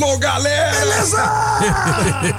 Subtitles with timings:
[0.00, 0.78] Alô, galera!
[0.78, 1.32] Beleza!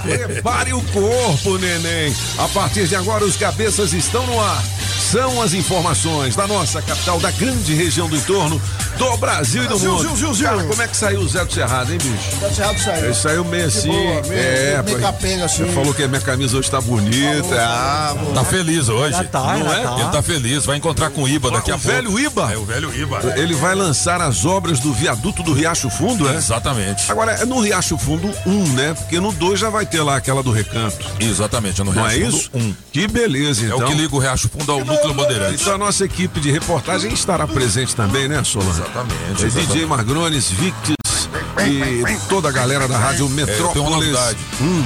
[0.02, 2.16] Prepare o corpo, neném.
[2.38, 4.64] A partir de agora, os cabeças estão no ar.
[5.10, 8.60] São as informações da nossa capital, da grande região do entorno,
[8.96, 10.02] do Brasil e do Brasil, mundo.
[10.02, 10.48] Gil, Gil, Gil.
[10.48, 12.36] Cara, como é que saiu o Zé do Cerrado, hein, bicho?
[12.40, 13.04] Tá cerrado saiu.
[13.06, 13.88] Ele saiu meio assim.
[13.88, 15.02] boa, meio- é, meio pô.
[15.02, 15.62] capenga, assim.
[15.62, 17.56] Ele falou que a minha camisa hoje tá bonita.
[17.58, 18.32] Ah, pô.
[18.32, 19.16] Tá feliz hoje.
[19.16, 19.82] Já tá, não já é?
[19.82, 19.96] tá.
[19.98, 21.92] Ele tá feliz, vai encontrar com o Iba daqui o a pouco.
[21.96, 22.52] velho Iba?
[22.52, 23.20] É o velho Iba.
[23.36, 26.36] Ele vai lançar as obras do viaduto do Riacho Fundo, é?
[26.36, 27.10] Exatamente.
[27.10, 28.94] Agora, é no Riacho Fundo 1, né?
[28.94, 31.04] Porque no 2 já vai ter lá aquela do recanto.
[31.18, 32.50] Exatamente, é no Não é Riacho isso?
[32.52, 32.74] Fundo um.
[32.92, 33.78] Que beleza, É então.
[33.80, 35.60] o que liga o Riacho Fundo ao Núcleo Bandeirantes.
[35.62, 38.70] Então a nossa equipe de reportagem estará presente também, né, Solano?
[38.70, 39.86] Exatamente, É DJ.
[39.86, 41.28] Margrones, Victis
[41.66, 43.90] e toda a galera da Rádio É, tem uma Metrópolis.
[43.90, 44.38] novidade.
[44.60, 44.84] Hum,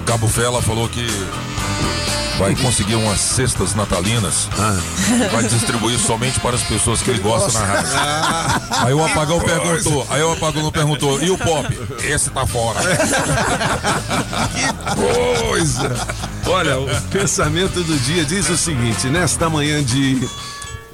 [0.00, 1.06] O Cabo Fela falou que
[2.38, 4.78] vai conseguir umas cestas natalinas Ah.
[5.32, 7.92] vai distribuir somente para as pessoas que ele gosta na rádio.
[7.96, 8.60] Ah.
[8.86, 11.68] Aí o apagão perguntou, aí o apagão perguntou, e o pop?
[12.04, 12.80] Esse tá fora.
[14.94, 15.90] coisa!
[16.46, 20.28] Olha, o pensamento do dia diz o seguinte: nesta manhã de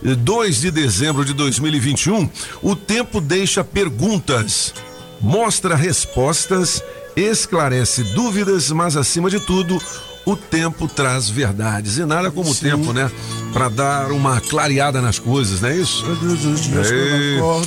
[0.03, 2.29] 2 de dezembro de 2021,
[2.63, 4.75] o tempo deixa perguntas,
[5.21, 6.83] mostra respostas,
[7.17, 9.81] esclarece dúvidas, mas acima de tudo,
[10.25, 11.99] o tempo traz verdades.
[11.99, 13.11] E nada como o tempo, né?
[13.55, 16.05] Para dar uma clareada nas coisas, não é isso?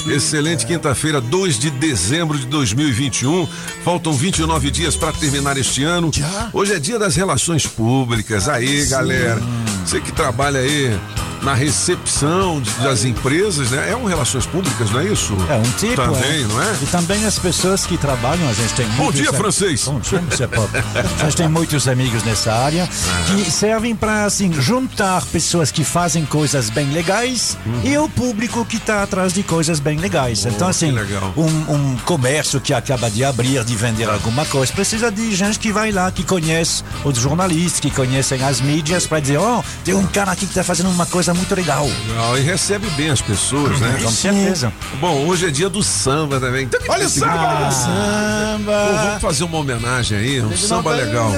[0.06, 3.48] Ei, Excelente quinta-feira, 2 de dezembro de 2021.
[3.86, 6.12] Faltam 29 dias para terminar este ano.
[6.52, 8.50] Hoje é dia das relações públicas.
[8.50, 9.42] Aí, galera.
[9.86, 11.00] Você que trabalha aí
[11.42, 13.92] na recepção de- das empresas, né?
[13.92, 15.34] É um relações públicas, não é isso?
[15.50, 15.96] É um tipo.
[15.96, 16.76] Também, não é?
[16.82, 19.84] E também as pessoas que trabalham, a gente tem Bom muitos dia, am- francês.
[19.86, 20.70] Bom dia, Monsieur Pop.
[20.76, 22.90] A gente tem muitos amigos nessa área
[23.28, 28.78] que servem para assim juntar pessoas que fazem coisas bem legais e o público que
[28.78, 30.46] está atrás de coisas bem legais.
[30.46, 35.12] então assim, que um, um comércio que acaba de abrir, de vender alguma coisa, precisa
[35.12, 39.38] de gente que vai lá, que conhece os jornalistas, que conhecem as mídias para dizer,
[39.38, 41.86] oh, tem um cara aqui que está fazendo uma coisa muito legal.
[42.08, 44.00] Legal, E recebe bem as pessoas, né?
[44.02, 44.72] Com certeza.
[45.00, 46.66] Bom, hoje é dia do samba também.
[46.66, 49.04] Então, Olha o samba, Pô, samba.
[49.06, 51.32] vamos fazer uma homenagem aí, um samba legal.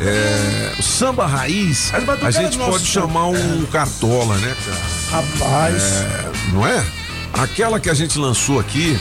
[0.00, 5.22] É, o samba raiz, a gente pode chamar um cartola, né, cara?
[5.22, 5.82] Rapaz.
[5.82, 6.84] É, não é?
[7.32, 8.98] Aquela que a gente lançou aqui,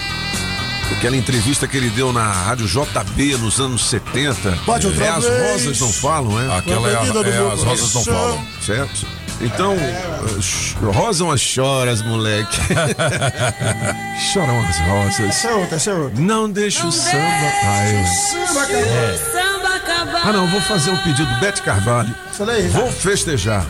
[0.96, 4.52] aquela entrevista que ele deu na Rádio JB nos anos 70.
[4.66, 6.58] Pode outra é, as rosas não falam, é?
[6.58, 8.46] Aquela é, a- é as rosas não falam.
[8.64, 9.06] Certo?
[9.40, 12.58] Então, eh, ch- rosam as choras, moleque.
[14.34, 15.20] Choram as rosas.
[15.30, 16.20] Essa é outra, essa é outra.
[16.22, 17.18] Não deixa o samba.
[17.64, 20.22] Ah, eu- Samba acabar.
[20.28, 21.30] ah, não, vou fazer um pedido.
[21.40, 22.14] Bete Carvalho.
[22.72, 23.64] Vou festejar.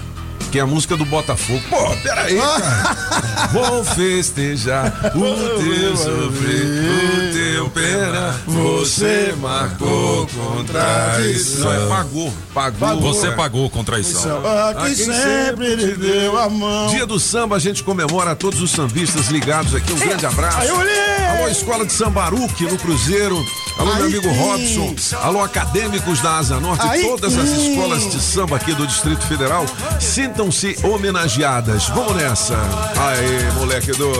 [0.51, 1.61] Que é a música do Botafogo.
[1.69, 3.49] Pô, peraí, cara.
[3.51, 8.35] Vou festejar o teu sofrer, o teu pena.
[8.47, 11.71] Você marcou com traição.
[11.73, 13.01] É, Pagou, pagou.
[13.13, 13.31] Você é.
[13.31, 14.41] pagou com traição.
[14.45, 16.87] Ah, A quem quem sempre lhe deu a mão.
[16.89, 19.91] Dia do samba, a gente comemora todos os sambistas ligados aqui.
[19.91, 20.57] Um grande abraço.
[20.59, 21.26] Aí!
[21.37, 23.37] Alô, Escola de Sambaruque, no Cruzeiro.
[23.77, 24.77] Alô, meu Aí amigo sim.
[24.77, 25.17] Robson.
[25.21, 26.83] Alô, acadêmicos da Asa Norte.
[26.87, 29.63] Aí todas as escolas de samba aqui do Distrito Federal.
[29.99, 31.87] Sintam-se homenageadas.
[31.89, 32.55] Vamos nessa.
[32.55, 34.11] Aê, moleque do.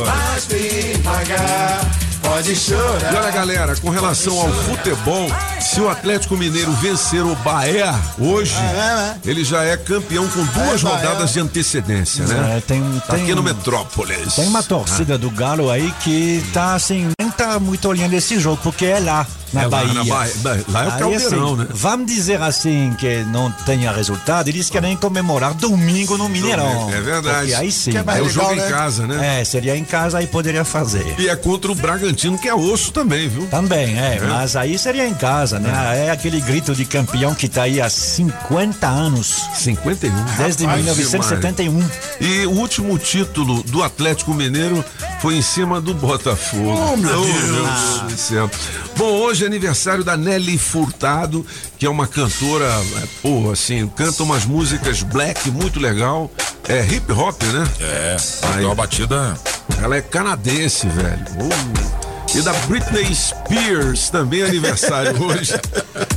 [2.22, 3.14] Pode chorar.
[3.14, 5.28] E olha, galera, com relação ao futebol,
[5.62, 10.82] se o Atlético Mineiro vencer o Bahia hoje, É, ele já é campeão com duas
[10.84, 10.98] Bahia.
[10.98, 12.58] rodadas de antecedência, né?
[12.58, 14.36] É, tem, Tá tem, aqui no Metrópolis.
[14.36, 18.60] Tem uma torcida do Galo aí que tá assim, nem tá muito olhando esse jogo,
[18.64, 19.94] porque é lá, na É lá Bahia.
[19.94, 20.34] na Bahia.
[20.68, 21.68] Lá é o Aí, caldeirão, assim, né?
[21.72, 26.90] Vamos dizer assim que não tenha resultado, eles querem comemorar domingo no Mineirão.
[26.92, 27.54] É verdade.
[27.54, 27.92] Aí sim.
[27.92, 28.70] Que é mais É o legal, jogo em né?
[28.70, 29.40] casa, né?
[29.42, 31.16] É, seria em casa aí poderia fazer.
[31.18, 33.46] E é contra o Bragantino, que é osso também, viu?
[33.48, 36.08] Também, é, mas aí seria em casa, né?
[36.08, 40.14] É aquele grito de campeão que tá aí há 50 anos, 51.
[40.38, 41.90] desde Rapaz, 1971.
[42.20, 44.84] E o último título do Atlético Mineiro
[45.22, 46.92] foi em cima do Botafogo.
[46.94, 48.00] Oh, meu Deus.
[48.00, 48.52] Deus do céu.
[48.98, 51.46] Bom, hoje Hoje é aniversário da Nelly Furtado,
[51.78, 56.32] que é uma cantora, é, pô, assim, canta umas músicas black muito legal.
[56.68, 57.68] É hip hop, né?
[57.80, 58.64] É, Aí.
[58.64, 59.38] é uma batida.
[59.80, 61.24] Ela é canadense, velho.
[61.40, 62.07] Uh.
[62.36, 65.54] E da Britney Spears, também é aniversário hoje.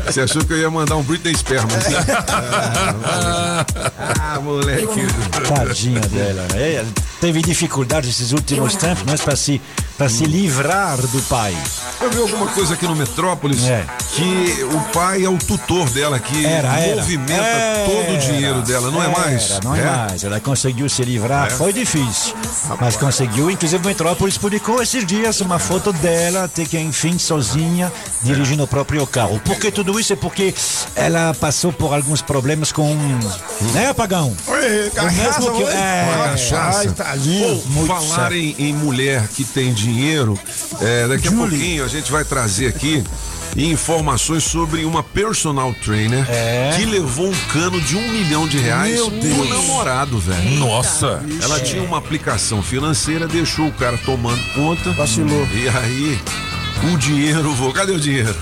[0.06, 1.86] Você achou que eu ia mandar um Britney Spears, mas...
[3.04, 3.64] Ah,
[4.34, 4.86] ah, moleque.
[5.48, 6.46] Tadinha dela.
[6.54, 6.88] É, ela
[7.20, 9.60] teve dificuldades esses últimos tempos, mas para se,
[9.96, 11.56] pra se livrar do pai.
[12.00, 13.84] Eu vi alguma coisa aqui no Metrópolis É.
[14.14, 16.96] que o pai é o tutor dela, que Era, era.
[16.96, 17.84] movimenta Era.
[17.90, 19.60] todo o dinheiro dela, não é mais?
[19.62, 20.24] Não é, mais.
[20.24, 21.48] Ela conseguiu se livrar.
[21.48, 21.50] É?
[21.50, 22.34] Foi difícil,
[22.80, 23.50] mas conseguiu.
[23.50, 27.92] Inclusive, o Metrópolis publicou esses dias uma foto dela, até que enfim, sozinha,
[28.22, 29.40] dirigindo o próprio carro.
[29.44, 30.12] Por que tudo isso?
[30.12, 30.54] É porque
[30.94, 32.94] ela passou por alguns problemas com.
[33.72, 34.34] Né, Pagão?
[34.46, 36.08] Oi, cachaça, mesmo que- é.
[36.24, 36.78] Cachaça.
[36.80, 37.62] Ai, tadinho.
[37.74, 40.38] Pô, falar em, em mulher que tem dinheiro,
[40.80, 43.04] é, daqui a pouquinho a gente vai trazer aqui
[43.56, 46.74] informações sobre uma personal trainer É.
[46.76, 49.48] que levou um cano de um milhão de reais Meu pro Deus.
[49.48, 50.58] namorado, velho.
[50.58, 51.22] Nossa!
[51.42, 54.92] Ela tinha uma aplicação financeira, deixou o cara tomando conta.
[54.92, 55.46] Vacilou.
[55.52, 56.20] E aí,
[56.82, 57.72] o dinheiro voou.
[57.72, 58.34] Cadê o dinheiro?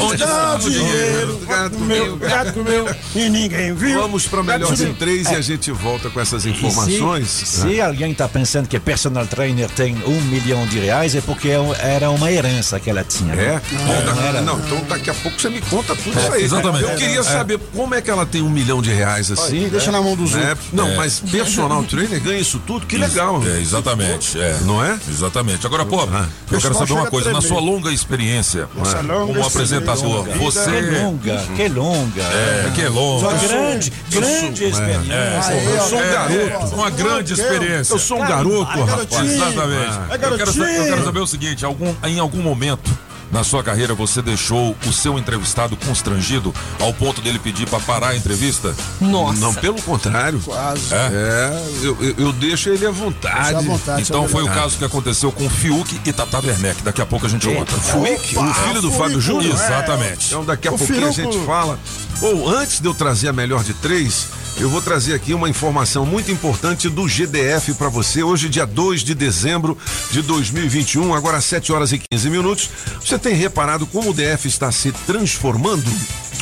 [0.00, 1.40] Onde está o dinheiro?
[1.46, 4.00] Gato Meu, gato meu, e ninguém viu.
[4.00, 4.94] Vamos para melhor meu.
[4.94, 7.28] três e a gente volta com essas informações.
[7.28, 11.48] Se, se alguém está pensando que personal trainer tem um milhão de reais, é porque
[11.48, 13.34] é era uma herança que ela tinha.
[13.34, 13.44] né?
[13.44, 13.76] É?
[13.76, 14.40] Bom, da- era.
[14.40, 16.42] não, então daqui a pouco você me conta tudo É, isso aí.
[16.44, 16.82] exatamente.
[16.84, 17.22] Eu queria É.
[17.22, 19.68] saber como é que ela tem um milhão de reais assim.
[19.68, 20.50] Deixa na mão dos né?
[20.50, 20.66] outros.
[20.72, 22.86] Não, mas personal trainer ganha isso tudo?
[22.86, 23.42] Que legal.
[23.46, 24.38] É, exatamente.
[24.40, 24.58] É.
[24.62, 24.98] Não é?
[25.08, 25.64] Exatamente.
[25.66, 26.02] Agora, pô,
[26.50, 27.32] eu quero saber uma coisa.
[27.32, 30.24] Na sua longa experiência Essa longa como apresentador.
[30.24, 30.80] Que você.
[30.80, 32.22] longa, que longa.
[32.22, 33.28] É, que é longa.
[33.28, 35.12] Uma grande, grande experiência.
[35.12, 36.74] É, Eu sou um é, garoto.
[36.74, 37.94] Uma grande experiência.
[37.94, 39.30] Eu sou um garoto, rapaz.
[39.30, 39.98] Exatamente.
[40.10, 42.90] É Eu quero, eu quero saber o seguinte: algum, em algum momento
[43.32, 48.08] na sua carreira você deixou o seu entrevistado constrangido ao ponto dele pedir para parar
[48.08, 48.74] a entrevista?
[49.00, 49.40] Nossa.
[49.40, 50.40] Não, pelo contrário.
[50.40, 50.92] Quase.
[50.94, 50.96] É?
[50.96, 53.34] É, eu, eu- eu deixo ele à vontade.
[53.54, 54.02] Deixa à vontade.
[54.02, 56.82] Então foi o caso que aconteceu com o Fiuk e Tata Werneck.
[56.82, 57.72] Daqui a pouco a gente conta.
[57.72, 59.54] Fuic, o filho do Fábio Júnior?
[59.54, 60.26] Exatamente.
[60.28, 61.78] Então daqui a O pouquinho a gente fala.
[62.20, 64.26] Ou antes de eu trazer a melhor de três,
[64.58, 68.22] eu vou trazer aqui uma informação muito importante do GDF para você.
[68.22, 69.76] Hoje, dia 2 de dezembro
[70.10, 72.70] de 2021, agora às 7 horas e 15 minutos.
[73.04, 75.90] Você tem reparado como o DF está se transformando?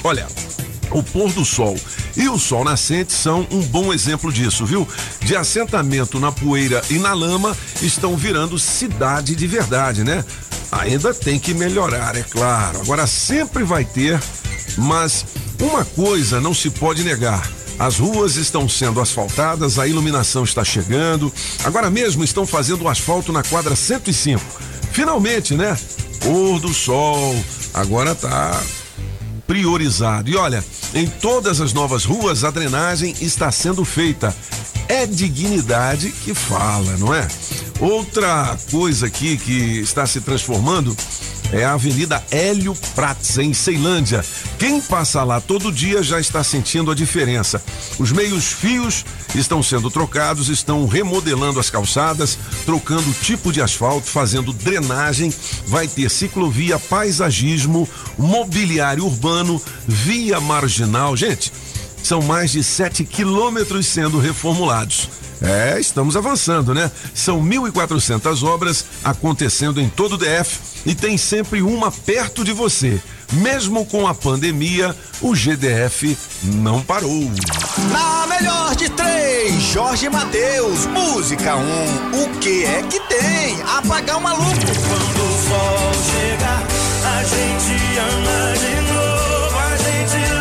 [0.03, 0.27] Olha,
[0.91, 1.77] o pôr do sol
[2.17, 4.87] e o sol nascente são um bom exemplo disso, viu?
[5.21, 10.25] De assentamento na poeira e na lama estão virando cidade de verdade, né?
[10.71, 12.81] Ainda tem que melhorar, é claro.
[12.81, 14.21] Agora sempre vai ter,
[14.77, 15.25] mas
[15.61, 17.49] uma coisa não se pode negar.
[17.79, 21.33] As ruas estão sendo asfaltadas, a iluminação está chegando.
[21.65, 24.41] Agora mesmo estão fazendo o asfalto na quadra 105.
[24.95, 25.77] Finalmente, né?
[26.21, 27.35] Pôr do sol.
[27.75, 28.63] Agora tá
[29.45, 30.31] priorizado.
[30.31, 30.65] E olha,
[30.95, 34.35] em todas as novas ruas a drenagem está sendo feita.
[34.89, 37.27] É dignidade que fala, não é?
[37.81, 40.97] Outra coisa aqui que está se transformando
[41.53, 44.25] é a Avenida Hélio Prats, em Ceilândia.
[44.59, 47.63] Quem passa lá todo dia já está sentindo a diferença.
[47.99, 49.05] Os meios fios
[49.35, 55.33] estão sendo trocados, estão remodelando as calçadas, trocando o tipo de asfalto, fazendo drenagem,
[55.67, 57.89] vai ter ciclovia, paisagismo,
[58.19, 61.17] mobiliário urbano, via marginal.
[61.17, 61.53] Gente,
[62.05, 65.09] são mais de 7 quilômetros sendo reformulados.
[65.43, 66.91] É, estamos avançando, né?
[67.15, 73.01] São 1.400 obras acontecendo em todo o DF e tem sempre uma perto de você.
[73.33, 77.31] Mesmo com a pandemia, o GDF não parou.
[77.91, 81.61] Na melhor de três, Jorge Mateus, música 1.
[81.61, 82.23] Um.
[82.23, 83.63] O que é que tem?
[83.63, 84.51] Apagar o maluco.
[84.51, 86.63] Quando o sol chega,
[87.09, 90.34] a gente ama de novo, a gente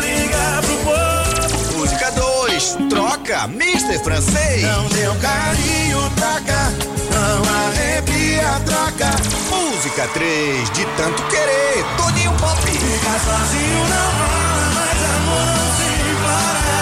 [2.78, 3.98] 2, troca, Mr.
[4.02, 4.62] Francês.
[4.62, 6.72] Não deu carinho, taca,
[7.12, 9.10] não arrepia, troca.
[9.50, 12.60] Música 3, de tanto querer, Toninho Pop.
[12.62, 16.74] Ficar sozinho não rola, mas amor não se implora.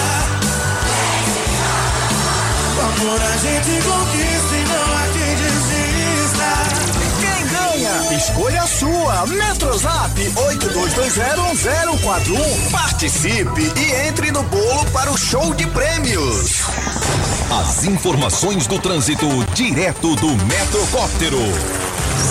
[2.76, 4.51] O amor a gente conquista
[8.22, 9.26] Escolha a sua.
[9.26, 12.70] Metrozap 82201041.
[12.70, 16.60] Participe e entre no bolo para o show de prêmios.
[17.50, 21.40] As informações do trânsito direto do Metrocóptero.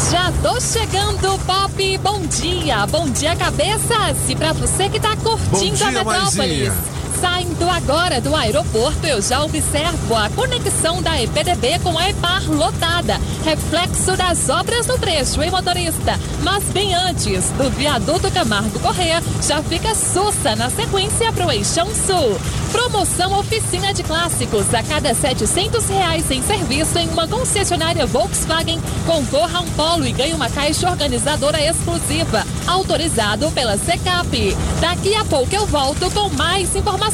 [0.09, 1.97] Já tô chegando, Pop.
[1.97, 2.87] Bom dia.
[2.87, 4.17] Bom dia, cabeças.
[4.29, 6.35] E pra você que tá curtindo dia, a Metrópolis.
[6.35, 6.73] Maisinha.
[7.21, 13.21] Saindo agora do aeroporto, eu já observo a conexão da EPDB com a EPAR lotada,
[13.45, 16.19] reflexo das obras no trecho, hein, motorista?
[16.41, 21.85] Mas bem antes do viaduto Camargo Corrêa, já fica Sussa na sequência para o Eixão
[21.93, 22.39] Sul.
[22.71, 28.81] Promoção oficina de clássicos a cada 700 reais em serviço em uma concessionária Volkswagen.
[29.05, 34.57] Concorra a um polo e ganhe uma caixa organizadora exclusiva, autorizado pela Secap.
[34.79, 37.10] Daqui a pouco eu volto com mais informações.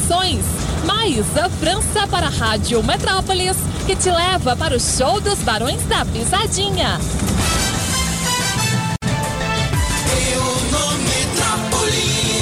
[0.84, 5.82] Mais a França para a Rádio Metrópolis, que te leva para o show dos Barões
[5.86, 6.98] da Pisadinha.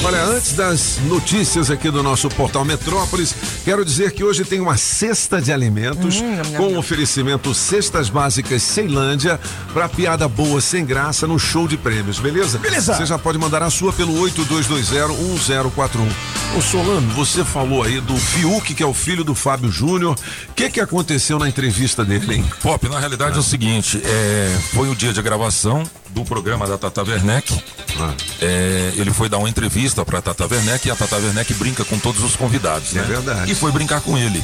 [0.04, 3.34] Olha, antes das notícias aqui do nosso portal Metrópolis,
[3.66, 6.22] quero dizer que hoje tem uma cesta de alimentos
[6.56, 9.40] com oferecimento Cestas Básicas Ceilândia
[9.72, 12.58] para piada boa sem graça no show de prêmios, beleza?
[12.58, 12.94] Beleza.
[12.94, 16.08] Você já pode mandar a sua pelo 82201041.
[16.56, 20.16] Ô Solano, você falou aí do Fiuk, que é o filho do Fábio Júnior.
[20.48, 22.44] O que que aconteceu na entrevista dele, hein?
[22.62, 25.82] Pop, na realidade é o seguinte, é, foi o dia de gravação
[26.16, 27.62] do programa da Tata Werneck.
[28.00, 28.14] Ah.
[28.40, 31.98] É, ele foi dar uma entrevista pra Tata Werneck e a Tata Werneck brinca com
[31.98, 33.06] todos os convidados, É né?
[33.06, 33.52] verdade.
[33.52, 34.42] E foi brincar com ele.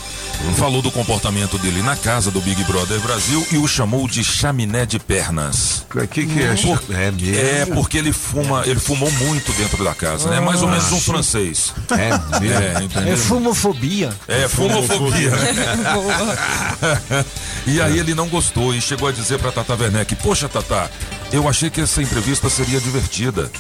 [0.59, 4.85] Falou do comportamento dele na casa do Big Brother Brasil e o chamou de chaminé
[4.85, 5.87] de pernas.
[5.95, 6.55] O que que é?
[6.55, 7.41] Por- É mesmo?
[7.41, 10.41] É porque ele fuma, ele fumou muito dentro da casa, né?
[10.41, 11.73] Mais ou menos um francês.
[11.91, 12.63] É mesmo?
[12.63, 13.15] É, entendeu?
[13.15, 14.11] É fumofobia.
[14.29, 15.33] É, fumofobia.
[17.67, 20.91] e aí ele não gostou e chegou a dizer pra Tata Werneck, poxa Tata,
[21.33, 23.51] eu achei que essa entrevista seria divertida.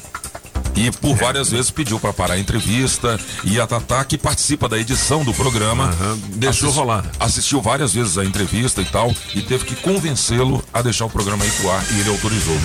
[0.75, 4.79] E por várias vezes pediu pra parar a entrevista e a Tatá, que participa da
[4.79, 7.05] edição do programa, Aham, deixou rolar.
[7.21, 11.45] Assistiu várias vezes a entrevista e tal, e teve que convencê-lo a deixar o programa
[11.45, 12.57] ir pro ar e ele autorizou.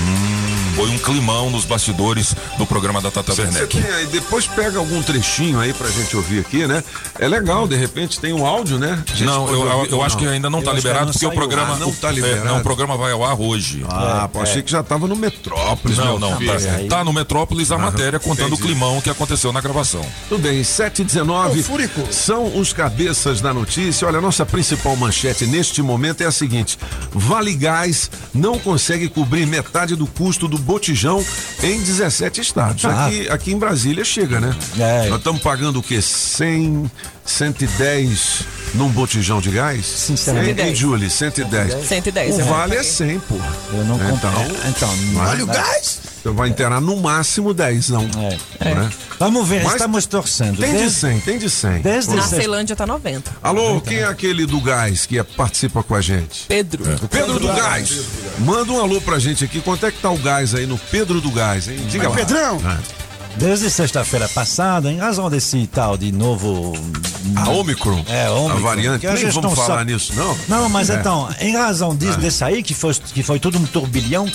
[0.75, 3.77] Foi um climão nos bastidores do programa da Tata Werneck.
[4.11, 6.83] depois pega algum trechinho aí pra gente ouvir aqui, né?
[7.19, 9.03] É legal, de repente tem um áudio, né?
[9.21, 11.73] Não, eu, eu, eu acho que ainda não Eu tá liberado não porque o programa.
[11.75, 12.45] Ah, não tá o- é, liberado.
[12.47, 13.83] não, o programa vai ao ar hoje.
[13.89, 16.53] Ah, pô, achei que já tava no Metrópolis, Não, meu não, tá,
[16.89, 18.61] tá no Metrópolis a matéria contando entendi.
[18.61, 20.05] o climão que aconteceu na gravação.
[20.29, 22.13] Tudo bem, 7 e 19 Ô, Fúrico.
[22.13, 24.07] são os cabeças da notícia.
[24.07, 26.77] Olha, a nossa principal manchete neste momento é a seguinte:
[27.11, 31.23] Vale Gás não consegue cobrir metade do custo do botijão
[31.63, 32.85] em 17 estados.
[32.85, 33.07] Ah.
[33.07, 34.55] Aqui, aqui em Brasília chega, né?
[34.77, 35.09] É.
[35.09, 36.01] Nós estamos pagando o quê?
[36.01, 36.89] 100,
[37.25, 38.41] 110
[38.75, 39.85] num botijão de gás?
[39.85, 41.09] Sim, Hein, hein, Julie?
[41.09, 41.87] 110.
[41.87, 42.83] 110, O vale é paguei.
[42.83, 43.35] 100, pô.
[43.73, 44.57] Eu não Então, comprei.
[44.69, 45.99] Então, Olha o gás.
[46.23, 48.07] Você vai inteirar no máximo 10, não.
[48.59, 48.73] É.
[48.75, 48.89] Né?
[49.19, 50.57] Vamos ver, Mas estamos torcendo.
[50.59, 51.81] Tem de Desde- 100, tem de 100.
[51.81, 53.31] Desde Na Ceilândia tá 90.
[53.41, 56.45] Alô, quem é aquele do gás que é- participa com a gente?
[56.47, 56.83] Pedro.
[57.01, 57.91] O Pedro do Gás.
[58.39, 59.59] Manda um alô pra gente aqui.
[59.61, 61.77] Quanto é que tá o gás aí no Pedro do Gás, hein?
[61.89, 62.15] Diga lá.
[62.15, 62.57] Pedrão.
[62.57, 63.06] É.
[63.37, 66.73] Desde sexta-feira passada, em razão desse tal de novo.
[67.35, 68.03] A Omicron.
[68.07, 68.57] É, Omicron.
[68.57, 69.05] A variante.
[69.05, 69.93] Nem vamos não falar sabe.
[69.93, 70.35] nisso, não.
[70.47, 70.95] Não, mas É.
[70.95, 74.25] então, em razão disso, desse aí, que foi, que foi tudo um turbilhão,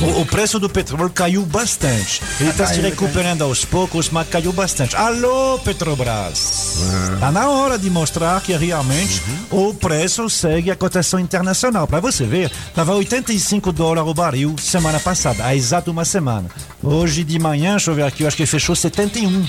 [0.00, 2.20] o, o preço do petróleo caiu bastante.
[2.38, 4.94] Ele está se recuperando aos poucos, mas caiu bastante.
[4.94, 6.80] Alô, Petrobras!
[7.14, 11.86] Está na hora de mostrar que realmente o preço segue a cotação internacional.
[11.86, 16.48] Para você ver, estava 85 dólares o barril semana passada, há exato uma semana.
[16.82, 19.46] Hoje de manhã, deixa eu ver aqui, eu acho que fechou 71.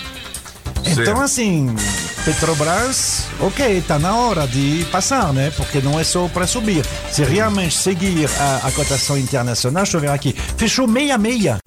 [0.83, 1.21] Então, Certo.
[1.21, 1.75] assim,
[2.25, 5.51] Petrobras, ok, tá na hora de passar, né?
[5.55, 6.83] Porque não é só para subir.
[7.11, 11.57] Se realmente seguir a, a cotação internacional, deixa eu ver aqui, fechou meia-meia.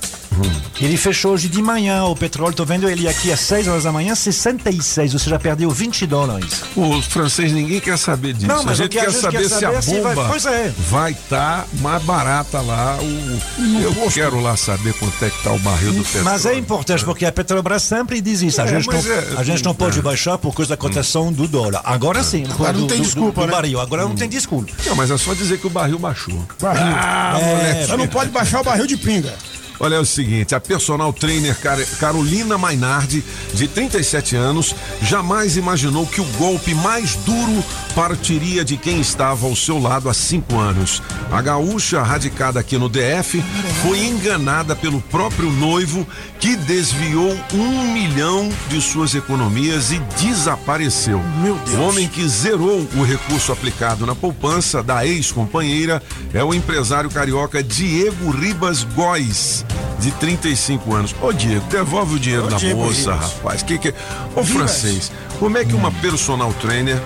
[0.81, 3.93] Ele fechou hoje de manhã o petróleo, tô vendo ele aqui às 6 horas da
[3.93, 6.63] manhã, 66, ou seja, perdeu 20 dólares.
[6.77, 8.47] O francês, ninguém quer saber disso.
[8.47, 10.01] Não, mas a gente que a quer gente saber quer se saber a é se
[10.01, 10.73] vai- bomba é.
[10.91, 12.99] vai estar mais barata lá.
[13.01, 16.25] O, eu quero lá saber quanto é que tá o barril do petróleo.
[16.25, 18.61] Mas é importante porque a Petrobras sempre diz isso.
[18.61, 21.47] A, É, gente, não, é- a gente não pode baixar por causa da cotação do
[21.49, 21.81] dólar.
[21.85, 22.45] Agora sim.
[22.51, 23.53] Agora não tem do- desculpa, do né?
[23.53, 23.81] barril.
[23.81, 24.73] Agora não tem desculpa.
[24.87, 26.45] Não, mas é só dizer que o barril baixou.
[26.61, 26.83] Barril.
[26.97, 27.87] Ah, moleque.
[27.87, 29.33] Só não pode baixar o barril de pinga.
[29.81, 36.07] Olha, é o seguinte, a personal trainer Car- Carolina Mainardi, de 37 anos, jamais imaginou
[36.07, 37.63] que o golpe mais duro
[37.95, 41.03] partiria de quem estava ao seu lado há cinco anos.
[41.31, 43.43] A gaúcha, radicada aqui no DF,
[43.83, 46.07] foi enganada pelo próprio noivo,
[46.39, 51.21] que desviou um milhão de suas economias e desapareceu.
[51.43, 51.71] Meu Deus.
[51.79, 56.03] O homem que zerou o recurso aplicado na poupança da ex-companheira
[56.33, 59.65] é o empresário carioca Diego Ribas Góes,
[59.99, 61.15] de 35 anos.
[61.21, 63.63] Ô Diego, devolve o dinheiro Ô, da Diego moça, rapaz.
[63.63, 63.95] Que que...
[64.35, 67.01] Ô francês, como é que uma personal trainer,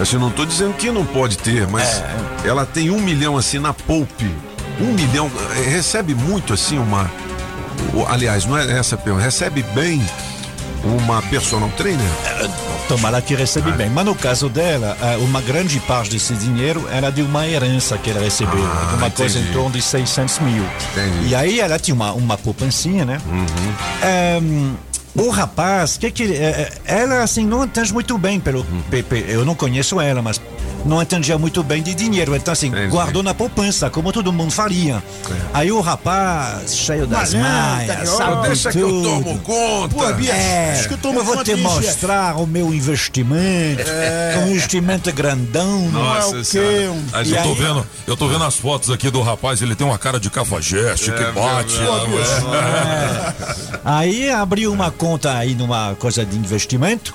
[0.00, 1.88] assim, não tô dizendo que não pode ter, mas
[2.44, 2.48] É.
[2.48, 4.30] ela tem um milhão assim na poupe.
[4.80, 7.10] Um milhão, eh, recebe muito assim uma.
[8.08, 10.02] Aliás, não é essa pergunta, recebe bem
[10.84, 12.06] uma personal trainer?
[12.88, 13.88] Tomara que recebe bem.
[13.88, 18.10] Mas no caso dela, eh, uma grande parte desse dinheiro era de uma herança que
[18.10, 18.62] ela recebeu.
[18.64, 19.56] Ah, uma coisa em entendi.
[19.56, 20.64] torno de 600 mil.
[20.92, 21.28] Entendi.
[21.28, 23.18] E aí ela tinha uma, uma poupancinha, né?
[24.02, 24.74] Ehm,
[25.14, 29.24] o rapaz, que que eh, eh, ela assim não entende muito bem pelo pe- pe-
[29.28, 30.40] eu não conheço ela, mas
[30.84, 32.88] não entendia muito bem de dinheiro, então assim Entendi.
[32.88, 35.02] guardou na poupança, como todo mundo faria.
[35.54, 39.02] Aí o rapaz cheio das ó, sabe Deixa que eu tudo.
[39.08, 39.94] tomo conta.
[39.94, 43.82] Pô, Bia, É, acho que eu tomo eu vou te disso, mostrar o meu investimento.
[44.44, 45.88] Um investimento grandão.
[45.90, 46.72] Nossa é o Senhora.
[46.72, 46.88] quê?
[46.88, 49.98] Um- Eu tô vendo, eu tô vendo as fotos aqui do rapaz, ele tem uma
[49.98, 51.74] cara de cafajeste que bate.
[53.84, 57.14] Aí abriu uma conta aí numa coisa de investimento.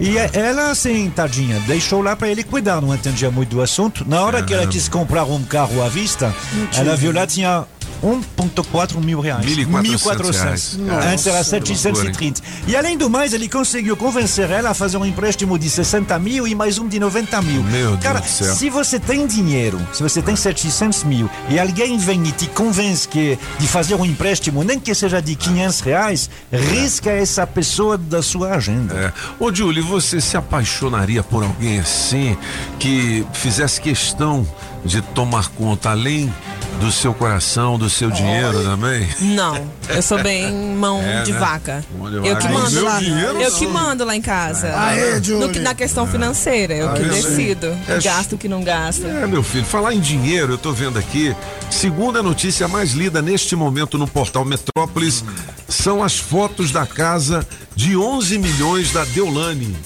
[0.00, 4.04] E e- ela, assim, tadinha, deixou lá para ele cuidar, não entendia muito do assunto.
[4.08, 6.34] Na hora que ela quis comprar um carro à vista,
[6.76, 7.64] ela viu lá, tinha
[8.02, 9.46] 1,4 mil reais.
[9.46, 10.78] 1.400 reais.
[11.12, 12.42] Antes era Nossa, 730.
[12.66, 16.46] E além do mais, ele conseguiu convencer ela a fazer um empréstimo de 60 mil
[16.46, 17.62] e mais um de 90 mil.
[17.64, 18.54] Meu Deus Cara, do céu.
[18.54, 23.06] se você tem dinheiro, se você tem 700 mil e alguém vem e te convence
[23.06, 28.22] que de fazer um empréstimo, nem que seja de 500 reais, risca essa pessoa da
[28.22, 28.94] sua agenda.
[28.94, 29.12] É.
[29.38, 32.36] Ô, Julie, você se apaixonaria por alguém assim,
[32.78, 34.46] que fizesse questão
[34.84, 36.32] de tomar conta além
[36.80, 39.06] do seu coração, do seu dinheiro também?
[39.20, 41.38] Não, eu sou bem mão É, de né?
[41.38, 41.84] vaca.
[41.98, 42.38] Mão de Eu vaca.
[42.46, 42.98] que mando lá.
[42.98, 43.58] dinheiro Eu não.
[43.58, 44.72] que mando lá em casa.
[44.74, 47.66] Aê, No que- na questão financeira, eu que Aê, decido.
[47.86, 48.00] É.
[48.00, 49.04] Gasto o que não gasto.
[49.06, 51.36] É, meu filho, falar em dinheiro, eu tô vendo aqui,
[51.70, 55.22] segunda notícia mais lida neste momento no portal Metrópolis
[55.68, 57.46] são as fotos da casa
[57.76, 59.76] de 11 milhões da Deolane,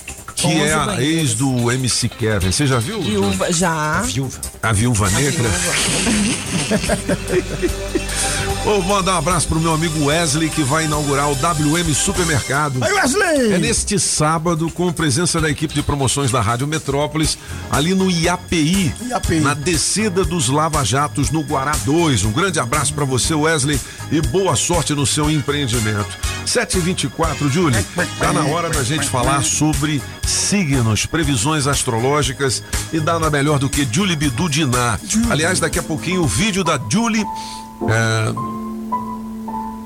[0.48, 1.30] que 11 é a banheiros.
[1.30, 2.50] ex do MC Kevin.
[2.52, 3.00] Você já viu?
[3.02, 4.02] Viúva, já.
[4.02, 4.38] Viúva.
[4.62, 5.48] A viúva negra.
[8.64, 12.82] Vou mandar um abraço pro meu amigo Wesley que vai inaugurar o WM Supermercado.
[12.82, 13.52] Aí, Wesley!
[13.52, 17.36] É neste sábado, com presença da equipe de promoções da Rádio Metrópolis,
[17.70, 19.40] ali no IAPI, IAPI.
[19.40, 22.24] na descida dos Lava Jatos no Guará 2.
[22.24, 23.78] Um grande abraço para você, Wesley,
[24.10, 26.16] e boa sorte no seu empreendimento.
[26.44, 27.84] 7h24, Julie,
[28.18, 33.86] tá na hora da gente falar sobre signos, previsões astrológicas e nada melhor do que
[33.90, 34.98] Julie Bidu Diná.
[35.30, 37.24] Aliás, daqui a pouquinho o vídeo da Julie.
[37.88, 38.63] é,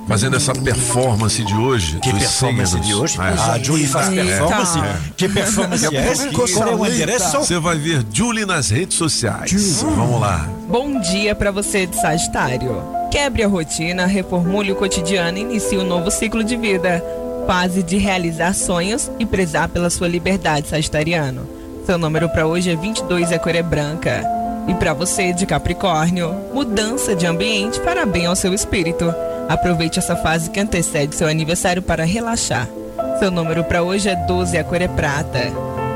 [0.09, 1.99] Fazendo essa performance de hoje.
[2.01, 2.87] Que performance signos.
[2.87, 3.19] de hoje?
[3.21, 3.53] É.
[3.53, 4.79] A Julie faz performance?
[5.15, 6.27] Que performance é essa?
[6.27, 6.95] É o linda.
[6.95, 7.39] endereço?
[7.39, 9.83] Você vai ver Julie nas redes sociais.
[9.83, 10.49] Vamos lá.
[10.67, 12.83] Bom dia pra você de Sagitário.
[13.11, 17.05] Quebre a rotina, reformule o cotidiano e inicie um novo ciclo de vida.
[17.47, 21.47] Fase de realizar sonhos e prezar pela sua liberdade, Sagitariano.
[21.85, 24.23] Seu número pra hoje é 22 e a cor é branca.
[24.67, 29.15] E pra você de Capricórnio, mudança de ambiente fará bem ao seu espírito.
[29.49, 32.69] Aproveite essa fase que antecede seu aniversário para relaxar.
[33.19, 35.41] Seu número pra hoje é 12 e a cor é prata.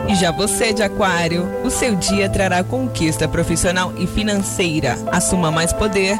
[0.08, 4.96] E já você de Aquário, o seu dia trará conquista profissional e financeira.
[5.12, 6.16] Assuma mais poder,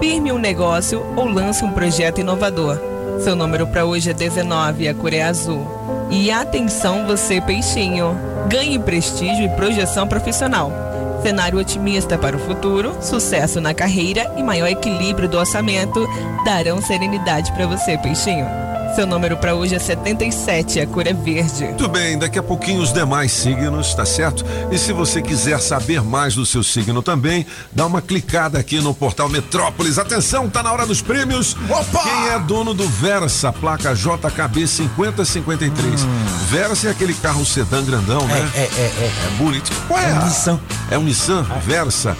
[0.00, 2.78] firme um negócio ou lance um projeto inovador.
[3.20, 5.64] Seu número para hoje é 19 e a cor é azul.
[6.10, 8.16] E atenção você peixinho,
[8.48, 10.91] ganhe prestígio e projeção profissional.
[11.22, 16.04] Cenário otimista para o futuro, sucesso na carreira e maior equilíbrio do orçamento
[16.44, 18.71] darão serenidade para você, peixinho.
[18.94, 21.64] Seu número para hoje é 77 e a cor é verde.
[21.64, 24.44] Muito bem, daqui a pouquinho os demais signos, tá certo?
[24.70, 28.92] E se você quiser saber mais do seu signo também, dá uma clicada aqui no
[28.94, 29.98] portal Metrópolis.
[29.98, 31.56] Atenção, tá na hora dos prêmios.
[31.70, 32.02] Opa!
[32.02, 36.02] Quem é dono do Versa, placa JKB 5053?
[36.50, 38.50] Versa é aquele carro sedã grandão, né?
[38.54, 39.12] É, é, é, é.
[39.26, 39.72] É bonito.
[39.88, 40.10] Qual é?
[40.10, 40.60] É um Nissan.
[40.90, 42.14] É um Nissan Versa.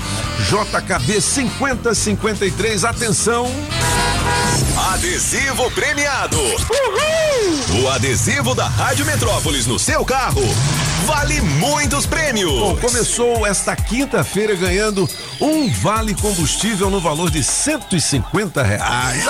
[0.48, 2.85] JKB 5053.
[2.87, 3.46] Atenção.
[4.92, 6.38] Adesivo premiado.
[7.83, 10.42] O adesivo da Rádio Metrópolis no seu carro
[11.05, 12.53] vale muitos prêmios.
[12.53, 15.09] Bom, começou esta quinta-feira ganhando
[15.40, 19.25] um vale combustível no valor de 150 reais.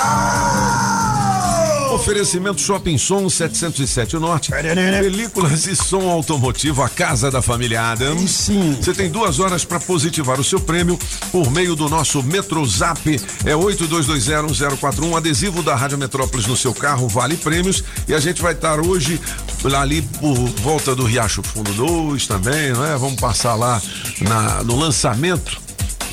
[1.92, 4.50] Oferecimento Shopping Som 707 Norte.
[4.50, 8.30] Películas e som automotivo, a casa da família Adams.
[8.30, 8.76] Sim.
[8.80, 10.98] Você tem duas horas para positivar o seu prêmio
[11.30, 13.20] por meio do nosso Metrozap.
[13.44, 17.84] É 82201041, adesivo da Rádio Metrópolis no seu carro, vale prêmios.
[18.08, 19.20] E a gente vai estar hoje
[19.78, 22.96] ali por volta do Riacho Fundo 2 também, não é?
[22.96, 23.80] Vamos passar lá
[24.22, 25.60] na- no lançamento.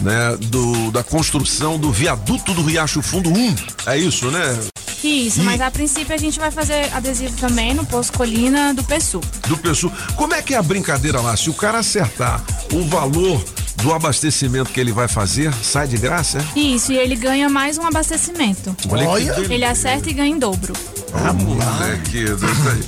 [0.01, 3.55] Né, do, da construção do viaduto do Riacho Fundo 1.
[3.85, 4.57] É isso, né?
[5.03, 8.83] Isso, E- mas a princípio a gente vai fazer adesivo também no Poço Colina do
[8.83, 9.21] Pessu.
[9.47, 9.93] do pessoal.
[10.15, 11.35] Como é que é a brincadeira lá?
[11.37, 13.43] Se o cara acertar o valor
[13.77, 16.39] do abastecimento que ele vai fazer, sai de graça?
[16.55, 16.59] é?
[16.59, 18.75] Isso, e ele ganha mais um abastecimento.
[18.89, 19.33] Olha, Olha.
[19.33, 20.73] que Ele acerta e ganha em dobro.
[21.13, 22.83] Ah, moleque, isso aí.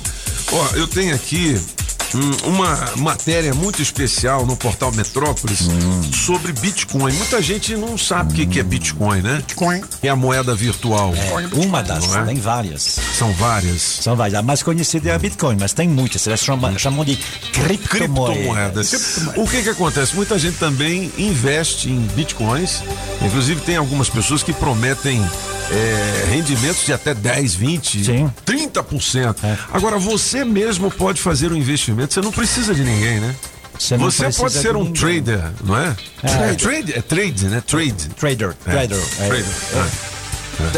[0.52, 1.58] Ó, eu tenho aqui
[2.14, 5.60] hum, uma matéria muito especial no portal Metrópolis
[6.14, 7.12] sobre Bitcoin.
[7.12, 9.36] Muita gente não sabe o que, que é Bitcoin, né?
[9.36, 9.82] Bitcoin.
[10.02, 11.12] É a moeda virtual.
[11.54, 12.22] Uma das, é?
[12.24, 12.82] tem várias.
[13.16, 13.82] São várias.
[13.82, 14.38] São várias.
[14.38, 16.26] A mais conhecida é a Bitcoin, mas tem muitas.
[16.26, 18.90] Elas chamam, chamam de criptomoedas.
[18.90, 19.36] Criptomoedas.
[19.36, 20.14] O que que acontece?
[20.14, 22.82] Muita gente também investe em bitcoins.
[23.20, 25.22] Inclusive tem algumas pessoas que prometem
[25.70, 28.30] é, rendimentos de até 10, 20, Sim.
[28.46, 29.36] 30%.
[29.42, 29.58] É.
[29.72, 33.34] Agora você mesmo pode fazer um investimento, você não precisa de ninguém, né?
[33.78, 35.96] Você Você pode ser um trader, não é?
[36.22, 36.50] É.
[36.50, 37.62] É trade, é trade, né?
[37.66, 38.08] Trade.
[38.10, 38.54] Trader.
[38.66, 38.70] É.
[38.70, 38.98] Trader.
[38.98, 39.26] é.
[39.26, 39.44] Trader.
[39.74, 40.11] É.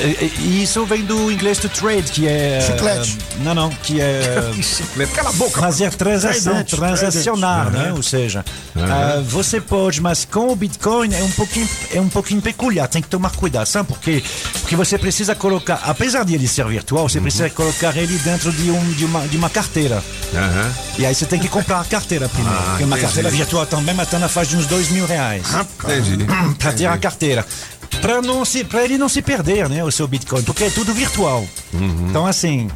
[0.01, 2.61] E- isso vem do inglês do trade, que é.
[2.67, 3.19] Chiclete.
[3.41, 4.21] Não, não, que é.
[5.15, 5.61] Cala a boca.
[5.61, 7.93] Fazer transação, transacionar, né?
[7.93, 8.45] Ou seja,
[8.77, 13.03] ah, você pode, mas com o Bitcoin é um pouquinho, é um pouquinho peculiar, tem
[13.03, 14.23] que tomar cuidado, sabe por quê?
[14.61, 18.71] Porque você precisa colocar, apesar de ele ser virtual, você precisa colocar ele dentro de,
[18.71, 20.03] um, de, uma, de uma carteira.
[20.99, 22.57] E aí você tem que comprar a carteira primeiro.
[22.59, 25.43] Ah, porque uma carteira virtual também, mas tá na faixa de uns dois mil reais.
[25.85, 26.25] Entendi.
[26.59, 27.45] Pra ter a carteira.
[28.01, 30.93] Pra, não se, pra ele não se perder, né, o seu Bitcoin, porque é tudo
[30.93, 31.47] virtual.
[32.09, 32.71] Então, assim,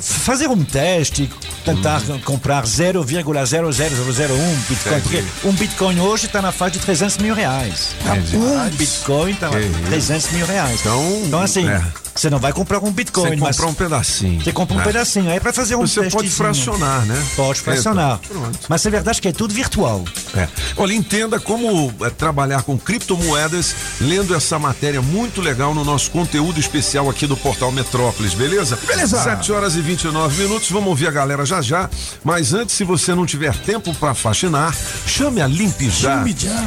[0.00, 1.30] fazer um teste,
[1.64, 7.94] tentar comprar 0,00001 Bitcoin, porque um Bitcoin hoje está na faixa de 300 mil reais.
[8.00, 8.36] Entendi.
[8.36, 9.78] Um Bitcoin está isso.
[9.86, 10.80] 300 mil reais.
[11.26, 11.82] Então, assim, é.
[12.14, 14.42] Você não vai comprar um Bitcoin, Você mas comprar um pedacinho.
[14.42, 14.84] você compra um É.
[14.84, 15.30] pedacinho.
[15.30, 17.22] Aí para fazer um Você pode fracionar, né?
[17.36, 18.20] Pode fracionar.
[18.24, 18.50] Então.
[18.68, 20.04] Mas é verdade que é tudo virtual.
[20.34, 20.48] É.
[20.76, 26.58] Olha, entenda como é, trabalhar com criptomoedas lendo essa matéria muito legal no nosso conteúdo
[26.60, 28.78] especial aqui do Portal Metrópolis, beleza?
[28.86, 29.22] Beleza.
[29.22, 31.88] 7 horas e 29 minutos, vamos ouvir a galera já já.
[32.22, 34.74] Mas antes, se você não tiver tempo para faxinar,
[35.06, 36.22] chame a Limpijá.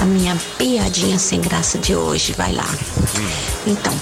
[0.00, 2.66] A minha piadinha sem graça de hoje, vai lá.
[3.66, 3.92] Então,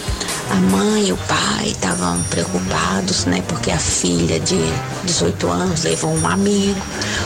[0.51, 3.43] a mãe e o pai estavam preocupados, né?
[3.49, 4.59] Porque a filha de
[5.05, 6.81] 18 anos levou um amigo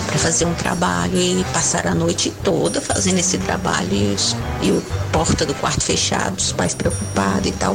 [0.06, 4.70] para fazer um trabalho e passaram a noite toda fazendo esse trabalho e, os- e
[4.70, 7.74] o porta do quarto fechado, os pais preocupados e tal.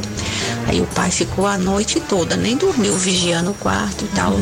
[0.68, 4.32] Aí o pai ficou a noite toda, nem dormiu, vigiando o quarto e tal,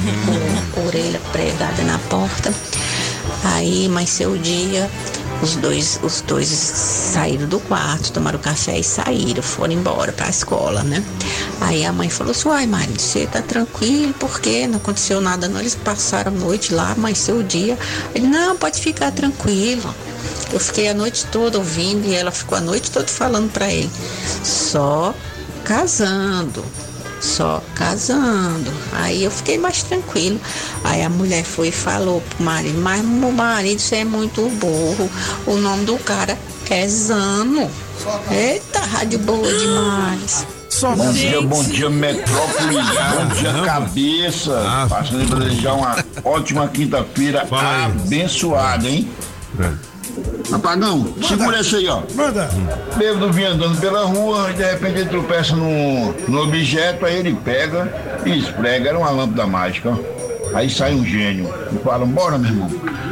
[0.75, 2.53] com a orelha pregada na porta.
[3.43, 4.89] Aí, mas seu dia,
[5.43, 10.31] os dois, os dois saíram do quarto, tomaram café e saíram, foram embora para a
[10.31, 11.03] escola, né?
[11.61, 14.67] Aí a mãe falou assim: Uai, marido, você tá tranquilo, por quê?
[14.67, 15.61] Não aconteceu nada, não.
[15.61, 17.79] Eles passaram a noite lá, mas seu dia.
[18.15, 19.95] Ele, não, pode ficar tranquilo.
[20.53, 23.91] Eu fiquei a noite toda ouvindo e ela ficou a noite toda falando para ele:
[24.45, 25.15] só
[25.65, 26.65] casando
[27.21, 28.73] só casando.
[28.93, 30.41] Aí eu fiquei mais tranquilo.
[30.85, 35.11] Aí a mulher foi e falou pro marido, mas meu marido, você é muito burro.
[35.47, 37.71] O nome do cara é Zano.
[38.31, 40.47] Eita, rádio boa demais.
[40.97, 42.77] Bom dia, bom dia, Metrópole.
[42.77, 44.87] Bom dia, cabeça.
[44.89, 49.09] Passando para desejar uma ótima quinta-feira abençoada, hein?
[50.53, 52.03] Apagão, segura essa aí, ó.
[52.15, 52.51] Manda.
[52.97, 57.35] Bêbado vinha andando pela rua e de repente ele tropeça no, no objeto, aí ele
[57.45, 58.89] pega e esprega.
[58.89, 60.57] Era uma lâmpada mágica, ó.
[60.57, 62.71] Aí sai um gênio e fala: Bora, meu irmão,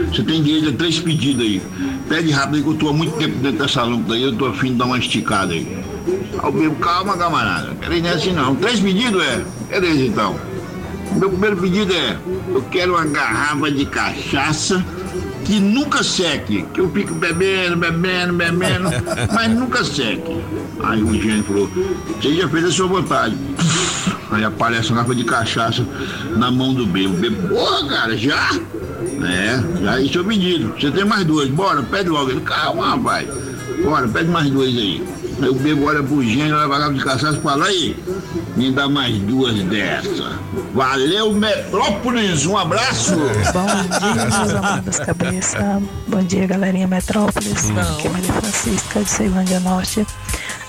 [0.09, 1.63] você tem direito a três pedidos aí.
[2.09, 4.47] Pede rápido aí que eu tô há muito tempo dentro dessa lâmpada aí, eu tô
[4.47, 5.79] afim de dar uma esticada aí.
[6.43, 8.57] Aí o bebo, calma, camarada, quero não é assim não.
[8.57, 9.45] Três pedidos é?
[9.69, 10.35] Beleza então.
[11.15, 12.17] Meu primeiro pedido é:
[12.49, 14.85] eu quero uma garrafa de cachaça
[15.49, 18.91] que nunca seque, que eu fico bebendo, bebendo, bebendo,
[19.33, 20.43] mas nunca seque.
[20.81, 21.71] Aí o gênio falou:
[22.21, 23.35] você já fez a sua vontade.
[24.31, 25.87] Aí aparece uma garrafa de cachaça
[26.37, 27.15] na mão do bebo.
[27.15, 28.61] Bebo, porra, cara, já?
[29.27, 30.75] É, já é seu pedido.
[30.79, 32.31] Você tem mais duas, bora, pede logo.
[32.31, 33.27] Ele, calma, rapaz.
[33.83, 35.03] Bora, pede mais duas aí.
[35.41, 37.97] O bebo olha pro gênio, leva a de cachaça e fala aí,
[38.57, 40.39] me dá mais duas dessa.
[40.75, 43.15] Valeu, Metrópolis, um abraço.
[43.53, 43.67] Bom
[43.99, 45.83] dia, meus amores das cabeças.
[46.09, 47.71] Bom dia, galerinha Metrópolis.
[47.71, 50.05] Aqui é Maria Francisca de Ceilândia Norte.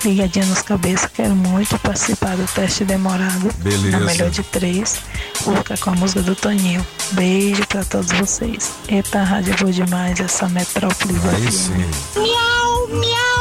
[0.06, 3.54] Ligadinha nos cabeças, quero muito participar do teste demorado.
[3.58, 3.90] Beleza.
[3.92, 5.00] Na melhor de três.
[5.42, 6.86] Vou ficar com a música do Toninho.
[7.12, 8.72] Beijo pra todos vocês.
[8.88, 11.52] Eita, rádio é boa demais, essa Metrópolis Aí aqui.
[11.52, 11.86] sim.
[12.16, 13.39] Miau, miau.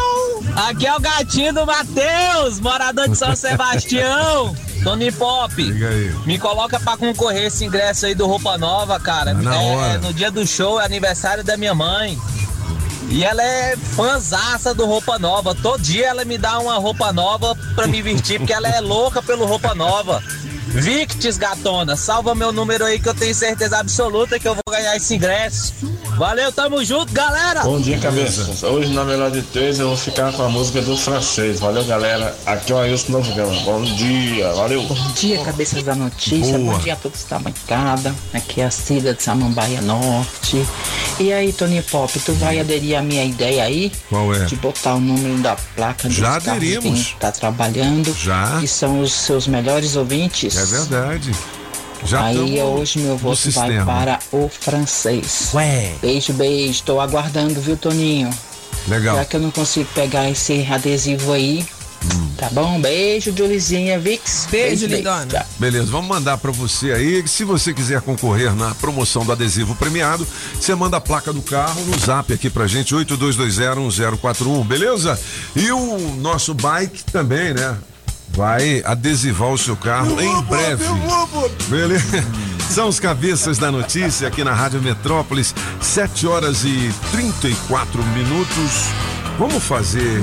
[0.66, 4.56] Aqui é o gatinho do Matheus, morador de São Sebastião.
[4.82, 5.54] Tony Pop,
[6.26, 9.32] me coloca pra concorrer esse ingresso aí do Roupa Nova, cara.
[9.34, 9.98] na é, hora.
[9.98, 12.18] no dia do show, é aniversário da minha mãe.
[13.08, 15.54] E ela é fãzaça do Roupa Nova.
[15.54, 19.22] Todo dia ela me dá uma roupa nova pra me vestir, porque ela é louca
[19.22, 20.22] pelo Roupa Nova.
[20.68, 24.94] Victis, gatona, salva meu número aí que eu tenho certeza absoluta que eu vou ganhar
[24.96, 25.72] esse ingresso.
[26.18, 27.62] Valeu, tamo junto, galera!
[27.62, 28.64] Bom dia, cabeças.
[28.64, 31.60] Hoje na melhor de três eu vou ficar com a música do francês.
[31.60, 32.36] Valeu, galera.
[32.44, 33.54] Aqui é o Ailson Novo Gama.
[33.60, 34.82] Bom dia, valeu.
[34.82, 36.58] Bom dia, cabeças da notícia.
[36.58, 36.72] Boa.
[36.74, 38.12] Bom dia a todos da bancada.
[38.34, 40.66] Aqui é a Cida de Samambaia Norte.
[41.20, 43.92] E aí, Tony Pop, tu vai aderir à minha ideia aí?
[44.08, 44.44] Qual é?
[44.44, 46.82] De botar o número da placa Já aderimos.
[46.82, 48.12] quem tá trabalhando.
[48.12, 48.58] Já.
[48.58, 50.56] Que são os seus melhores ouvintes.
[50.56, 51.32] É verdade.
[52.04, 53.84] Já aí tamo hoje meu no voto vai sistema.
[53.84, 55.50] para o francês.
[55.54, 55.94] Ué.
[56.00, 56.82] Beijo, beijo.
[56.84, 58.30] Tô aguardando, viu, Toninho?
[58.86, 59.16] Legal.
[59.16, 61.66] Já que eu não consigo pegar esse adesivo aí.
[62.36, 62.80] Tá bom?
[62.80, 64.46] Beijo, Julizinha Vix.
[64.48, 65.26] Beijo, lindona.
[65.26, 65.44] Tchau.
[65.58, 67.26] Beleza, vamos mandar pra você aí.
[67.26, 70.24] Se você quiser concorrer na promoção do adesivo premiado,
[70.58, 75.18] você manda a placa do carro no zap aqui pra gente, 82201041, beleza?
[75.56, 77.76] E o nosso bike também, né?
[78.38, 80.84] Vai adesivar o seu carro em breve.
[81.68, 82.24] Beleza?
[82.70, 88.84] São os cabeças da notícia aqui na Rádio Metrópolis, 7 horas e 34 minutos.
[89.40, 90.20] Vamos fazer.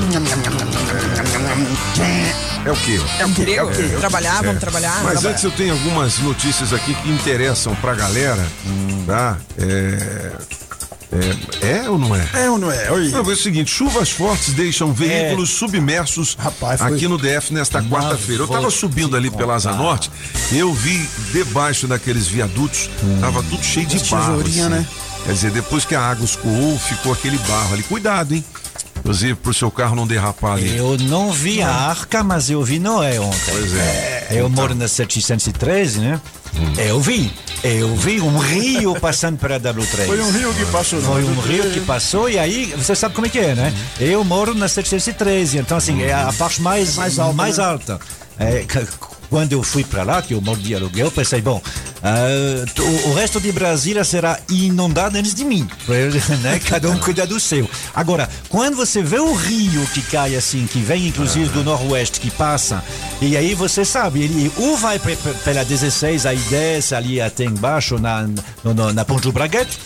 [2.66, 3.02] É o quê?
[3.20, 3.52] É o quê?
[3.52, 3.98] É o quê?
[4.00, 5.04] Trabalhar, vamos trabalhar?
[5.04, 5.30] Mas Trabalhar.
[5.32, 8.48] antes eu tenho algumas notícias aqui que interessam pra galera,
[9.06, 9.38] tá?
[9.58, 10.32] É.
[11.62, 12.28] É, é ou não é?
[12.34, 12.92] É ou não é?
[12.92, 13.10] Oi.
[13.10, 15.54] Não, é o seguinte, chuvas fortes deixam veículos É.
[15.54, 16.38] submersos
[16.78, 18.44] foi- aqui no DF nesta quarta-feira.
[18.44, 20.12] Eu tava subindo ali pela Asa Norte,
[20.52, 22.90] eu vi debaixo daqueles viadutos,
[23.22, 24.42] tava tudo cheio de barro.
[24.42, 24.62] assim.
[24.70, 24.86] né?
[25.26, 27.84] Quer dizer, depois que a água escoou, ficou aquele barro ali.
[27.84, 28.46] Cuidado, hein?
[28.98, 30.76] Inclusive, pro seu carro não derrapar ali.
[30.78, 33.40] Eu não vi a arca, mas eu vi Noé ontem.
[33.52, 34.28] Pois é.
[34.32, 36.20] Eu moro na 713, né?
[36.78, 37.32] Eu vi.
[37.68, 40.06] Eu vi um rio passando pela W3.
[40.06, 41.02] Foi um rio que passou.
[41.02, 43.74] Foi um rio que passou e aí você sabe como é que é, né?
[44.00, 47.34] Eu moro na 713, então assim, é a parte mais, mais alta.
[47.34, 48.00] Mais alta.
[48.38, 48.64] É,
[49.30, 51.62] quando eu fui para lá, que eu moro de aluguel, pensei, bom,
[52.74, 55.68] t- o, resto de Brasília será inundado antes de mim,
[56.42, 56.60] né?
[56.66, 57.70] Cada um cuida do seu.
[57.94, 62.30] Agora, quando você vê o rio que cai assim, que vem inclusive do noroeste, que
[62.32, 62.84] passa,
[63.22, 67.44] e aí você sabe, ele ou vai pe- pe- pela 16, aí desce ali até
[67.46, 68.28] embaixo, na,
[68.64, 69.78] no, na Ponte do Braguete,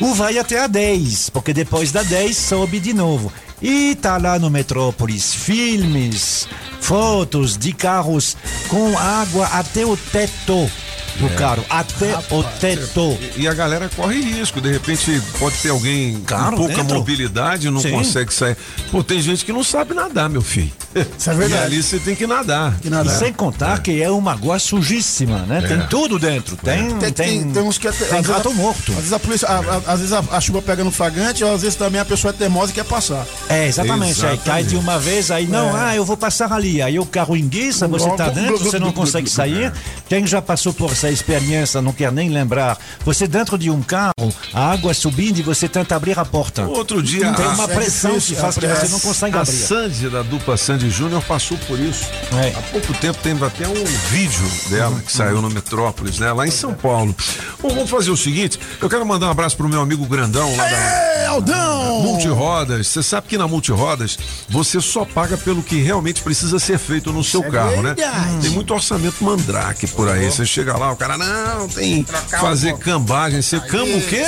[0.00, 3.32] ou vai até a 10, porque depois da 10 sobe de novo.
[3.60, 6.48] E tá lá no Metrópolis filmes,
[6.80, 8.36] fotos de carros
[8.68, 10.70] com água até o teto
[11.16, 11.30] do É.
[11.30, 13.18] carro, até o teto.
[13.36, 16.96] E, e a galera corre risco, de repente pode ter alguém Claro, com pouca dentro.
[16.96, 17.90] mobilidade, não Sim.
[17.92, 18.56] consegue sair.
[18.90, 20.72] Pô, tem gente que não sabe nadar, meu filho.
[21.18, 21.62] Isso é verdade.
[21.62, 22.74] E ali você tem que nadar.
[22.84, 25.58] E sem contar que é uma água sujíssima, né?
[25.64, 25.68] É.
[25.68, 26.56] Tem tudo dentro.
[26.56, 28.90] Tem, Tem, tem, tem uns que até- tem às gato morto.
[28.92, 31.54] Às vezes a polícia, a- a- às vezes a, a chuva pega no flagrante, ou
[31.54, 33.26] às vezes também a pessoa é teimosa e quer passar.
[33.48, 34.24] É, exatamente.
[34.24, 35.80] Aí cai de uma vez, aí não, É.
[35.90, 36.80] ah, eu vou passar ali.
[36.82, 39.72] Aí o carro enguiça, você tá dentro, você não consegue sair.
[40.08, 42.76] Quem já passou por essa experiência não quer nem lembrar.
[43.04, 44.12] Você dentro de um carro,
[44.52, 46.66] a água subindo e você tenta abrir a porta.
[46.66, 47.32] Outro dia.
[47.34, 49.52] Tem a- uma pressão que faz que você não consegue a abrir.
[49.52, 52.04] Sandy, da dupla Sandy Júnior, passou por isso.
[52.42, 52.48] É.
[52.58, 56.32] Há pouco tempo tem até um vídeo dela que saiu no Metrópolis, né?
[56.32, 57.14] Lá em São Paulo.
[57.62, 60.64] Bom, vamos fazer o seguinte: eu quero mandar um abraço pro meu amigo Grandão lá
[60.64, 61.28] da.
[61.28, 62.02] Aldão!
[62.02, 67.12] Multirodas, você sabe que na Multirodas você só paga pelo que realmente precisa ser feito
[67.12, 67.94] no seu é carro, né?
[68.40, 70.24] Tem muito orçamento mandrake por aí.
[70.30, 73.42] Você chega lá, o cara, não, tem que fazer cambagem.
[73.42, 74.26] Você camba o quê?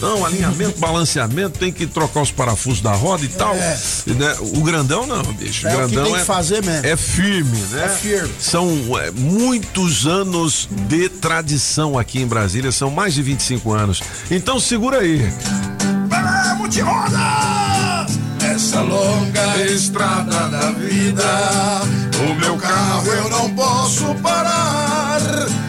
[0.00, 3.54] Não, alinhamento, balanceamento, tem que trocar os parafusos da roda e tal.
[4.04, 5.64] E, né, O grandão não, bicho.
[5.64, 6.86] O É o que grandão tem que é, fazer mesmo.
[6.86, 7.84] é firme, né?
[7.84, 8.34] É firme.
[8.40, 14.02] São é, muitos anos de tradição aqui em Brasília, são mais de 25 anos.
[14.28, 15.32] Então segura aí.
[16.08, 18.06] Vai, multiroda!
[18.40, 21.22] Essa longa estrada da vida,
[22.28, 24.91] o meu carro eu não posso parar.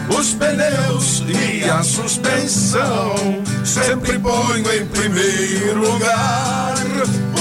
[0.08, 3.14] Os pneus e a suspensão
[3.64, 6.74] sempre ponho em primeiro lugar.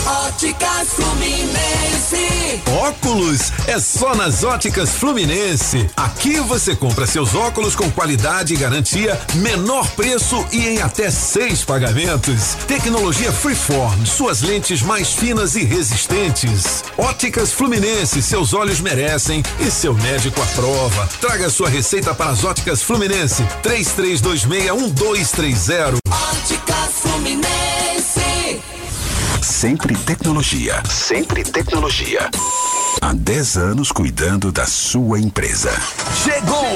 [0.04, 2.60] Óticas Fluminense.
[2.66, 5.88] Óculos é só nas Óticas Fluminense.
[5.96, 11.64] Aqui você compra seus óculos com qualidade e garantia, menor preço e em até seis
[11.64, 12.56] pagamentos.
[12.72, 16.82] Tecnologia Freeform, suas lentes mais finas e resistentes.
[16.96, 21.06] Óticas Fluminense, seus olhos merecem e seu médico aprova.
[21.20, 23.46] Traga sua receita para as Óticas Fluminense.
[23.62, 25.98] 33261230.
[26.08, 28.62] Óticas Fluminense.
[29.42, 30.82] Sempre tecnologia.
[30.88, 32.30] Sempre tecnologia.
[33.00, 35.72] Há 10 anos cuidando da sua empresa.
[36.22, 36.66] Chegou!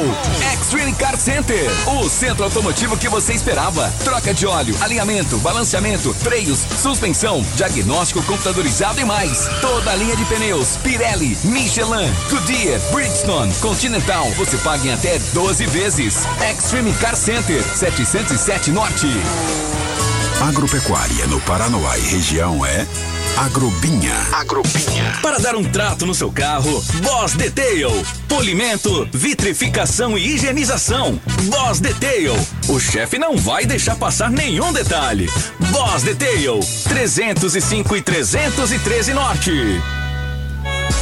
[0.52, 3.92] Extreme Car Center, o centro automotivo que você esperava.
[4.02, 9.48] Troca de óleo, alinhamento, balanceamento, freios, suspensão, diagnóstico computadorizado e mais.
[9.60, 14.30] Toda a linha de pneus, Pirelli, Michelin, Goodyear, Bridgestone, Continental.
[14.32, 16.26] Você paga em até 12 vezes.
[16.50, 19.06] Extreme Car Center, 707 Norte.
[20.40, 22.86] Agropecuária no Paranoá e região é
[23.38, 24.14] Agrobinha.
[24.32, 25.18] Agrobinha.
[25.22, 27.90] Para dar um trato no seu carro, Boss Detail.
[28.28, 31.18] Polimento, vitrificação e higienização.
[31.44, 32.34] Boss Detail.
[32.68, 35.26] O chefe não vai deixar passar nenhum detalhe.
[35.70, 36.60] Boss Detail.
[36.84, 39.52] 305 e 313 Norte.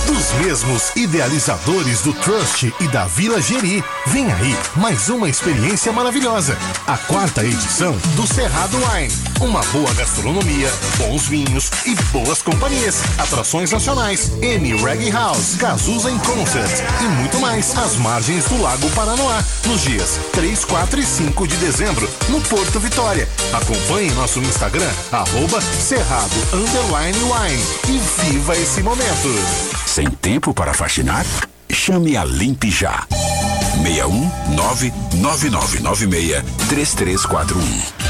[0.06, 6.56] Dos mesmos idealizadores do Trust e da Vila Geri, vem aí mais uma experiência maravilhosa.
[6.86, 9.12] A quarta edição do Cerrado Wine.
[9.40, 13.02] Uma boa gastronomia, bons vinhos e boas companhias.
[13.18, 18.88] Atrações nacionais, M Reggae House, Cazuza em Concert e muito mais às margens do Lago
[18.90, 23.28] Paranoá, nos dias 3, 4 e 5 de dezembro, no Porto Vitória.
[23.52, 29.83] Acompanhe nosso Instagram, arroba Cerrado Wine e viva esse momento.
[29.94, 31.24] Sem tempo para faxinar?
[31.70, 33.07] Chame a Limpe Já.
[33.80, 38.03] 61 99996 3341.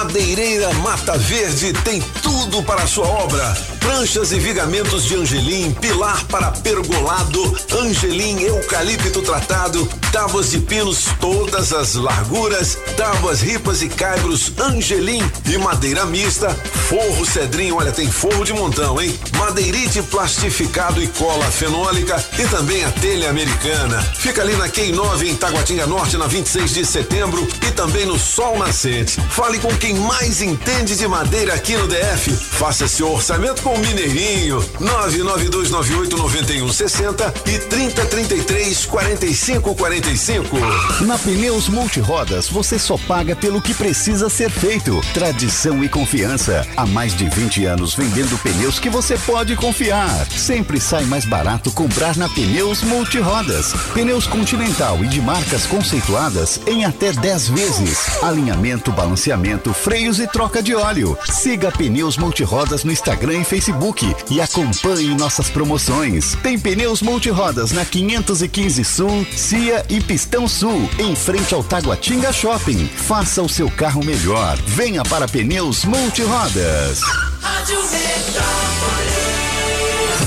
[0.00, 3.54] Madeireira Mata Verde tem tudo para sua obra.
[3.80, 11.74] Pranchas e vigamentos de angelim, pilar para pergolado, angelim eucalipto tratado, tábuas de pinos todas
[11.74, 16.48] as larguras, tábuas ripas e caibros angelim e madeira mista,
[16.88, 19.18] forro cedrinho, olha, tem forro de montão, hein?
[19.36, 24.00] Madeirite plastificado e cola fenólica e também a telha americana.
[24.14, 28.58] Fica ali na Q9 em Taguatinga Norte, na 26 de setembro e também no Sol
[28.58, 29.20] Nascente.
[29.30, 32.32] Fale com quem mais entende de madeira aqui no DF.
[32.32, 34.60] Faça seu orçamento com o Mineirinho.
[34.80, 40.56] 992989160 e 3033 4545.
[41.04, 45.00] Na Pneus Multirodas, você só paga pelo que precisa ser feito.
[45.14, 46.66] Tradição e confiança.
[46.76, 50.26] Há mais de 20 anos vendendo pneus que você pode confiar.
[50.30, 53.72] Sempre sai mais barato comprar na Pneus Multirodas.
[53.92, 58.22] Pneus Continental e de marcas conceituadas em até 10 vezes.
[58.22, 61.16] Alinhamento, balanceamento, freios e troca de óleo.
[61.30, 66.36] Siga Pneus Multirodas no Instagram e Facebook e acompanhe nossas promoções.
[66.42, 72.86] Tem Pneus Multirodas na 515 Sul, Cia e Pistão Sul, em frente ao Taguatinga Shopping.
[72.88, 74.58] Faça o seu carro melhor.
[74.66, 77.00] Venha para Pneus Multirodas.
[77.40, 77.80] Rádio.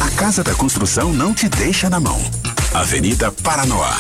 [0.02, 2.20] A Casa da Construção não te deixa na mão.
[2.74, 3.98] Avenida Paranoá.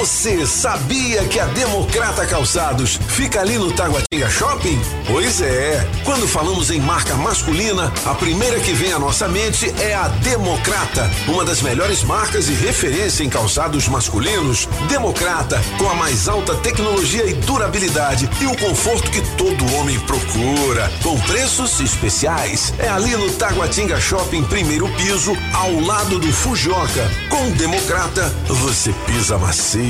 [0.00, 4.80] Você sabia que a Democrata Calçados fica ali no Taguatinga Shopping?
[5.06, 5.86] Pois é.
[6.04, 11.10] Quando falamos em marca masculina, a primeira que vem à nossa mente é a Democrata,
[11.28, 14.66] uma das melhores marcas e referência em calçados masculinos.
[14.88, 20.90] Democrata, com a mais alta tecnologia e durabilidade e o conforto que todo homem procura,
[21.02, 22.72] com preços especiais.
[22.78, 27.10] É ali no Taguatinga Shopping, primeiro piso, ao lado do Fujoca.
[27.28, 29.89] Com Democrata, você pisa macio.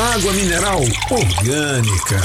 [0.00, 0.80] água mineral
[1.10, 2.20] orgânica.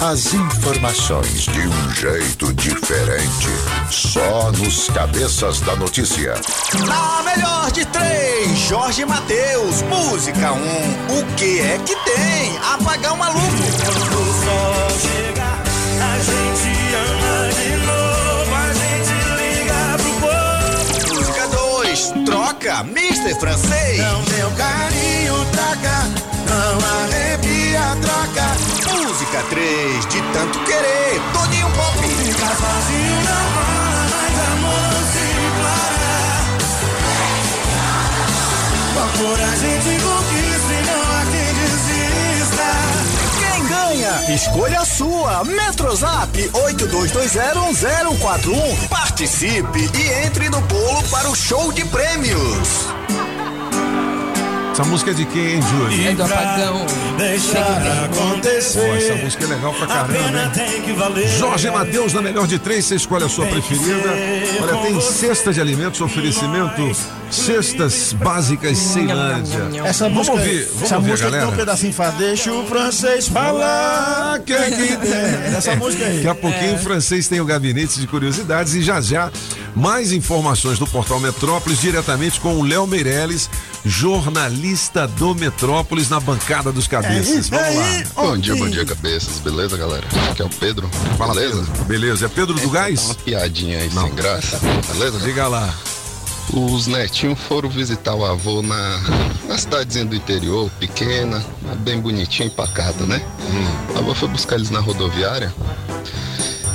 [0.00, 3.48] As informações de um jeito diferente.
[3.90, 6.34] Só nos cabeças da notícia.
[6.86, 10.56] Na melhor de três, Jorge Mateus, música 1.
[10.56, 11.18] Um.
[11.18, 12.58] O que é que tem?
[12.72, 13.46] Apagar um maluco.
[13.84, 15.62] Quando o sol chegar,
[16.00, 16.83] a gente
[22.24, 23.98] troca, Mister Francês.
[23.98, 26.08] Não meu carinho traga,
[26.48, 28.46] não arrepia, troca.
[28.96, 31.98] Música 3, de tanto querer, Toninho Pop.
[31.98, 36.14] Fica sozinho não rola, mas amor se declara.
[39.14, 42.68] Com a gente conquista e não há quem desista.
[43.38, 44.14] Quem ganha?
[44.34, 45.44] Escolha a sua.
[45.44, 48.88] Metrozap 82201041.
[48.88, 52.83] Participe e entre no bolo para show de prêmios.
[54.74, 56.08] Essa música é de quem, hein, Júlio?
[56.08, 56.84] É do apagão.
[57.16, 58.80] Deixar acontecer.
[58.80, 61.28] Pô, essa música é legal pra caramba, tem valer.
[61.28, 64.10] Jorge Matheus, na melhor de três, você escolhe a sua preferida.
[64.60, 66.90] Olha, tem cesta de alimentos, oferecimento,
[67.30, 69.70] cestas básicas Ceilândia.
[69.84, 71.54] Essa vamos música, ouvir, vamos essa ouvir, música tem galera.
[71.54, 75.54] um pedacinho deixa o francês falar, que é que tem.
[75.56, 76.16] Essa música aí.
[76.16, 79.30] Daqui a pouquinho o francês tem o gabinete de curiosidades e já já
[79.74, 83.48] mais informações do portal Metrópolis diretamente com o Léo Meirelles,
[83.84, 87.48] jornalista do Metrópolis na bancada dos cabeças.
[87.48, 88.02] Vamos lá.
[88.14, 89.38] Bom dia, bom dia, cabeças.
[89.40, 90.06] Beleza, galera?
[90.30, 90.88] Aqui é o Pedro.
[91.18, 91.62] Fala, beleza?
[91.62, 91.84] Pedro.
[91.84, 92.26] Beleza.
[92.26, 93.04] É Pedro do Gás?
[93.04, 94.58] Uma piadinha aí sem graça.
[94.92, 95.18] Beleza?
[95.20, 95.74] Diga lá.
[96.52, 99.00] Os netinhos foram visitar o avô na,
[99.48, 101.44] na cidadezinha do interior, pequena,
[101.78, 103.20] bem bonitinha e pacata, né?
[103.94, 105.52] O avô foi buscar eles na rodoviária.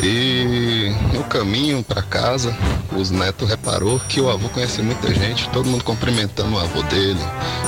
[0.01, 2.55] E no caminho para casa,
[2.95, 7.19] os netos reparou que o avô conhecia muita gente, todo mundo cumprimentando o avô dele,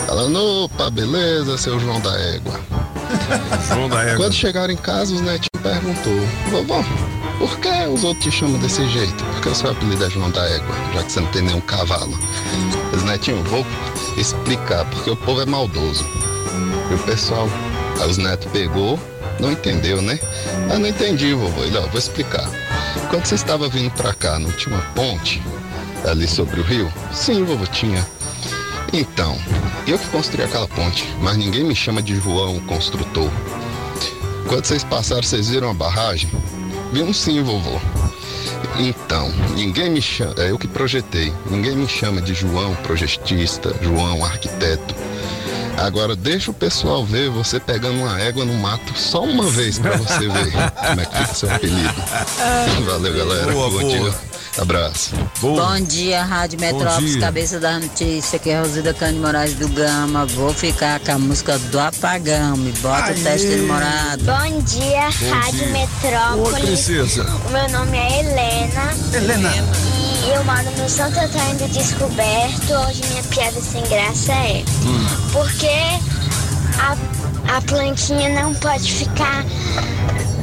[0.07, 2.59] falando, opa, beleza, seu João da Égua.
[3.67, 4.17] João da Égua.
[4.17, 6.83] Quando chegaram em casa, os netinhos perguntou, vovó,
[7.37, 9.23] por que os outros te chamam desse jeito?
[9.25, 11.61] Por que o seu apelido é João da Égua, já que você não tem nenhum
[11.61, 12.17] cavalo?
[12.93, 13.65] Os netinhos, vou
[14.17, 16.05] explicar, porque o povo é maldoso.
[16.89, 17.49] E o pessoal,
[17.99, 18.97] aí os netos pegou,
[19.39, 20.19] não entendeu, né?
[20.71, 21.61] Ah, não entendi, vovô.
[21.61, 22.49] Ó, vou explicar.
[23.09, 25.41] Quando você estava vindo pra cá, não tinha uma ponte
[26.05, 26.91] ali sobre o rio?
[27.11, 28.05] Sim, vovô, tinha.
[28.93, 29.37] Então,
[29.87, 33.29] eu que construí aquela ponte, mas ninguém me chama de João, o construtor.
[34.47, 36.29] Quando vocês passaram, vocês viram a barragem?
[36.91, 37.79] Viram sim, vovô.
[38.77, 41.33] Então, ninguém me chama, é eu que projetei.
[41.49, 44.95] Ninguém me chama de João, projetista, João, arquiteto.
[45.77, 49.97] Agora deixa o pessoal ver você pegando uma égua no mato só uma vez pra
[49.97, 52.03] você ver como é que fica seu apelido.
[52.85, 53.51] Valeu, galera.
[53.51, 54.30] Boa, Bom boa.
[54.57, 55.11] Abraço.
[55.39, 57.21] Bom dia, Rádio Metrópolis, dia.
[57.21, 60.25] cabeça da notícia, que é Rosida Cândido Moraes do Gama.
[60.25, 64.23] Vou ficar com a música do apagão, me bota o teste demorado.
[64.23, 65.67] Bom dia, Bom Rádio dia.
[65.67, 66.53] Metrópolis.
[66.53, 67.23] Oi, princesa.
[67.47, 68.93] O meu nome é Helena.
[69.13, 69.51] Helena.
[70.25, 72.73] E eu moro no Santo Antônio do Descoberto.
[72.87, 74.63] Hoje minha piada sem graça é
[75.31, 75.67] por que
[76.77, 79.43] a, a plantinha não pode ficar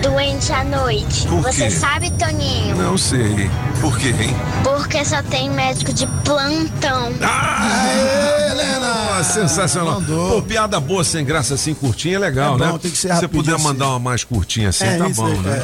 [0.02, 1.26] doente à noite?
[1.26, 1.70] Por Você quê?
[1.70, 2.76] sabe, Toninho?
[2.76, 3.50] Não sei.
[3.80, 4.34] Por quê, hein?
[4.64, 7.12] Porque só tem médico de plantão.
[7.22, 10.02] Ah, sensacional.
[10.02, 12.78] Pô, piada boa, sem graça, assim, curtinha, é legal, É bom, né?
[12.80, 13.64] tem que ser Se puder assim.
[13.64, 15.62] mandar uma mais curtinha assim, É tá bom, aí, né?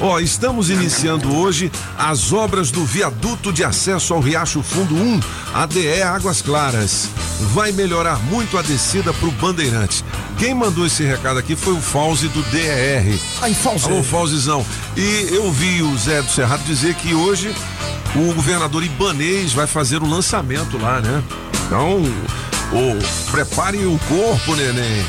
[0.00, 5.20] Ó, estamos iniciando hoje as obras do viaduto de acesso ao Riacho Fundo 1,
[5.54, 7.08] ADE Águas Claras.
[7.54, 10.04] Vai melhorar muito a descida pro Bandeirante.
[10.38, 13.18] Quem mandou esse recado aqui foi o Fauzi do DER.
[13.40, 13.75] Aí, Fauzi.
[13.84, 14.64] Alô, Fauzizão.
[14.96, 17.54] E eu vi o Zé do Cerrado dizer que hoje
[18.14, 21.22] o governador Ibanês vai fazer o lançamento lá, né?
[21.66, 22.02] Então,
[22.72, 25.04] Ô, prepare o corpo, neném.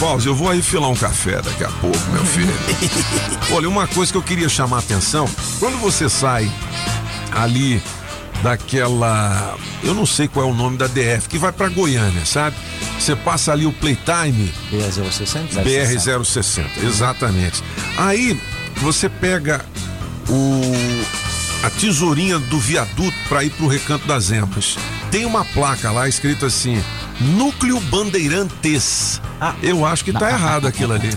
[0.00, 2.52] Paulo, eu vou aí filar um café daqui a pouco, meu filho.
[3.52, 5.28] Olha, uma coisa que eu queria chamar a atenção,
[5.60, 6.50] quando você sai
[7.30, 7.82] ali
[8.42, 12.56] daquela, eu não sei qual é o nome da DF, que vai pra Goiânia, sabe?
[12.98, 15.62] Você passa ali o Playtime BR-060?
[15.64, 17.62] BR-060, exatamente.
[17.96, 18.40] Aí
[18.76, 19.64] você pega
[20.28, 20.62] o
[21.62, 24.76] a tesourinha do viaduto para ir pro Recanto das Emas.
[25.10, 26.82] Tem uma placa lá escrito assim:
[27.20, 29.20] Núcleo Bandeirantes.
[29.62, 31.10] Eu acho que tá errado aquilo ali.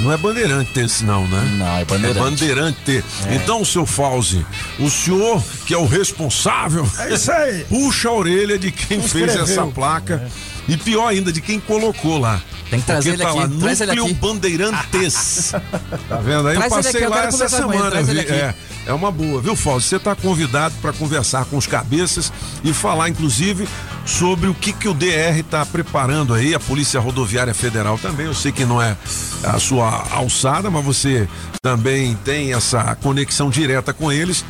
[0.00, 1.56] Não é Bandeirantes, não, né?
[1.58, 2.18] Não, é Bandeirante.
[2.18, 3.04] É Bandeirante.
[3.28, 3.34] É.
[3.34, 4.44] Então, seu Fauzi,
[4.78, 6.88] o senhor que é o responsável.
[6.98, 7.64] É isso aí.
[7.68, 10.26] Puxa a orelha de quem fez essa placa.
[10.68, 12.40] E pior ainda, de quem colocou lá.
[12.70, 14.14] Tem que trazer Porque ele tá aqui, lá, traz ele Núcleo aqui.
[14.14, 15.52] Bandeirantes.
[16.08, 16.46] tá vendo?
[16.48, 18.02] Aí Traz eu passei aqui, eu lá essa semana.
[18.02, 18.54] vi- é,
[18.90, 19.88] é uma boa, viu, Fausto?
[19.88, 22.32] Você está convidado para conversar com os cabeças
[22.64, 23.68] e falar, inclusive,
[24.04, 28.26] sobre o que, que o DR está preparando aí, a Polícia Rodoviária Federal também.
[28.26, 28.96] Eu sei que não é
[29.44, 31.28] a sua alçada, mas você
[31.62, 34.44] também tem essa conexão direta com eles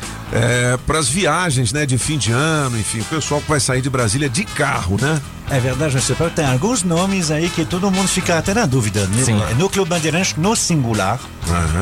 [0.85, 3.89] para as viagens né, de fim de ano, enfim, o pessoal que vai sair de
[3.89, 5.21] Brasília de carro, né?
[5.49, 9.05] É verdade, eu sei, tem alguns nomes aí que todo mundo fica até na dúvida.
[9.07, 9.23] né?
[9.23, 9.41] Sim.
[9.49, 11.19] É Núcleo Bandeirantes no singular.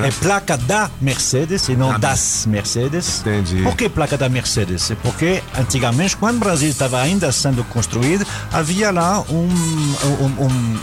[0.06, 3.20] É placa da Mercedes e não das Mercedes.
[3.22, 3.62] Entendi.
[3.64, 4.90] Por que placa da Mercedes?
[4.92, 10.46] É porque antigamente, quando o Brasil estava ainda sendo construído, havia lá um, um- um-
[10.46, 10.80] um-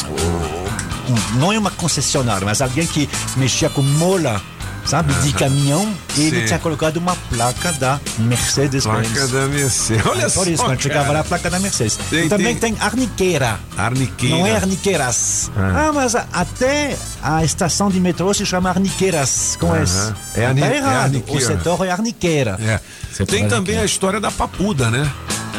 [1.12, 4.40] um- não é uma concessionária, mas alguém que mexia com mola,
[4.86, 8.84] sabe, de caminhão, e ele tinha colocado uma placa da Mercedes.
[8.84, 10.06] Placa da Mercedes.
[10.06, 11.98] Olha é por isso, só, quando chegava lá, a placa da Mercedes.
[12.08, 13.58] Tem- e também tem- tem arniqueira.
[13.76, 14.36] Arniqueira.
[14.36, 15.50] Não é Arniqueiras.
[15.56, 15.88] Ah.
[15.88, 19.82] Ah, mas a- até a estação de metrô se chama Arniqueiras, com Aham.
[19.82, 20.14] S.
[20.34, 21.38] É arni- tá é arniqueira.
[21.44, 22.58] o setor é Arniqueira.
[22.60, 23.24] É.
[23.24, 25.10] Tem também a história da papuda, né?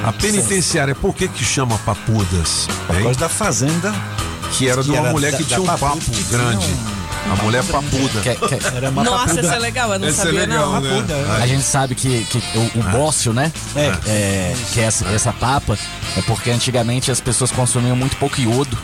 [0.04, 2.68] A penitenciária, por que que chama papudas?
[2.86, 3.94] Por causa da fazenda.
[4.52, 6.66] Que era de uma era mulher da- que tinha um papo que tinha grande.
[7.32, 8.22] A mulher papuda.
[8.22, 9.40] Que- que- Era uma Nossa, papuda.
[9.42, 11.02] essa é legal, eu não Essa é sabia legal, não.
[11.02, 11.06] né?
[11.42, 13.52] A gente sabe que, que o, o bócio, né?
[13.76, 13.94] É.
[14.08, 15.78] É, que é essa, essa papa
[16.18, 18.78] é porque antigamente as pessoas consumiam muito pouco iodo.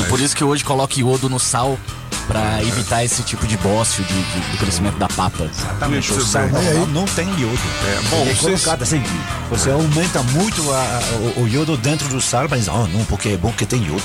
[0.00, 1.78] E por isso que hoje coloca iodo no sal
[2.26, 5.44] pra evitar esse tipo de bócio de, de- do crescimento da papa.
[5.44, 6.12] Exatamente.
[6.12, 7.58] O sal normal não tem iodo.
[7.88, 9.02] É, bom, Ele é vocês- colocado assim.
[9.50, 13.30] Você aumenta muito a- a- o, o iodo dentro do sal, mas oh, não, porque
[13.30, 14.02] é bom que tem iodo.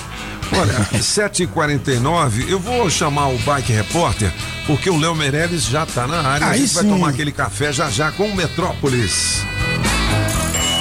[0.54, 4.32] Olha, 7h49, eu vou chamar o Bike Repórter,
[4.68, 6.48] porque o Léo Meirelles já tá na área.
[6.48, 6.90] a Aí gente vai sim.
[6.90, 9.44] tomar aquele café já já com o Metrópolis.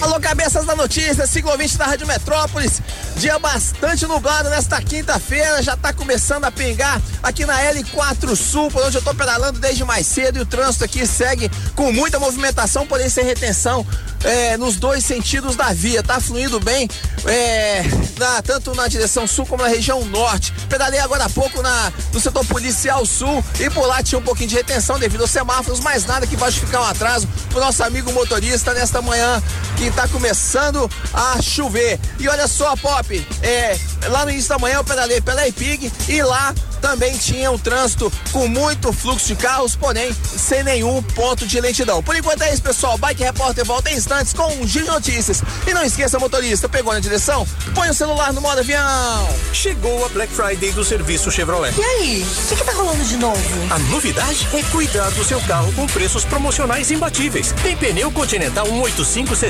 [0.00, 2.82] Alô, cabeças da notícia, ciclovinte da Rádio Metrópolis.
[3.16, 8.82] Dia bastante nublado nesta quinta-feira, já tá começando a pingar aqui na L4 Sul, por
[8.84, 12.86] onde eu tô pedalando desde mais cedo e o trânsito aqui segue com muita movimentação,
[12.86, 13.86] porém sem retenção
[14.24, 16.02] é, nos dois sentidos da via.
[16.02, 16.88] Tá fluindo bem,
[17.24, 17.82] é,
[18.18, 20.52] na- tanto na direção sul como na região norte.
[20.68, 24.48] Pedalei agora há pouco na, no setor policial sul e por lá tinha um pouquinho
[24.48, 28.10] de retenção devido aos semáforos, mas nada que vai justificar um atraso pro nosso amigo
[28.12, 29.40] motorista nesta manhã
[29.76, 31.98] que tá começando a chover.
[32.18, 36.22] E olha só, Pop, é, lá no início da manhã eu pedalei pela Ipig e
[36.22, 41.60] lá também tinha um trânsito com muito fluxo de carros, porém sem nenhum ponto de
[41.60, 42.02] lentidão.
[42.02, 42.98] Por enquanto é isso, pessoal.
[42.98, 45.42] Bike Repórter volta em instantes com um giro de notícias.
[45.66, 47.46] E não esqueça, motorista, pegou na direção?
[47.74, 49.28] Põe o celular no modo avião.
[49.52, 51.72] Chegou a Black Friday do serviço Chevrolet.
[51.78, 53.40] E aí, o que, que tá rolando de novo?
[53.70, 57.54] A novidade é cuidar do seu carro com preços promocionais imbatíveis.
[57.62, 58.66] Tem pneu Continental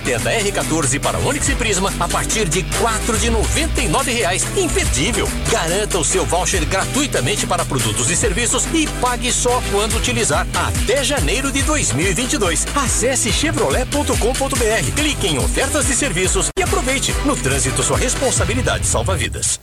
[0.03, 4.45] 18570 R14 para Onix e Prisma a partir de quatro de noventa e reais.
[4.57, 5.29] Imperdível.
[5.51, 11.05] Garanta o seu voucher gratuitamente para produtos e serviços e pague só quando utilizar até
[11.05, 12.67] janeiro de 2022.
[12.75, 17.15] Acesse chevrolet.com.br, clique em ofertas de serviços e aproveite.
[17.25, 19.61] No trânsito, sua responsabilidade salva vidas.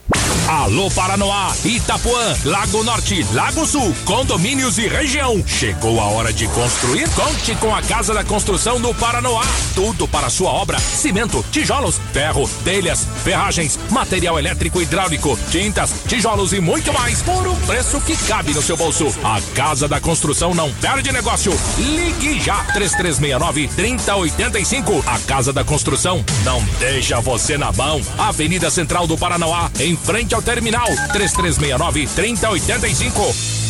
[0.48, 5.42] Alô Paranoá, Itapuã, Lago Norte, Lago Sul, condomínios e região.
[5.46, 7.08] Chegou a hora de construir?
[7.10, 9.44] Conte com a Casa da Construção do Paranoá.
[9.74, 16.52] Tudo para sua obra: cimento, tijolos, ferro, telhas, ferragens, material elétrico e hidráulico, tintas, tijolos
[16.52, 19.06] e muito mais por um preço que cabe no seu bolso.
[19.22, 21.52] A Casa da Construção não perde negócio.
[21.78, 25.04] Ligue já 3369 3085.
[25.06, 28.00] A Casa da Construção não deixa você na mão.
[28.18, 33.69] Avenida Central do Paranoá, em frente ao terminal 3369 3085.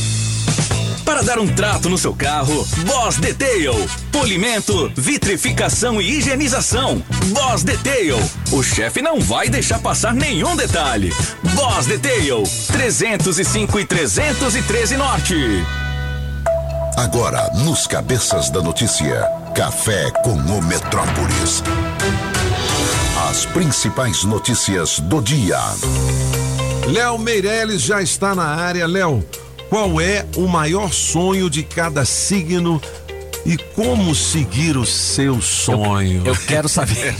[1.10, 3.74] Para dar um trato no seu carro, Boss Detail.
[4.12, 7.02] Polimento, vitrificação e higienização.
[7.32, 8.16] Boss Detail.
[8.52, 11.12] O chefe não vai deixar passar nenhum detalhe.
[11.52, 12.44] Boss Detail.
[12.68, 15.34] 305 e 313 Norte.
[16.96, 21.60] Agora, nos Cabeças da Notícia, Café com o Metrópolis.
[23.28, 25.58] As principais notícias do dia.
[26.86, 28.86] Léo Meirelles já está na área.
[28.86, 29.24] Léo,
[29.70, 32.82] qual é o maior sonho de cada signo
[33.46, 36.22] e como seguir o seu sonho?
[36.26, 37.14] Eu quero saber.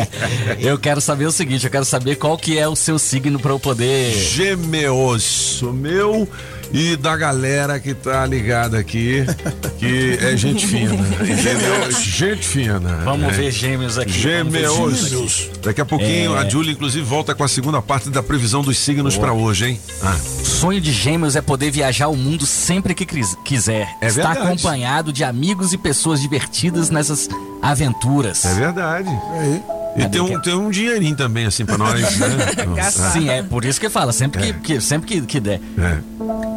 [0.58, 3.52] eu quero saber o seguinte, eu quero saber qual que é o seu signo para
[3.52, 4.14] eu poder.
[4.14, 6.26] Gêmeos, o meu
[6.72, 9.24] e da galera que tá ligada aqui,
[9.78, 10.94] que é gente fina.
[11.22, 11.90] Entendeu?
[11.92, 13.00] Gente fina.
[13.04, 13.36] Vamos É.
[13.36, 14.12] ver gêmeos aqui.
[14.12, 14.74] Gêmeos.
[14.76, 15.60] gêmeos aqui.
[15.62, 16.38] Daqui a pouquinho É.
[16.40, 19.26] a Júlia, inclusive, volta com a segunda parte da previsão dos signos Boa.
[19.28, 19.80] pra hoje, hein?
[20.02, 20.16] Ah.
[20.44, 23.88] Sonho de gêmeos é poder viajar o mundo sempre que quis- quiser.
[24.00, 24.46] É Estar verdade.
[24.48, 27.28] acompanhado de amigos e pessoas divertidas nessas
[27.62, 28.44] aventuras.
[28.44, 29.08] É verdade.
[29.96, 32.28] E tem um, tem um dinheirinho também, assim, pra nós, né?
[33.12, 35.60] Sim, é por isso que fala, sempre que, que- sempre que, que der.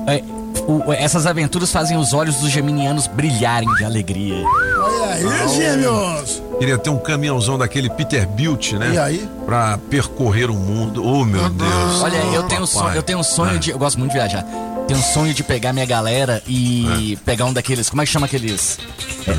[0.07, 0.23] É,
[0.67, 4.35] o- essas aventuras fazem os olhos dos geminianos brilharem de alegria.
[4.45, 6.41] Olha aí, gêmeos!
[6.59, 8.91] Queria ter um caminhãozão daquele Peter Bilt, né?
[8.93, 9.29] E aí?
[9.45, 11.03] Pra percorrer o mundo.
[11.03, 12.01] Oh, meu Deus.
[12.01, 13.59] Olha, eu tenho, um sonho, eu tenho um sonho Ah.
[13.59, 13.71] de.
[13.71, 14.45] Eu gosto muito de viajar.
[14.87, 17.89] Tenho um sonho de pegar minha galera e pegar um daqueles.
[17.89, 18.77] Como é que chama aqueles?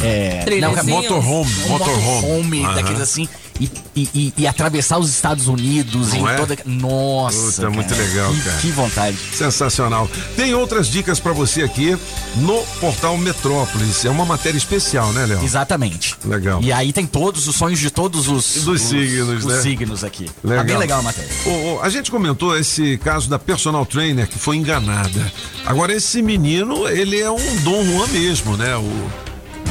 [0.02, 0.86] É, é, Trilhazinhos?
[1.02, 2.02] Motorhome, Um motorhome.
[2.02, 3.28] motorhome, daqueles assim.
[3.60, 6.34] E, e- e- atravessar os Estados Unidos Não em é?
[6.34, 6.58] toda.
[6.66, 7.62] Nossa.
[7.62, 8.58] Puta, muito legal, que, cara.
[8.58, 9.16] Que vontade.
[9.32, 10.10] Sensacional.
[10.36, 11.96] Tem outras dicas pra você aqui
[12.36, 14.04] no portal Metrópolis.
[14.04, 15.44] É uma matéria especial, né, Léo?
[15.44, 16.16] Exatamente.
[16.24, 16.60] Legal.
[16.62, 19.60] E aí tem todos os sonhos de todos os, Dos os- signos, os né?
[19.62, 20.28] signos aqui.
[20.42, 20.64] Legal.
[20.64, 21.30] Tá bem legal a matéria.
[21.46, 25.32] Ô, ô, a gente comentou esse caso da personal trainer que foi enganada.
[25.64, 28.74] Agora, esse menino, ele é um Dom Juan mesmo, né?
[28.76, 29.10] O,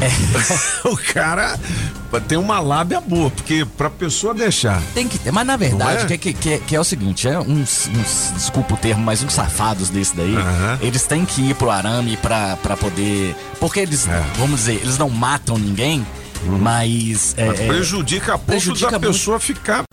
[0.86, 1.60] o cara
[2.28, 4.82] tem uma lábia boa, porque pra pessoa deixar.
[4.94, 6.18] Tem que ter, mas na verdade, é?
[6.18, 9.90] que, que, que, é o seguinte, é uns, uns- desculpa o termo, mas uns safados
[9.90, 10.36] desse daí,
[10.82, 13.36] eles têm que ir pro arame pra, pra poder.
[13.60, 14.24] Porque eles, É.
[14.38, 16.06] vamos dizer, eles não matam ninguém,
[16.46, 17.34] mas.
[17.38, 19.14] é, Mas é, prejudica a ponto prejudica da muito.
[19.14, 19.84] pessoa ficar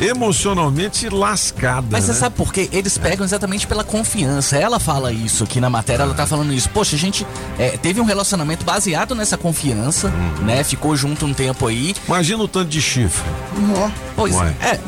[0.00, 1.86] emocionalmente lascada.
[1.90, 2.18] Mas você né?
[2.18, 2.68] sabe por quê?
[2.72, 4.56] Eles pegam exatamente pela confiança.
[4.56, 6.68] Ela fala isso aqui na matéria, ela tá falando isso.
[6.70, 7.26] Poxa, a gente
[7.58, 10.44] é, teve um relacionamento baseado nessa confiança, Uhum.
[10.44, 10.64] né?
[10.64, 11.94] Ficou junto um tempo aí.
[12.06, 13.24] Imagina o tanto de chifre.
[14.16, 14.54] Pois Ué.
[14.60, 14.80] é.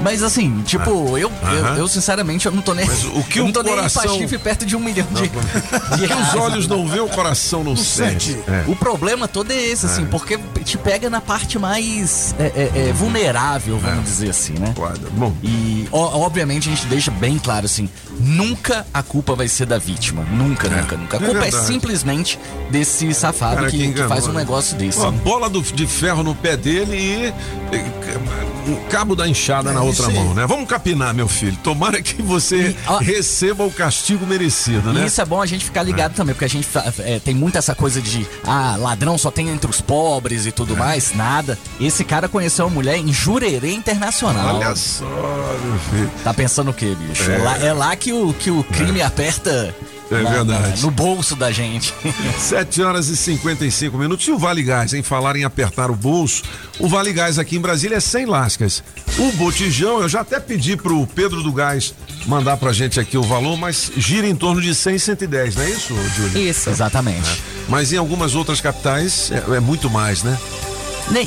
[0.00, 1.76] Mas assim, tipo, eu, eu, Aham.
[1.76, 2.86] eu, sinceramente eu não tô nem.
[2.86, 5.22] Mas o que eu o não tô nem coração- chifre perto de um milhão de.
[5.24, 8.36] O que os olhos não vê, o coração não, sente.
[8.48, 8.64] É.
[8.66, 12.92] O problema todo é esse, assim, porque te pega na parte mais é, é, é,
[12.92, 14.74] vulnerável, vamos dizer assim, né?
[15.12, 15.32] Bom.
[15.42, 17.88] E ó, obviamente a gente deixa bem claro assim:
[18.20, 20.24] nunca a culpa vai ser da vítima.
[20.30, 21.18] Nunca, nunca, nunca.
[21.18, 22.38] A É culpa é, simplesmente
[22.70, 24.38] desse safado Cara que, que que faz um né?
[24.40, 24.98] negócio desse.
[24.98, 29.80] Uma bola do- de ferro no pé dele e, e um cabo da enxada na
[29.84, 30.46] outra mão, né?
[30.46, 31.56] Vamos capinar, meu filho.
[31.62, 35.02] Tomara que você receba o castigo merecido, né?
[35.02, 36.66] E isso é bom a gente ficar ligado também, porque a gente
[37.00, 40.52] é, tem muito essa coisa de ah, ladrão só tem entre os pobres e É.
[40.52, 41.14] tudo mais.
[41.14, 41.58] Nada.
[41.80, 44.56] Esse cara conheceu uma mulher em Jurerê Internacional.
[44.56, 46.10] Olha só, meu filho.
[46.22, 47.30] Tá pensando o quê, bicho?
[47.30, 47.38] É, É.
[47.38, 49.74] lá, é lá que o, que o crime aperta
[50.10, 50.76] É na- verdade.
[50.80, 51.92] na- no bolso da gente.
[52.38, 54.26] 7 horas e 55 minutos.
[54.28, 56.42] E o Vale Gás, em falar em apertar o bolso,
[56.78, 58.82] o Vale Gás aqui em Brasília é sem lascas.
[59.18, 61.94] O botijão, eu já até pedi pro Pedro do Gás
[62.26, 65.70] mandar pra gente aqui o valor, mas gira em torno de 100, 110, não é
[65.70, 66.38] isso, Júlio?
[66.38, 66.70] Isso.
[66.70, 67.42] Exatamente.
[67.68, 70.38] Mas em algumas outras capitais é, é muito mais, né?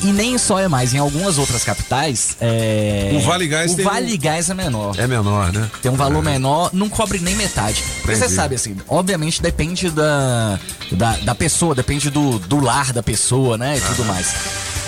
[0.01, 2.35] E nem só é mais, em algumas outras capitais.
[2.41, 3.11] É...
[3.13, 4.95] O Vale Gás o Vale um- Gás é menor.
[4.97, 5.69] É menor, né?
[5.81, 7.83] Tem um valor menor, não cobre nem metade.
[8.01, 8.33] Porque você Entendi.
[8.35, 10.59] sabe, assim, obviamente depende da,
[10.91, 13.77] da, da pessoa, depende do, do lar da pessoa, né?
[13.77, 14.33] E tudo mais.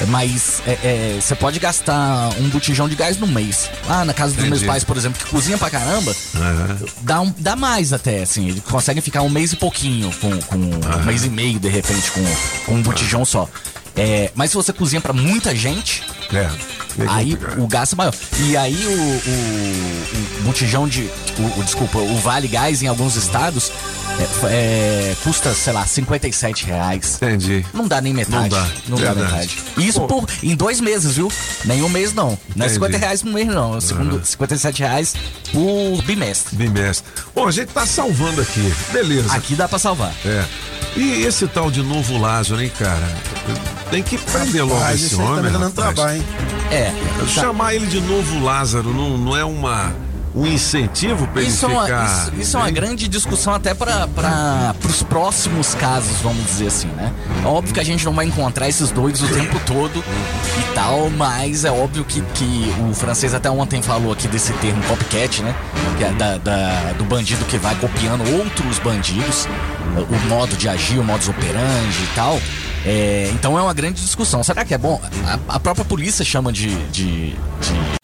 [0.07, 3.69] Mas é, é, você pode gastar um botijão de gás no mês.
[3.85, 4.65] Lá na casa dos meus Entendi.
[4.67, 6.15] pais, por exemplo, que cozinha pra caramba,
[7.01, 8.47] dá, um, dá mais até, assim.
[8.49, 12.11] Eles conseguem ficar um mês e pouquinho, com, com um mês e meio, de repente,
[12.11, 12.23] com,
[12.65, 13.47] com um botijão só.
[14.01, 16.49] É, mas se você cozinha pra muita gente, É.
[17.07, 18.13] aí o gasto é maior.
[18.39, 21.09] E aí o, o, o botijão de.
[21.37, 23.71] O, o- desculpa, o Vale Gás em alguns estados
[24.19, 24.47] é,
[25.11, 27.15] é, custa, sei lá, 57 reais.
[27.21, 27.65] Entendi.
[27.73, 28.49] Não dá nem metade.
[28.49, 29.31] Não dá, Não dá verdade.
[29.55, 29.57] metade.
[29.77, 31.31] E Isso por, em dois meses, viu?
[31.65, 32.29] Nenhum mês não.
[32.55, 32.73] Não é Entendi.
[32.75, 33.77] 50 reais por mês, não.
[33.77, 35.13] É segundo, 57 reais
[35.51, 36.55] por bimestre.
[36.55, 37.11] Bimestre.
[37.35, 38.73] Bom, a gente tá salvando aqui.
[38.93, 39.33] Beleza.
[39.33, 40.13] Aqui dá pra salvar.
[40.25, 40.43] É.
[40.95, 43.07] E esse tal de novo Lázaro, hein, cara?
[43.89, 45.43] Tem que prender logo Rapaz, esse tá homem.
[45.43, 45.95] me dando rapaz.
[45.95, 46.23] trabalho, hein?
[46.71, 46.93] É.
[47.27, 49.93] Chamar ele de novo Lázaro não, não é uma
[50.35, 52.05] um incentivo para ele Isso, é uma, ficar.
[52.05, 54.07] isso, isso é uma grande discussão até para
[54.87, 57.11] os próximos casos, vamos dizer assim, né?
[57.43, 60.03] É óbvio que a gente não vai encontrar esses doidos o tempo todo
[60.59, 64.81] e tal, mas é óbvio que, que o francês até ontem falou aqui desse termo
[64.83, 65.55] copycat, né?
[65.97, 69.47] Que é da, da- do bandido que vai copiando outros bandidos,
[69.97, 72.39] o modo de agir, o modus operandi e tal.
[72.85, 74.41] É, então é uma grande discussão.
[74.43, 75.01] Será que é bom?
[75.25, 77.98] A, a própria polícia chama de- de- de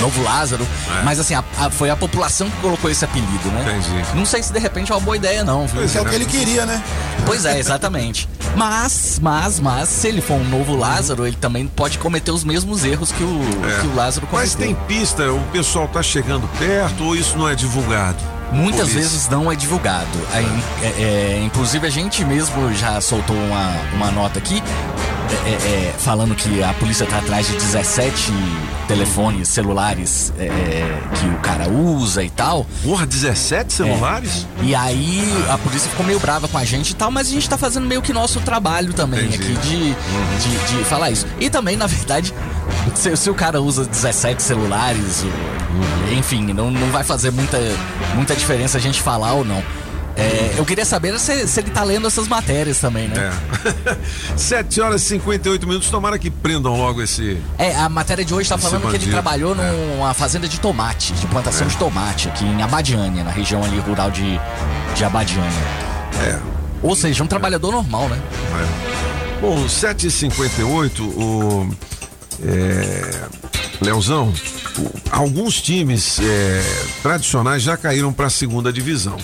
[0.00, 0.66] Novo Lázaro.
[1.04, 3.78] Mas assim, a- a- foi a população que colocou esse apelido, né?
[3.78, 4.16] Entendi.
[4.16, 5.66] Não sei se de repente é uma boa ideia, não.
[5.66, 5.76] viu?
[5.80, 6.82] Pois é o que ele queria, né?
[7.26, 8.28] Pois é, exatamente.
[8.56, 12.84] Mas, mas, mas, se ele for um novo Lázaro, ele também pode cometer os mesmos
[12.84, 13.80] erros que o, É.
[13.80, 14.40] que o Lázaro cometeu.
[14.50, 18.18] Mas tem pista, o pessoal tá chegando perto ou isso não é divulgado?
[18.52, 19.00] Muitas Polícia.
[19.00, 20.08] vezes não é divulgado.
[20.82, 24.62] É, é, inclusive a gente mesmo já soltou uma, uma nota aqui
[25.30, 28.32] é, é, é, falando que a polícia tá atrás de 17
[28.88, 32.66] telefones celulares é, é, que o cara usa e tal.
[32.82, 34.46] Porra, 17 celulares?
[34.60, 34.64] É.
[34.64, 37.48] E aí a polícia ficou meio brava com a gente e tal, mas a gente
[37.48, 39.52] tá fazendo meio que nosso trabalho também Entendi.
[39.52, 41.26] aqui de, de, de falar isso.
[41.38, 42.34] E também, na verdade,
[42.94, 45.24] se, se o cara usa 17 celulares,
[46.12, 47.58] enfim, não, não vai fazer muita,
[48.14, 49.62] muita diferença a gente falar ou não.
[50.16, 53.32] É, eu queria saber se, se ele tá lendo essas matérias também, né?
[53.94, 53.96] É.
[54.36, 55.88] 7 horas e 58 minutos.
[55.88, 57.38] Tomara que prendam logo esse.
[57.56, 59.12] É, a matéria de hoje tá falando que ele bandido.
[59.12, 61.70] trabalhou numa fazenda de tomate, de plantação É.
[61.70, 64.38] de tomate, aqui em Abadiânia, na região ali rural de,
[64.94, 65.50] de Abadiânia.
[66.26, 66.38] É.
[66.82, 68.18] Ou seja, um trabalhador normal, né?
[68.60, 69.40] É.
[69.40, 71.70] Bom, 7h58, o.
[72.44, 73.24] É,
[73.80, 74.32] Leozão,
[74.78, 76.62] o- alguns times é,
[77.02, 79.16] tradicionais já caíram para a segunda divisão.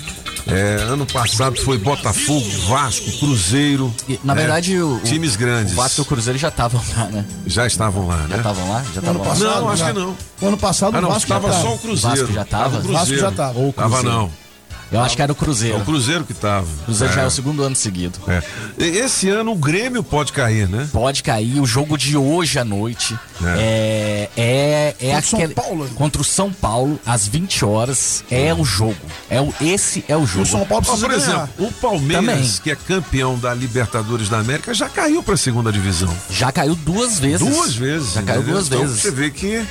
[0.49, 3.93] É, ano passado foi Botafogo, Vasco, Cruzeiro.
[4.23, 4.43] Na né?
[4.43, 5.73] verdade, o, times grandes.
[5.73, 7.25] O Vasco e o Cruzeiro já estavam lá, né?
[7.47, 8.29] Já estavam lá, né?
[8.31, 8.83] Já estavam lá?
[8.95, 9.29] Já estavam lá?
[9.29, 9.93] passado, Não, acho já.
[9.93, 10.17] que não.
[10.41, 11.63] O ano passado Ah, o não, Vasco já tava tava.
[11.63, 12.17] só o Cruzeiro.
[12.19, 12.67] Vasco já tava?
[12.69, 13.21] o Vasco Cruzeiro.
[13.23, 13.59] já tava.
[13.59, 14.17] Ou Tava Cruzeiro.
[14.19, 14.31] não.
[14.93, 15.79] Eu acho que era o É Cruzeiro.
[15.79, 16.67] o Cruzeiro que tava.
[16.83, 17.27] O Cruzeiro já é É.
[17.27, 18.19] o segundo ano seguido.
[18.29, 18.43] É.
[18.79, 20.89] Esse ano o Grêmio pode cair, né?
[20.93, 21.61] Pode cair.
[21.61, 25.89] O jogo de hoje à noite é, é, é Contra o São aquele- Paulo.
[25.95, 28.25] contra o São Paulo, às 20 horas.
[28.31, 28.97] É o jogo.
[29.29, 30.43] É o, esse é o jogo.
[30.43, 31.29] O São Paulo precisa por ganhar.
[31.31, 32.51] exemplo, o Palmeiras, Também.
[32.63, 36.15] que é campeão da Libertadores da América, já caiu para a segunda divisão.
[36.31, 37.41] Já caiu duas vezes.
[37.47, 38.13] Duas vezes.
[38.15, 38.55] Já caiu entendeu?
[38.55, 39.01] duas Então, vezes.
[39.01, 39.65] Você vê que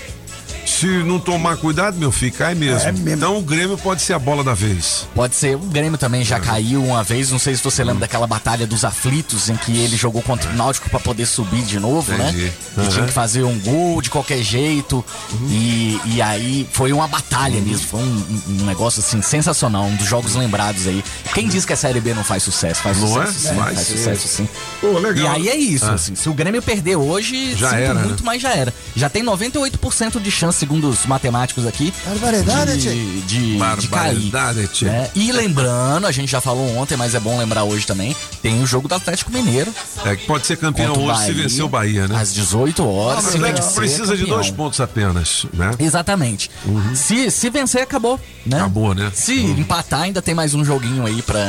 [0.65, 2.79] se não tomar cuidado, meu filho, cai mesmo.
[2.87, 3.09] É mesmo.
[3.09, 5.07] Então o Grêmio pode ser a bola da vez.
[5.13, 5.55] Pode ser.
[5.55, 6.25] O Grêmio também É.
[6.25, 7.31] já caiu uma vez.
[7.31, 10.53] Não sei se você lembra daquela batalha dos aflitos em que ele jogou contra o
[10.55, 12.51] Náutico pra poder subir de novo, Entendi.
[12.77, 12.85] né?
[12.85, 15.03] E tinha que fazer um gol de qualquer jeito.
[15.49, 17.87] E, e aí foi uma batalha mesmo.
[17.87, 19.85] Foi um, um negócio assim sensacional.
[19.85, 21.03] Um dos jogos lembrados aí.
[21.33, 22.81] Quem diz que a Série B não faz sucesso?
[22.81, 23.25] Faz Não é?
[23.27, 23.55] sucesso sim.
[23.55, 24.49] Faz sucesso sim.
[24.81, 25.25] Pô, legal.
[25.25, 25.93] E aí é isso, Ah.
[25.93, 26.15] assim.
[26.15, 28.25] Se o Grêmio perder hoje, Já sinto era, muito, né?
[28.25, 28.73] mas já era.
[28.95, 33.87] Já tem 98% de chance, segundo os matemáticos aqui, Barbaridade, de, de, de cair.
[33.89, 35.09] Barbaridade, né?
[35.15, 38.65] E lembrando, a gente já falou ontem, mas é bom lembrar hoje também, tem o
[38.65, 39.73] jogo do Atlético Mineiro.
[40.05, 42.19] É que pode ser campeão hoje se vencer o Bahia, né?
[42.19, 43.25] Às 18 horas.
[43.25, 44.37] O Atlético precisa de campeão.
[44.37, 45.71] dois pontos apenas, né?
[45.79, 46.49] Exatamente.
[46.95, 48.57] Se, se vencer, acabou, né?
[48.57, 49.11] Acabou, né?
[49.13, 51.39] Se empatar, ainda tem mais um joguinho aí pra.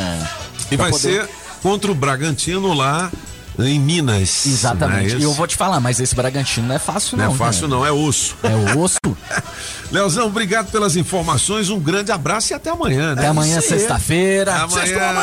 [0.71, 1.29] E pra vai poder- ser
[1.63, 3.11] contra o Bragantino lá
[3.59, 4.47] em Minas.
[4.47, 5.15] Exatamente.
[5.15, 7.35] É e eu vou te falar, mas esse Bragantino não é fácil, Não não.
[7.35, 7.75] é fácil, né?
[7.77, 8.37] não, é osso.
[8.43, 8.97] É osso.
[9.91, 13.21] Leozão, obrigado pelas informações, um grande abraço e até amanhã, né?
[13.21, 14.53] Até amanhã, sexta-feira.
[14.55, 14.69] Amanhã,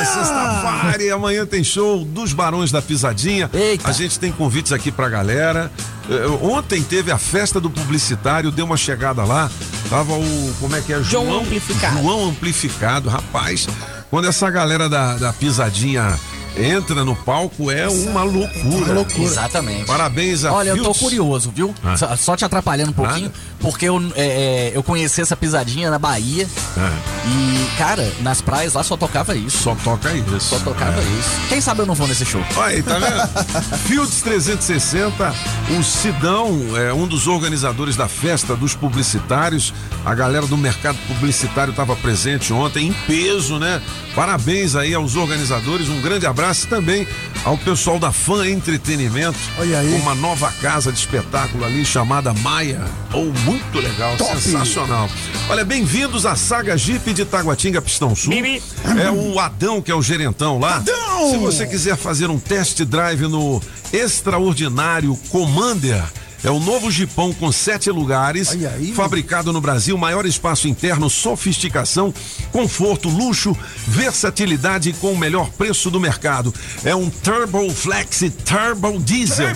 [0.05, 3.49] sexta-feira, e amanhã tem show dos Barões da Pisadinha.
[3.53, 3.89] Eita.
[3.89, 5.69] A gente tem convites aqui pra galera.
[6.09, 9.51] Eh, Ontem teve a festa do publicitário, deu uma chegada lá.
[9.89, 10.53] Tava o.
[10.59, 11.03] Como é que é?
[11.03, 12.01] João Amplificado.
[12.01, 13.67] João Amplificado, rapaz.
[14.09, 16.17] Quando essa galera da, da Pisadinha
[16.57, 19.05] entra no palco, é uma loucura.
[19.19, 19.85] Exatamente.
[19.85, 21.73] Parabéns a Olha, eu tô curioso, viu?
[21.83, 21.97] Ah.
[21.97, 23.31] Só, só te atrapalhando um pouquinho,
[23.63, 26.47] porque eu, é, é, eu conheci essa pisadinha na Bahia
[26.77, 29.57] É, e, cara, nas praias lá só tocava isso.
[29.63, 30.39] só toca isso.
[30.41, 31.03] Só tocava É.
[31.19, 31.29] isso.
[31.49, 32.43] Quem sabe eu não vou nesse show.
[32.57, 33.23] Olha aí, tá vendo?
[33.87, 35.33] Fields 360,
[35.79, 39.73] o Sidão é um dos organizadores da festa dos publicitários.
[40.05, 43.81] A galera do mercado publicitário estava presente ontem, em peso, né?
[44.13, 47.07] Parabéns aí aos organizadores, um grande abraço também
[47.45, 49.39] ao pessoal da Fã Entretenimento.
[49.57, 49.93] Olha aí.
[49.95, 52.81] Uma nova casa de espetáculo ali chamada Maia.
[53.13, 54.35] Oh, muito legal, Top.
[54.41, 55.07] sensacional.
[55.47, 58.33] Olha, bem-vindos à Saga Jeep de Taguatinga Pistão Sul.
[58.33, 60.77] É o Adão que é o gerentão lá.
[60.77, 61.29] Adão!
[61.29, 66.03] Se você quiser fazer um test drive no extraordinário Commander,
[66.43, 68.55] É o novo Jeepão com sete lugares,
[68.95, 72.13] fabricado no Brasil, maior espaço interno, sofisticação,
[72.51, 73.55] conforto, luxo,
[73.87, 76.53] versatilidade com o melhor preço do mercado.
[76.83, 79.55] É um Turbo Flex Turbo Diesel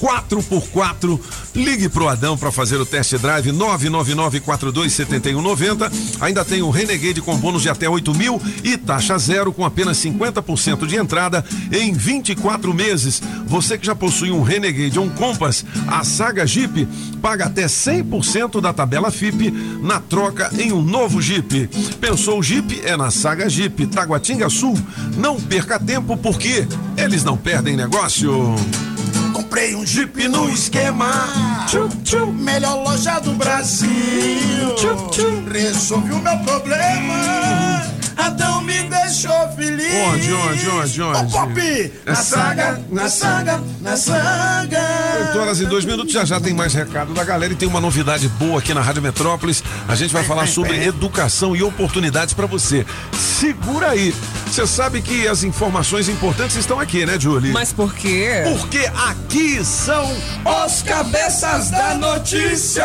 [0.00, 1.18] 4x4.
[1.54, 5.90] Ligue pro Adão para fazer o test drive 999427190.
[6.20, 9.96] Ainda tem o Renegade com bônus de até 8 mil e taxa zero com apenas
[9.96, 13.22] 50% de entrada em 24 meses.
[13.46, 16.88] Você que já possui um Renegade ou um Compass, a Saga Jeep
[17.22, 19.48] paga até 100% da tabela FIP
[19.80, 21.68] na troca em um novo Jeep.
[22.00, 22.80] Pensou Jeep?
[22.84, 24.76] É na Saga Jeep, Taguatinga Sul.
[25.16, 26.66] Não perca tempo porque
[26.96, 28.56] eles não perdem negócio.
[29.32, 31.12] Comprei um Jeep no esquema.
[31.68, 32.32] Tchum, tchum.
[32.32, 33.88] Melhor loja do Brasil.
[34.74, 35.48] Tchum, tchum.
[35.48, 37.65] Resolvi o meu problema.
[39.06, 39.94] Deixou feliz.
[40.08, 41.26] Onde, onde, onde, onde?
[41.26, 41.92] Ô, Pop!
[42.04, 44.80] Na saga, na saga, na saga.
[45.28, 47.80] 8 horas e dois minutos, já já tem mais recado da galera e tem uma
[47.80, 49.62] novidade boa aqui na Rádio Metrópolis.
[49.86, 52.84] A gente vai falar sobre educação e oportunidades para você.
[53.12, 54.12] Segura aí.
[54.46, 57.52] Você sabe que as informações importantes estão aqui, né, Julie?
[57.52, 58.42] Mas por quê?
[58.58, 60.12] Porque aqui são
[60.64, 62.84] os cabeças da notícia.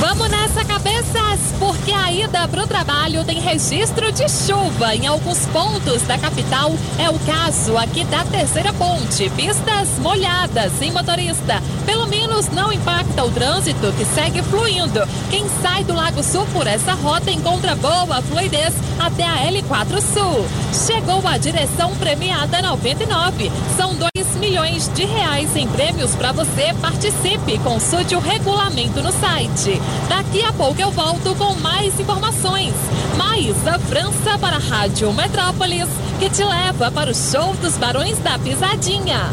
[0.00, 5.46] Vamos nessa, cabeças, porque a ida para o trabalho tem registro de chuva em alguns
[5.46, 6.72] pontos da capital.
[6.98, 9.30] É o caso aqui da terceira ponte.
[9.30, 11.62] Pistas molhadas, sem motorista.
[11.86, 15.00] Pelo menos não impacta o trânsito que segue fluindo.
[15.30, 20.46] Quem sai do Lago Sul por essa rota encontra boa fluidez até a L4 Sul.
[20.86, 23.50] Chegou a direção premiada 99.
[23.76, 26.74] São 2 milhões de reais em prêmios para você.
[26.80, 29.73] Participe, consulte o regulamento no site.
[30.08, 32.74] Daqui a pouco eu volto com mais informações.
[33.16, 38.18] Mais da França para a Rádio Metrópolis, que te leva para o show dos Barões
[38.18, 39.30] da Pisadinha.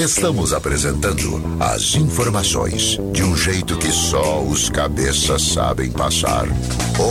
[0.00, 6.46] Estamos apresentando as informações de um jeito que só os cabeças sabem passar.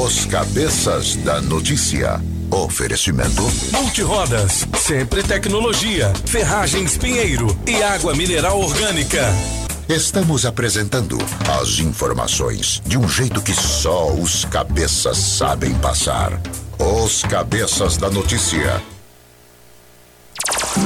[0.03, 2.20] Os cabeças da notícia.
[2.49, 3.43] Oferecimento.
[3.72, 9.24] Multirodas, sempre tecnologia, ferragens Pinheiro e água mineral orgânica.
[9.90, 11.18] Estamos apresentando
[11.60, 16.40] as informações de um jeito que só os cabeças sabem passar.
[16.78, 18.84] Os cabeças da notícia.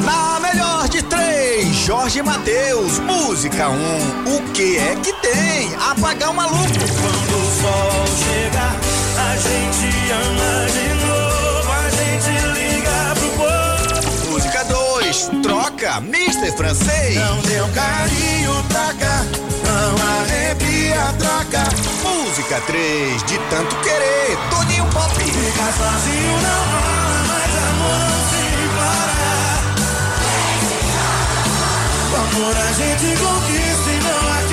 [0.06, 3.74] Na melhor de três, Jorge Mateus, música 1.
[3.74, 5.76] Um, o que é que tem?
[5.76, 6.64] Apagar maluco.
[6.64, 8.80] Quando o sol chegar,
[9.20, 12.63] a gente ama de novo, a gente liga.
[15.14, 16.52] 2, troca, Mr.
[16.58, 17.16] Francês.
[17.16, 19.24] Não deu carinho, taca.
[19.64, 21.64] Não arrepia, troca.
[22.02, 25.14] Música 3, de tanto querer, Toninho Pop.
[25.14, 28.42] Ficar sozinho não rola, mas amor não se
[28.76, 29.30] para.
[32.10, 34.53] O amor a gente conquista e não há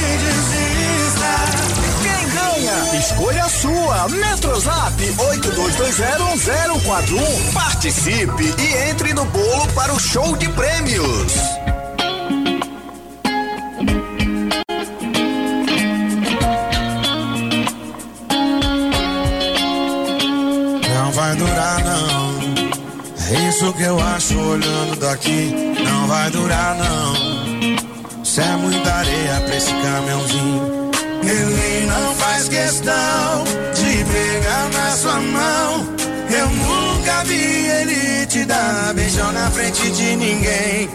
[3.00, 4.08] Escolha sua.
[4.10, 7.52] Metrozap 82201041.
[7.54, 11.32] Participe e entre no bolo para o show de prêmios.
[20.86, 22.38] Não vai durar, não.
[23.30, 25.74] É isso que eu acho olhando daqui.
[25.82, 27.14] Não vai durar, não.
[28.22, 30.79] Isso é muita areia pra esse caminhãozinho.
[31.22, 33.44] Ele não faz questão
[33.74, 35.86] de pegar na sua mão.
[36.30, 40.88] Eu nunca vi ele te dar beijão na frente de ninguém.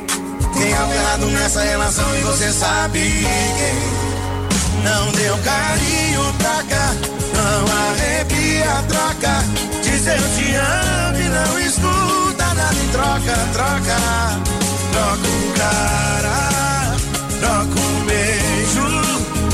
[0.57, 4.84] Tem algo errado nessa relação e você sabe quem.
[4.84, 6.93] Não deu carinho pra cá,
[7.34, 9.43] não arrepia, troca.
[9.84, 14.55] Diz eu te amo e não escuta nada em troca, troca.
[14.91, 16.95] Troca o cara,
[17.39, 17.95] troca beijo.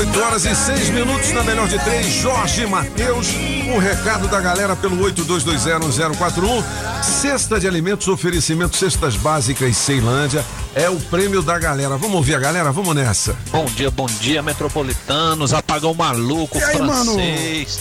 [0.02, 3.28] 8 horas e 6 minutos na melhor de três, Jorge Mateus.
[3.72, 6.64] O recado da galera pelo 82201041.
[7.04, 10.44] Cesta de alimentos, oferecimento Cestas Básicas Ceilândia.
[10.74, 11.96] É o prêmio da galera.
[11.96, 12.72] Vamos ouvir a galera?
[12.72, 13.36] Vamos nessa.
[13.52, 15.54] Bom dia, bom dia, metropolitanos.
[15.54, 17.04] Apagão maluco, E aí, mano?
[17.14, 17.78] francês.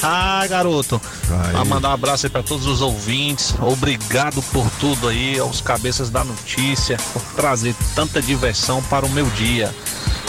[0.00, 1.00] Ah, garoto.
[1.50, 3.52] Pra mandar um abraço aí pra todos os ouvintes.
[3.60, 9.26] Obrigado por tudo aí, aos cabeças da notícia, por trazer tanta diversão para o meu
[9.30, 9.74] dia.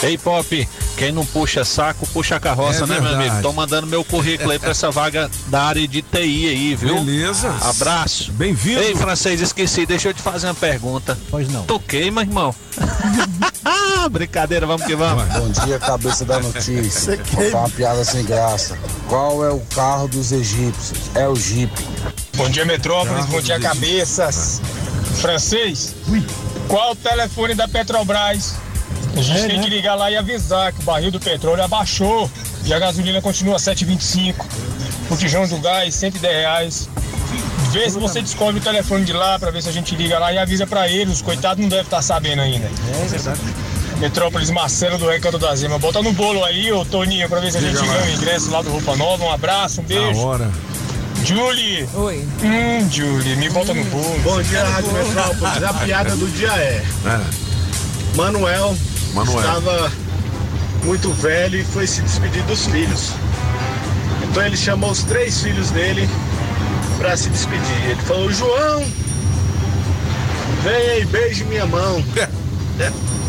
[0.04, 3.30] Ei, Pop, quem não puxa saco, puxa carroça, É né, meu verdade.
[3.30, 3.42] amigo?
[3.42, 6.96] Tô mandando meu currículo aí pra essa vaga da área de TI aí, viu?
[6.96, 7.50] Beleza.
[7.62, 8.32] Abraço.
[8.34, 8.82] Bem-vindo.
[8.82, 11.18] Ei, francês, esqueci, deixa eu te fazer uma pergunta.
[11.32, 11.64] Pois não.
[11.64, 12.54] Toquei, meu irmão.
[14.12, 15.24] Brincadeira, vamos que vamos.
[15.34, 17.18] Bom dia, cabeça da notícia.
[17.32, 18.78] Vou falar uma piada sem graça.
[19.08, 21.00] Qual é o carro dos egípcios?
[21.16, 21.72] É o Jeep.
[22.36, 23.26] Bom dia, Metrópolis.
[23.28, 24.60] Bom dia, cabeças.
[25.22, 25.96] Francês,
[26.68, 28.56] qual o telefone da Petrobras?
[29.16, 29.64] A gente É, tem né?
[29.64, 32.30] que ligar lá e avisar que o barril do petróleo abaixou
[32.66, 34.34] e a gasolina continua 7,25.
[35.10, 36.90] O tijão do gás, 110 reais.
[37.72, 40.32] Vê se você descobre o telefone de lá pra ver se a gente liga lá
[40.34, 41.16] e avisa pra eles.
[41.16, 42.66] Os coitados não devem estar sabendo ainda.
[43.02, 43.40] É verdade.
[44.00, 45.78] Metrópolis Marcelo do Recanto da Zema.
[45.80, 48.62] Bota no bolo aí, ô Toninho, pra ver se a gente ganha o ingresso lá
[48.62, 49.24] do Roupa Nova.
[49.26, 50.20] Um abraço, um beijo.
[50.20, 50.52] Na hora.
[51.24, 51.88] Julie.
[51.94, 52.28] Oi.
[52.44, 54.20] Hum, Julie, me bota no bolo.
[54.24, 55.64] Bom dia, Rádio Metrópolis.
[55.64, 57.20] A piada do dia é: É.
[58.16, 58.76] Manuel,
[59.14, 59.40] Manuel.
[59.40, 59.92] estava
[60.84, 63.12] muito velho e foi se despedir dos filhos.
[64.24, 66.10] Então ele chamou os três filhos dele
[66.98, 67.90] para se despedir.
[67.90, 68.86] Ele falou: João,
[70.64, 72.04] vem aí, beije minha mão.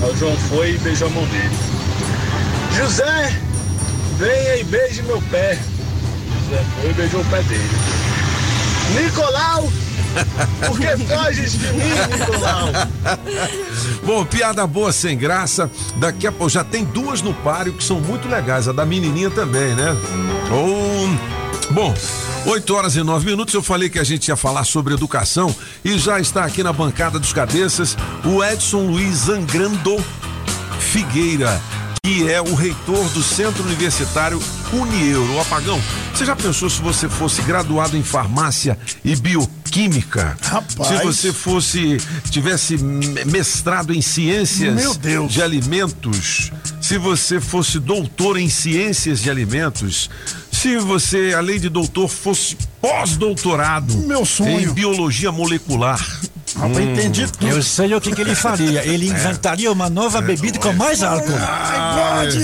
[0.03, 1.57] Aí o João foi e beijou a mão dele.
[2.77, 3.39] José,
[4.19, 5.57] vem aí, beije meu pé.
[6.51, 7.71] José foi e beijou o pé dele.
[8.97, 9.71] Nicolau,
[10.67, 11.93] por que foges de mim?
[14.05, 15.71] Bom, piada boa sem graça.
[15.97, 18.69] Daqui a pouco já tem duas no páreo que são muito legais.
[18.69, 19.97] A da menininha também, né?
[20.51, 21.09] Ou.
[21.71, 21.95] Bom.
[22.47, 25.99] 8 horas e 9 minutos, eu falei que a gente ia falar sobre educação e
[25.99, 29.97] já está aqui na bancada dos cabeças o Edson Luiz Zangrando
[30.79, 31.59] Figueira,
[32.03, 34.39] que é o reitor do Centro Universitário
[34.75, 35.41] Unieuro.
[35.41, 35.81] Apagão,
[36.13, 40.37] você já pensou se você fosse graduado em farmácia e bioquímica?
[40.43, 40.89] Rapaz.
[40.89, 41.99] Se você fosse,
[42.31, 45.33] tivesse me- mestrado em ciências Meu Deus.
[45.33, 46.51] de alimentos,
[46.81, 50.11] se você fosse doutor em ciências de alimentos,
[50.53, 54.61] se você, além de doutor, fosse pós-doutorado Meu sonho.
[54.61, 56.01] em biologia molecular.
[56.57, 57.49] Rapaz, entendi tudo.
[57.49, 58.85] Eu sei o que, que ele faria.
[58.87, 61.33] Ele inventaria uma nova bebida com mais álcool.
[61.33, 62.39] Pode!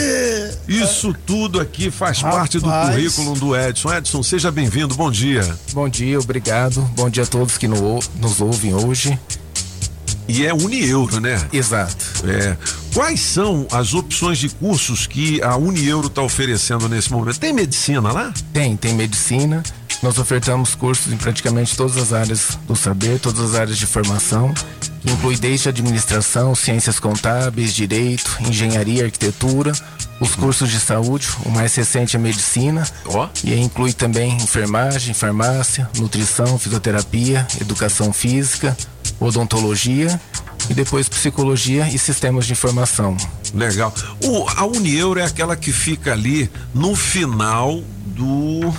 [0.69, 2.95] Isso tudo aqui faz parte do Rapaz.
[2.95, 3.93] currículo do Edson.
[3.95, 5.49] Edson, seja bem-vindo, bom dia.
[5.73, 6.81] Bom dia, obrigado.
[6.97, 9.19] Bom dia a todos que no- nos ouvem hoje.
[10.29, 11.41] E é Unieuro, né?
[11.53, 12.05] Exato.
[12.27, 12.57] É.
[12.93, 17.39] Quais são as opções de cursos que a Unieuro está oferecendo nesse momento?
[17.39, 18.35] Tem medicina lá?
[18.53, 19.63] Tem, tem medicina.
[20.03, 24.53] Nós ofertamos cursos em praticamente todas as áreas do saber, todas as áreas de formação,
[25.03, 29.73] que inclui desde administração, ciências contábeis, direito, engenharia, arquitetura,
[30.19, 32.87] os cursos de saúde, o mais recente é medicina,
[33.45, 38.77] e aí inclui também enfermagem, farmácia, nutrição, fisioterapia, educação física,
[39.21, 40.19] odontologia
[40.69, 43.17] e depois psicologia e sistemas de informação.
[43.55, 43.93] Legal.
[44.25, 48.73] O, a Unieuro é aquela que fica ali no final do.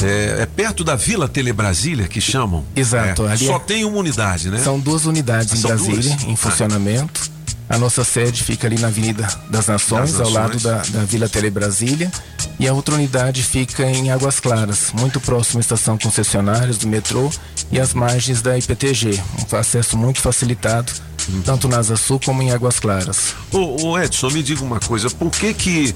[0.00, 2.64] É, é perto da Vila Telebrasília que chamam?
[2.76, 4.60] Exato, É, ali Só é- tem uma unidade, né?
[4.62, 6.24] São duas unidades em São Brasília, duas?
[6.24, 7.30] em funcionamento.
[7.68, 10.90] A nossa sede fica ali na Avenida das Nações, Das ao lado Nações.
[10.90, 12.10] da, da Vila Telebrasília.
[12.58, 17.30] E a outra unidade fica em Águas Claras, muito próximo à estação concessionárias do metrô
[17.70, 19.20] e às margens da IPTG.
[19.52, 20.90] Um acesso muito facilitado,
[21.44, 23.34] tanto na Asa Sul como em Águas Claras.
[23.52, 25.94] Ô, ô, Edson, me diga uma coisa, por que que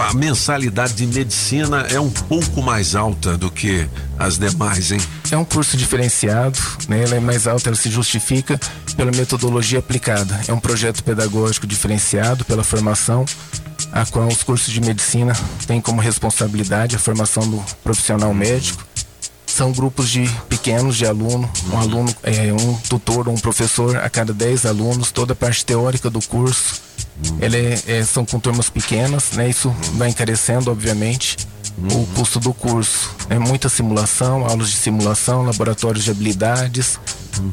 [0.00, 5.00] a mensalidade de medicina é um pouco mais alta do que as demais, hein?
[5.30, 6.58] É um curso diferenciado,
[6.88, 7.02] né?
[7.02, 8.58] ela é mais alta, ela se justifica
[8.96, 10.40] pela metodologia aplicada.
[10.46, 13.24] É um projeto pedagógico diferenciado pela formação,
[13.92, 15.32] a qual os cursos de medicina
[15.66, 18.84] têm como responsabilidade a formação do profissional médico.
[19.54, 24.10] São grupos de pequenos de aluno, um aluno, é, um tutor ou um professor a
[24.10, 26.80] cada 10 alunos, toda a parte teórica do curso.
[27.40, 29.48] Ela é- é, são com turmas pequenas, né?
[29.48, 31.36] Isso vai encarecendo, obviamente,
[31.78, 33.10] o custo do curso.
[33.30, 36.98] É muita simulação, aulas de simulação, laboratórios de habilidades,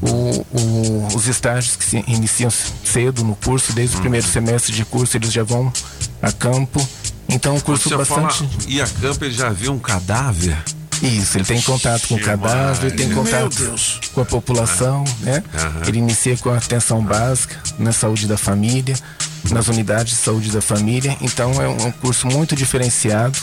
[0.01, 2.49] o- o- os estágios que se iniciam
[2.83, 5.71] cedo no curso, desde o primeiro semestre de curso eles já vão
[6.19, 6.83] a campo.
[7.29, 8.39] Então, o curso bastante.
[8.39, 10.57] fala, e a campo ele já viu um cadáver?
[11.01, 13.75] Isso, ele tem contato com o cadáver, tem Meu contato
[14.13, 15.43] com a população, né?
[15.87, 18.95] Ele inicia com a atenção básica na saúde da família,
[19.49, 21.17] nas unidades de saúde da família.
[21.21, 23.37] Então é um, curso muito diferenciado.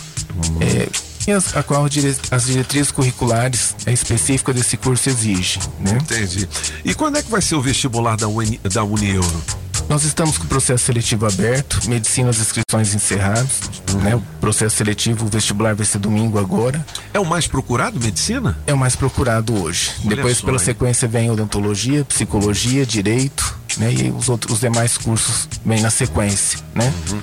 [0.60, 0.88] é,
[1.26, 1.84] e as, a qual
[2.30, 5.98] as diretrizes curriculares é, específicas desse curso exigem, né?
[6.00, 6.48] Entendi.
[6.84, 9.44] E quando é que vai ser o vestibular da, Uni, da Unieuro?
[9.88, 13.60] Nós estamos com o processo seletivo aberto, medicina as inscrições encerradas,
[14.02, 14.14] né?
[14.14, 16.84] O processo seletivo, o vestibular vai ser domingo agora.
[17.12, 18.58] É o mais procurado, medicina?
[18.66, 19.92] É o mais procurado hoje.
[20.04, 20.64] Olha Depois, só, pela hein?
[20.64, 23.90] sequência, vem odontologia, psicologia, direito, né?
[23.90, 26.92] E os outros, os demais cursos vêm na sequência, né?
[27.10, 27.20] Uhum.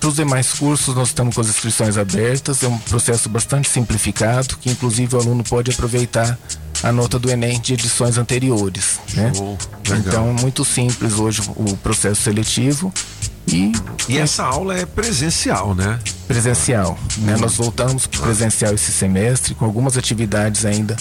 [0.00, 2.62] Para os demais cursos, nós estamos com as inscrições abertas.
[2.62, 6.36] É um processo bastante simplificado, que inclusive o aluno pode aproveitar
[6.84, 9.32] a nota do Enem de edições anteriores, né?
[9.98, 12.92] Então, muito simples hoje o processo seletivo
[13.48, 13.72] e
[14.06, 15.98] E essa aula é presencial, né?
[16.26, 16.98] presencial.
[17.18, 17.36] Né?
[17.38, 20.94] Nós voltamos para presencial esse semestre, com algumas atividades ainda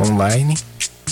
[0.00, 0.56] online.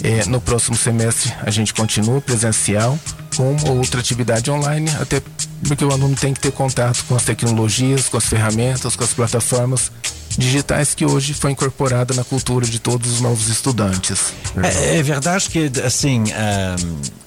[0.02, 2.98] É, no próximo semestre a gente continua presencial
[3.34, 5.22] com uma ou outra atividade online, até
[5.66, 9.14] porque o aluno tem que ter contato com as tecnologias, com as ferramentas, com as
[9.14, 9.90] plataformas
[10.36, 14.32] digitais que hoje foi incorporada na cultura de todos os novos estudantes.
[14.62, 17.25] É, é verdade que, assim, ah, ah,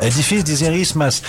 [0.00, 1.22] é difícil dizer isso, mas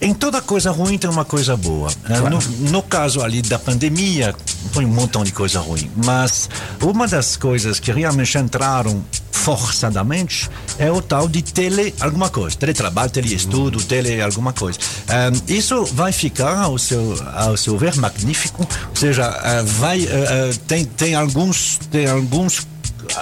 [0.00, 1.90] em toda coisa ruim tem uma coisa boa.
[2.04, 2.38] Ah, No,
[2.70, 4.34] no caso ali da pandemia,
[4.72, 6.48] foi um montão de coisa ruim, mas
[6.82, 13.10] uma das coisas que realmente entraram forçadamente é o tal de tele alguma coisa, teletrabalho,
[13.10, 14.78] teleestudo, tele alguma coisa.
[15.08, 20.50] Ah, isso vai ficar ao seu, ao seu ver magnífico, ou seja, ah, vai ah,
[20.50, 22.66] ah, tem, tem alguns tem alguns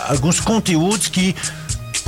[0.09, 1.35] alguns conteúdos que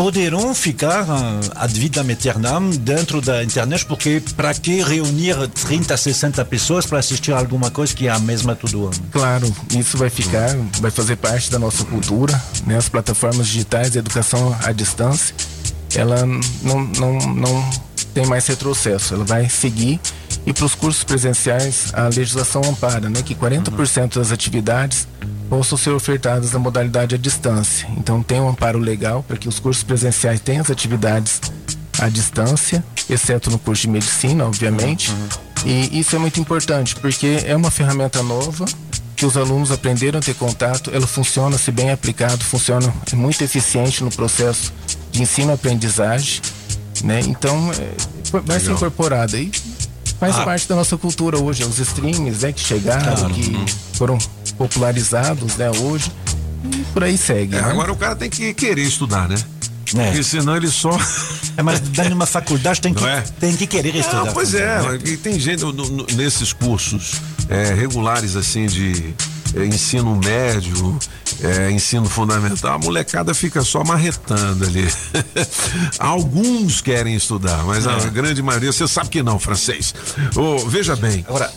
[0.01, 5.37] poderão ficar ah, ad vitam aeternam dentro da internet, porque para que reunir
[5.67, 8.97] 30, 60 pessoas para assistir alguma coisa que é a mesma todo ano?
[9.13, 12.33] Claro, isso vai ficar, vai fazer parte da nossa cultura,
[12.67, 12.79] né?
[12.79, 15.35] As plataformas digitais, educação à distância,
[15.95, 17.71] ela não, não, não
[18.11, 20.01] tem mais retrocesso, ela vai seguir
[20.47, 23.23] e para os cursos presenciais a legislação ampara, né?
[23.23, 25.07] Que 40% das atividades
[25.49, 27.89] possam ser ofertadas na modalidade à distância.
[27.97, 31.41] Então tem um amparo legal para que os cursos presenciais tenham as atividades
[31.99, 35.13] à distância, exceto no curso de medicina, obviamente.
[35.65, 38.65] E isso é muito importante, porque é uma ferramenta nova
[39.15, 44.03] que os alunos aprenderam a ter contato, ela funciona, se bem aplicado, funciona muito eficiente
[44.03, 44.73] no processo
[45.13, 46.41] de ensino-aprendizagem,
[47.05, 47.21] né?
[47.27, 49.51] Então, é, vai ser incorporada aí.
[50.19, 50.45] Faz Ah.
[50.45, 53.35] parte da nossa cultura hoje, os streams, né, que chegaram, Claro.
[53.35, 53.67] que Uhum.
[53.95, 54.19] foram
[54.59, 56.11] popularizados, né, hoje.
[56.65, 57.57] E por aí segue.
[57.57, 57.71] É, né?
[57.71, 59.37] agora o cara tem que querer estudar, né?
[59.91, 60.91] Porque senão ele só.
[61.57, 63.23] É, mas dando uma faculdade tem que, é?
[63.41, 64.29] tem que querer estudar.
[64.29, 64.99] Ah, pois também, é, né?
[65.05, 67.15] e tem gente no- no- nesses cursos
[67.49, 69.13] é, regulares assim de
[69.55, 70.97] é, ensino médio,
[71.43, 74.87] é, ensino fundamental, a molecada fica só marretando ali.
[75.99, 79.95] Alguns querem estudar, mas a grande maioria, você sabe que não, francês.
[80.37, 81.25] Ô, veja bem.
[81.29, 81.51] Agora,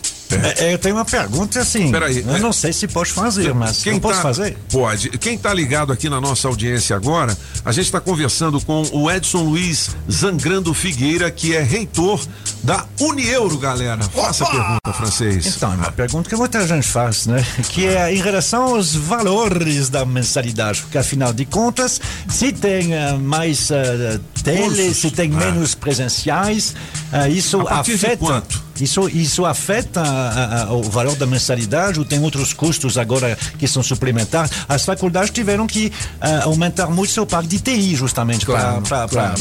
[0.57, 1.91] é, eu tenho uma pergunta assim.
[1.91, 4.57] Peraí, eu é- não sei se pode fazer, mas Quem eu posso tá- fazer?
[4.71, 5.09] Pode.
[5.17, 9.43] Quem está ligado aqui na nossa audiência agora, a gente está conversando com o Edson
[9.43, 12.19] Luiz Zangrando Figueira, que é reitor
[12.63, 14.01] da Unieuro, galera.
[14.03, 15.45] Faça a pergunta, francês.
[15.57, 17.45] Então, é uma pergunta que muita gente faz, né?
[17.69, 23.13] Que é em relação aos valores da mensalidade, porque afinal de contas, se tem eh,
[23.13, 24.97] mais eh, tele, Cursos.
[24.97, 26.75] se tem menos presenciais,
[27.11, 28.43] eh, isso afeta.
[28.81, 33.67] Isso, isso afeta ah, ah, o valor da mensalidade ou tem outros custos agora que
[33.67, 34.51] são suplementares?
[34.67, 39.35] As faculdades tiveram que ah, aumentar muito seu parque de TI, justamente, Claro, para claro.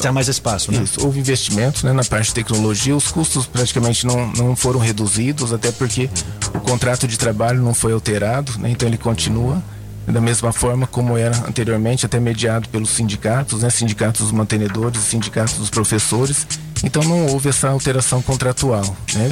[0.00, 0.82] ter mais espaço, né?
[0.82, 5.52] Isso, houve investimentos né, na parte de tecnologia, os custos praticamente não, não foram reduzidos,
[5.52, 6.08] até porque
[6.54, 9.62] o contrato de trabalho não foi alterado, né, então ele continua
[10.10, 15.54] da mesma forma como era anteriormente, até mediado pelos sindicatos, né, sindicatos dos mantenedores, sindicatos
[15.54, 16.46] dos professores.
[16.82, 18.84] Então não houve essa alteração contratual,
[19.14, 19.30] né,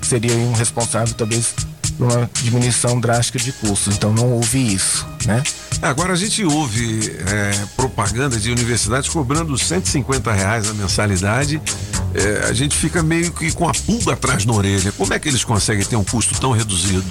[0.00, 1.54] que seria um responsável talvez
[1.96, 3.94] por uma diminuição drástica de custos.
[3.94, 5.42] Então não houve isso, né?
[5.82, 11.60] Agora a gente ouve é, propaganda de universidades cobrando 150 reais a mensalidade.
[12.14, 14.90] É, a gente fica meio que com a pulga atrás na orelha.
[14.92, 17.04] Como é que eles conseguem ter um custo tão reduzido?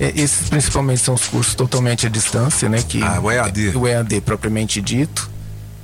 [0.00, 2.82] É, esses principalmente são os cursos totalmente à distância, né?
[2.86, 3.76] Que Ah, o EAD.
[3.76, 5.30] O EAD propriamente dito,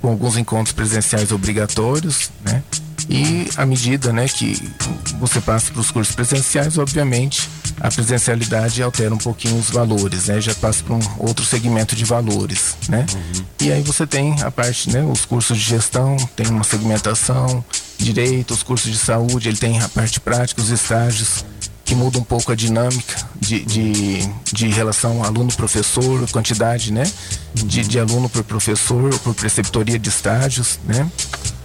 [0.01, 2.63] com alguns encontros presenciais obrigatórios, né?
[3.09, 4.57] E à medida, né, que
[5.19, 7.49] você passa para os cursos presenciais, obviamente,
[7.81, 10.39] a presencialidade altera um pouquinho os valores, né?
[10.39, 13.05] Já passa para um outro segmento de valores, né?
[13.59, 17.63] E aí você tem a parte, né, os cursos de gestão, tem uma segmentação,
[17.97, 21.43] direito, os cursos de saúde, ele tem a parte prática, os estágios,
[21.85, 27.03] que muda um pouco a dinâmica de, de, de relação aluno-professor, quantidade, né?
[27.53, 31.09] De, de aluno por professor, por preceptoria de estágios, né?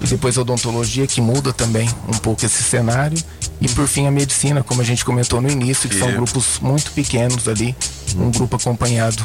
[0.01, 3.19] E depois a odontologia, que muda também um pouco esse cenário.
[3.61, 6.93] E por fim a medicina, como a gente comentou no início, que são grupos muito
[6.93, 7.75] pequenos ali,
[8.17, 9.25] um grupo acompanhado,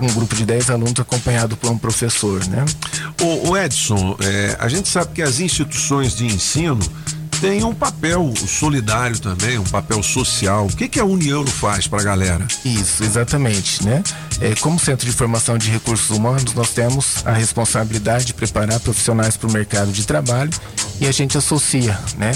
[0.00, 2.64] um grupo de 10 alunos acompanhado por um professor, né?
[3.20, 6.78] O, Edson, é, a gente sabe que as instituições de ensino
[7.40, 10.66] têm um papel solidário também, um papel social.
[10.66, 12.46] O que, que a União faz para a galera?
[12.64, 14.02] Isso, exatamente, né?
[14.40, 19.36] É, como Centro de Formação de Recursos Humanos, nós temos a responsabilidade de preparar profissionais
[19.36, 20.50] para o mercado de trabalho
[21.00, 22.32] e a gente associa, né?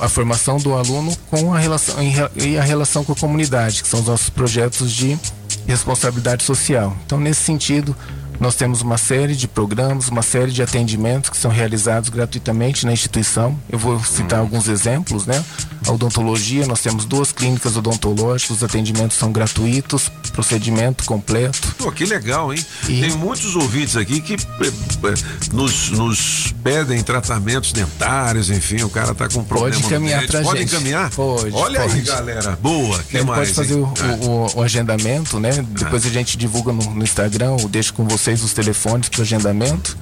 [0.00, 1.96] a formação do aluno com a relação
[2.36, 5.18] e a relação com a comunidade, que são os nossos projetos de
[5.66, 6.96] responsabilidade social.
[7.04, 7.96] Então, nesse sentido,
[8.44, 12.92] Nós temos uma série de programas, uma série de atendimentos que são realizados gratuitamente na
[12.92, 13.58] instituição.
[13.70, 15.42] Eu vou citar alguns exemplos, né?
[15.86, 21.74] A odontologia, nós temos duas clínicas odontológicas, os atendimentos são gratuitos, procedimento completo.
[21.78, 22.62] Pô, que legal, hein?
[22.86, 25.14] Tem muitos ouvintes aqui que eh, eh,
[25.52, 29.74] nos, nos pedem tratamentos dentários, enfim, o cara tá com um problema.
[29.76, 30.74] Pode caminhar pra Pode gente.
[30.74, 31.08] encaminhar?
[31.10, 32.02] Pode, Olha aí, pode.
[32.02, 32.58] galera.
[32.60, 32.98] Boa.
[33.04, 33.52] Que Ele mais?
[33.52, 33.84] pode fazer o,
[34.22, 35.50] o- o agendamento, né?
[35.70, 39.96] Depois a gente divulga no, no Instagram, ou deixo com vocês os telefones para agendamento.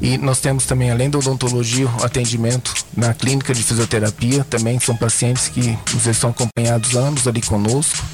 [0.00, 4.44] E nós temos também, além da odontologia, atendimento na clínica de fisioterapia.
[4.44, 8.04] Também são pacientes que vezes são acompanhados anos ali conosco.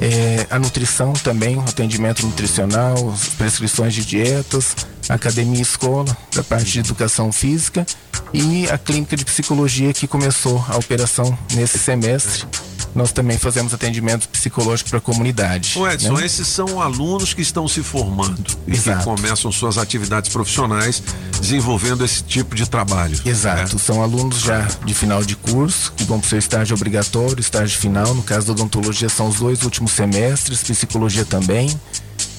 [0.00, 4.76] É, a nutrição também, atendimento nutricional, prescrições de dietas,
[5.08, 7.84] academia e escola, da parte de educação física
[8.32, 12.46] e a clínica de psicologia que começou a operação nesse semestre.
[12.94, 15.78] Nós também fazemos atendimento psicológico para a comunidade.
[15.78, 16.26] Ô Edson, né?
[16.26, 18.98] esses são alunos que estão se formando e Exato.
[18.98, 21.02] que começam suas atividades profissionais
[21.40, 23.18] desenvolvendo esse tipo de trabalho.
[23.24, 27.40] Exato, são alunos já de final de curso, que vão para o seu estágio obrigatório,
[27.40, 28.14] estágio final.
[28.14, 31.78] No caso da odontologia, são os dois últimos semestres, psicologia também,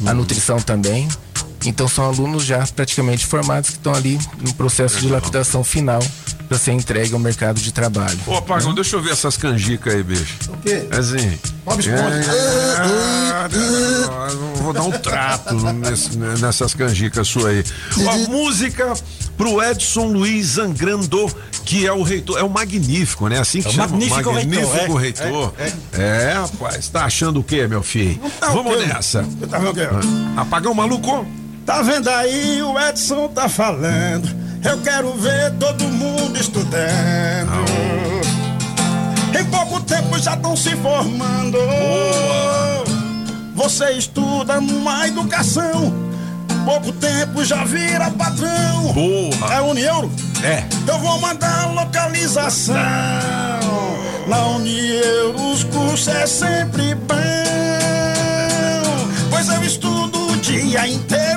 [0.05, 1.07] a nutrição também.
[1.65, 6.01] Então, são alunos já praticamente formados que estão ali no processo de lapidação final
[6.49, 8.17] para ser entregue ao mercado de trabalho.
[8.27, 10.35] Ô, Pagão, deixa eu ver essas canjicas aí, bicho.
[10.49, 10.87] O quê?
[10.91, 11.39] Assim.
[11.63, 12.31] Bob Esponja.
[13.53, 17.63] É, eu vou dar um trato nesse- nessas canjicas sua aí.
[18.05, 18.93] Ó, música
[19.37, 21.29] pro Edson Luiz Zangrando,
[21.63, 23.39] que é o reitor, é o magnífico, né?
[23.39, 23.87] Assim que É o chama.
[23.89, 25.53] magnífico magnífico reitor, reitor.
[25.93, 28.19] é, É, rapaz, tá achando o quê, meu filho?
[28.41, 28.85] Vamos o quê?
[28.87, 29.23] nessa.
[29.49, 29.87] Tá vendo o quê?
[30.35, 31.25] Apagão maluco?
[31.65, 34.27] Tá vendo aí, o Edson tá falando.
[34.63, 37.65] Eu quero ver todo mundo estudando.
[39.39, 41.57] Em pouco tempo já estão se formando.
[43.55, 45.93] Você estuda numa educação.
[46.65, 48.93] Pouco tempo já vira patrão.
[48.93, 49.53] Boa.
[49.53, 50.11] É Unieuro?
[50.43, 50.63] É.
[50.87, 52.75] Eu vou mandar localização.
[54.27, 57.15] Na Unieuro os cursos é sempre bom.
[59.29, 61.28] Pois eu estudo o dia inteiro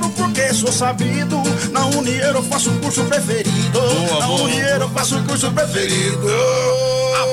[0.62, 1.43] sou sabido.
[1.72, 3.80] Na Unieiro eu faço o curso preferido.
[4.20, 4.43] Na boa.
[4.43, 6.28] Unieiro eu faço o curso preferido.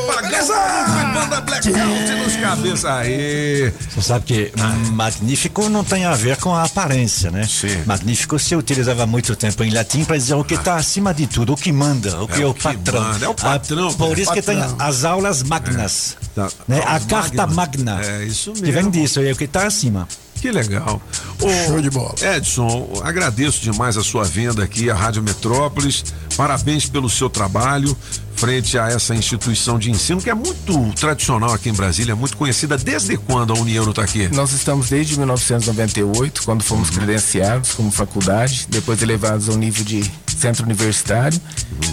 [0.09, 3.71] Apagão maluco, banda blackout nos cabeças aí.
[3.95, 4.51] Você sabe que
[4.93, 7.45] magnífico não tem a ver com a aparência, né?
[7.47, 7.83] Sim.
[7.85, 11.53] Magnífico se utilizava muito tempo em latim para dizer o que está acima de tudo,
[11.53, 13.01] o que manda, o que é, o, o que patrão.
[13.03, 14.23] manda, é o patrão, Ah, por né?
[14.23, 14.75] isso que tem Patrão.
[14.79, 16.17] as aulas magnas.
[16.35, 16.49] Tá.
[16.67, 16.81] Né?
[16.85, 17.95] A carta magna.
[17.95, 18.01] magna.
[18.05, 18.91] É isso Que vem mesmo.
[18.91, 20.07] disso, é o que está acima.
[20.41, 21.01] Que legal.
[21.41, 22.15] Ô, Show de bola.
[22.21, 26.03] Edson, agradeço demais a sua vinda aqui à Rádio Metrópolis.
[26.37, 27.95] Parabéns pelo seu trabalho
[28.39, 32.37] frente a essa instituição de ensino que é muito tradicional aqui em Brasília, é muito
[32.37, 32.77] conhecida.
[32.77, 34.29] Desde quando a Unieuro está aqui?
[34.33, 40.63] Nós estamos desde 1998, quando fomos credenciados como faculdade, depois elevados ao nível de centro
[40.63, 41.39] universitário,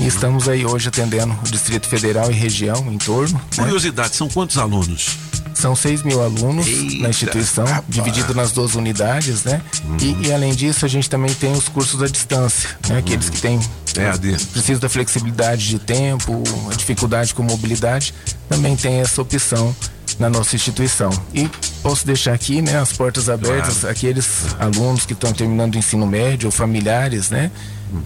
[0.01, 3.35] e estamos aí hoje atendendo o Distrito Federal e região em torno.
[3.35, 3.65] né?
[3.65, 5.17] Curiosidade, são quantos alunos?
[5.53, 6.67] São 6 mil alunos
[7.01, 9.63] na instituição, dividido nas duas unidades, né?
[10.01, 12.99] E, e, além disso, a gente também tem os cursos à distância, né?
[12.99, 13.59] Aqueles que têm
[14.01, 14.37] É, AD.
[14.53, 18.15] precisam da flexibilidade de tempo, a dificuldade com mobilidade,
[18.49, 19.75] também tem essa opção
[20.19, 21.11] na nossa instituição.
[21.35, 21.49] E
[21.83, 26.47] posso deixar aqui, né, as portas abertas, aqueles alunos que estão terminando o ensino médio
[26.47, 27.51] ou familiares, né,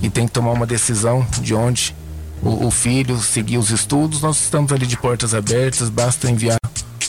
[0.00, 1.94] que tem que tomar uma decisão de onde
[2.42, 6.58] o, o filho seguir os estudos, nós estamos ali de portas abertas, basta enviar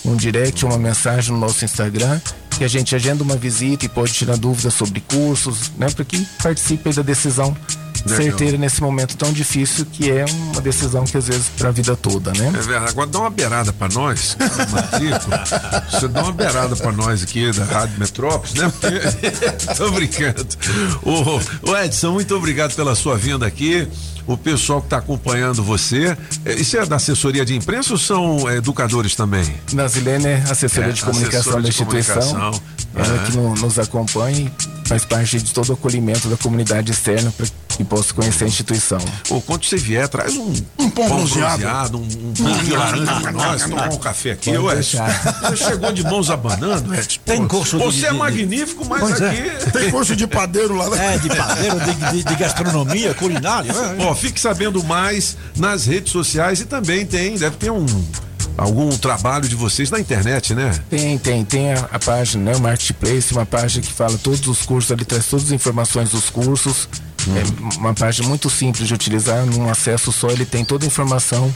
[0.04, 2.20] um direct, uma mensagem no nosso Instagram,
[2.58, 6.26] que a gente agenda uma visita e pode tirar dúvidas sobre cursos, né, para que
[6.42, 7.56] participe da decisão.
[8.08, 11.96] Certeira nesse momento tão difícil que é uma decisão que às vezes para a vida
[11.96, 12.48] toda, né?
[12.48, 12.92] É verdade.
[12.92, 14.36] Agora dá uma beirada pra nós.
[15.92, 18.72] Você dá uma beirada pra nós aqui da Rádio Metrópolis, né?
[18.80, 19.02] Porque-
[19.76, 20.46] Tô brincando.
[21.04, 23.88] Ô, ô, Edson, muito obrigado pela sua vinda aqui.
[24.28, 26.16] O pessoal que está acompanhando você.
[26.46, 29.44] eh, Isso é da assessoria de imprensa ou são eh, educadores também?
[29.74, 32.22] Nazilene é assessora É, de comunicação assessora da instituição.
[32.22, 32.62] comunicação.
[32.94, 33.26] Ela É.
[33.26, 34.52] que no- nos acompanha
[34.92, 38.98] faz parte de todo o acolhimento da comunidade externa para que possa conhecer a instituição.
[39.26, 41.98] Pô, quando você vier, traz um, Um pão bronzeado.
[41.98, 44.52] um, um pão de laranja pra nós, tomar um café aqui.
[44.54, 47.20] Pode você chegou de mãos abanando, Edson?
[47.24, 49.30] Tem curso de- Você é de- magnífico, mas é.
[49.30, 49.72] aqui.
[49.72, 50.90] Tem curso de padeiro lá.
[50.90, 51.16] né?
[51.16, 53.72] É, de padeiro, de, de- de gastronomia, culinária.
[53.72, 54.06] é, é.
[54.06, 57.86] Ó, fique sabendo mais nas redes sociais e também tem, deve ter um
[58.58, 60.72] algum trabalho de vocês na internet, né?
[60.90, 62.58] Tem, tem, tem a, a página, né?
[62.58, 66.30] O Marketplace, uma página que fala todos os cursos, ali traz todas as informações dos
[66.30, 66.88] cursos.
[67.30, 71.54] É uma página muito simples de utilizar, num acesso só ele tem toda a informação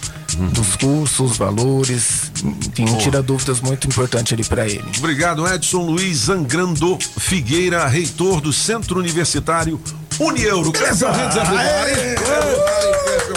[0.51, 4.83] dos cursos, valores, enfim, um tira dúvidas muito importante ali para ele.
[4.97, 9.79] Obrigado, Edson Luiz Zangrando Figueira, reitor do Centro Universitário
[10.19, 10.71] Unieuro.
[10.71, 11.41] Clécio Clécio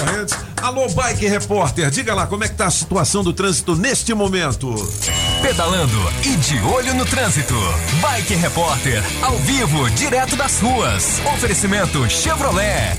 [0.04, 0.36] Rendes.
[0.62, 4.74] Alô, Bike Repórter, diga lá como é que tá a situação do trânsito neste momento.
[5.40, 7.54] Pedalando e de olho no trânsito.
[8.00, 11.20] Bike Repórter, ao vivo, direto das ruas.
[11.34, 12.98] Oferecimento Chevrolet.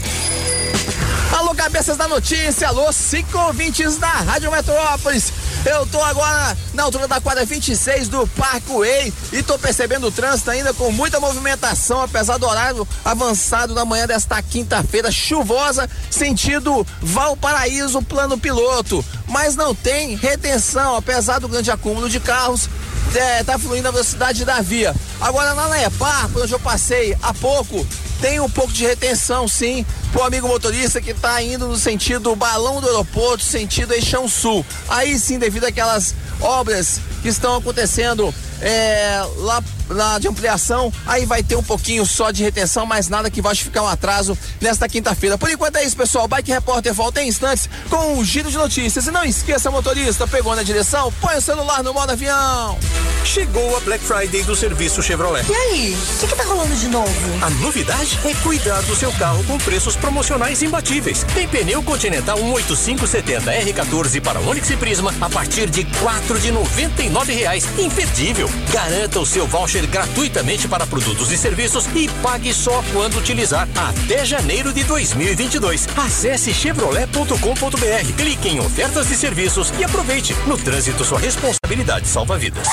[1.32, 5.32] Alô, cabeças da notícia, alô, cinco ouvintes da Rádio Metrópolis.
[5.64, 10.50] Eu tô agora na altura da quadra 26 do Parkway e tô percebendo o trânsito
[10.50, 18.02] ainda com muita movimentação, apesar do horário avançado da manhã desta quinta-feira chuvosa, sentido Valparaíso,
[18.02, 19.06] plano piloto.
[19.28, 22.68] Mas não tem retenção, apesar do grande acúmulo de carros,
[23.16, 24.96] é, tá fluindo a velocidade da via.
[25.22, 27.86] Agora na EPAR, onde eu passei há pouco,
[28.22, 32.82] tem um pouco de retenção, sim, pro amigo motorista que tá indo no sentido balão
[32.82, 34.66] do aeroporto, sentido Eixão Sul.
[34.88, 41.42] Aí sim, devido àquelas obras que estão acontecendo é, lá, lá de ampliação, aí vai
[41.42, 45.38] ter um pouquinho só de retenção, mas nada que vai justificar um atraso nesta quinta-feira.
[45.38, 46.28] Por enquanto é isso, pessoal.
[46.28, 49.08] Bike Repórter volta em instantes com um giro de notícias.
[49.08, 52.78] E não esqueça, motorista, pegou na direção, põe o celular no modo avião.
[53.24, 55.46] Chegou a Black Friday do serviço Chevrolet.
[55.50, 57.46] E aí, o que, que tá rolando de novo?
[57.46, 61.24] A novidade é cuidar do seu carro com preços promocionais imbatíveis.
[61.34, 67.04] Tem pneu Continental 18570 R14 para Onix e Prisma a partir de quatro de noventa
[67.04, 67.68] e nove reais.
[67.78, 68.50] Imperdível.
[68.72, 74.26] Garanta o seu voucher gratuitamente para produtos e serviços e pague só quando utilizar até
[74.26, 75.88] janeiro de 2022.
[75.98, 80.36] Acesse chevrolet.com.br, clique em ofertas de serviços e aproveite.
[80.48, 82.68] No trânsito, sua responsabilidade salva vidas.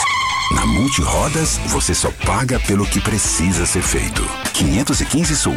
[0.52, 4.23] Na Multirodas, você só paga pelo que precisa ser feito.
[4.52, 5.56] 515 Sul.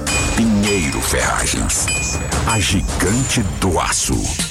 [0.35, 1.85] Pinheiro Ferragens.
[2.47, 4.50] A gigante do aço.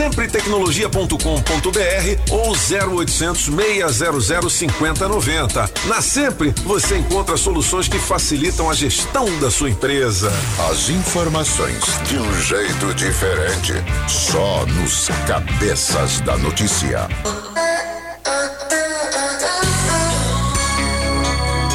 [0.00, 5.70] Sempretecnologia.com.br ou 0800 600 5090.
[5.84, 10.32] Na Sempre você encontra soluções que facilitam a gestão da sua empresa.
[10.70, 13.74] As informações de um jeito diferente,
[14.08, 17.06] só nos cabeças da notícia.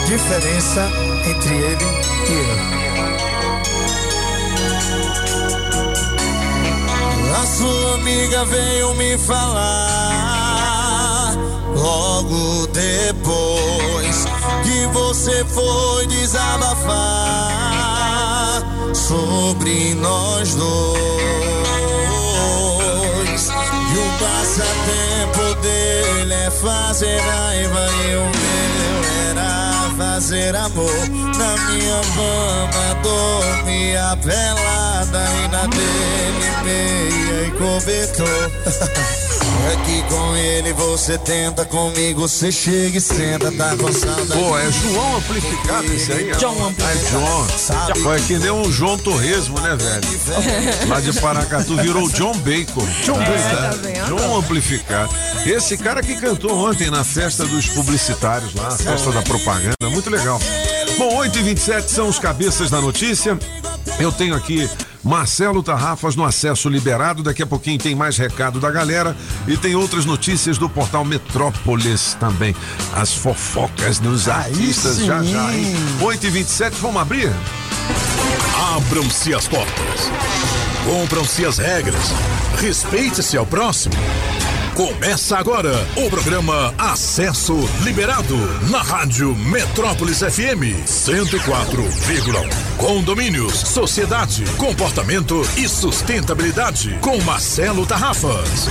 [0.07, 0.89] Diferença
[1.30, 1.85] entre ele
[2.27, 2.85] e eu.
[7.45, 10.55] Sua amiga veio me falar
[11.76, 14.26] logo depois
[14.63, 16.95] que você foi desabafar
[18.93, 21.74] sobre nós dois.
[24.26, 28.97] Passatempo dele é fazer raiva e o meu
[29.30, 30.89] era fazer amor.
[31.38, 38.52] Na minha cama dormia pelada e na dele meia e cobertor.
[39.72, 44.27] É que com ele você tenta, comigo você chega e senta, tá saudade.
[44.41, 46.32] Pô, é João Amplificado esse aí?
[46.40, 47.48] João É João.
[48.03, 50.90] Foi que nem um João Torresmo, né, velho?
[50.90, 52.86] Lá de Paracatu virou John Bacon.
[53.03, 53.26] John É,
[53.77, 54.06] Bacon.
[54.15, 55.14] tá Amplificado.
[55.45, 60.40] Esse cara que cantou ontem na festa dos publicitários lá, festa da propaganda, muito legal.
[60.98, 63.38] Bom, 8 e 27 são os cabeças da notícia.
[63.99, 64.70] Eu tenho aqui
[65.03, 67.22] Marcelo Tarrafas no acesso liberado.
[67.22, 69.16] Daqui a pouquinho tem mais recado da galera
[69.48, 72.56] e tem outras notícias do portal Metrópolis também.
[72.94, 75.76] As fofocas dos artistas já já, hein?
[76.02, 77.32] 8 e 27 vamos abrir?
[78.76, 80.12] Abram-se as portas.
[80.86, 82.12] Cumpram-se as regras.
[82.60, 83.95] Respeite-se ao próximo.
[84.76, 88.35] Começa agora o programa Acesso Liberado
[88.69, 92.76] na Rádio Metrópolis FM 104,1.
[92.76, 98.68] Condomínios, sociedade, comportamento e sustentabilidade com Marcelo Tarrafas.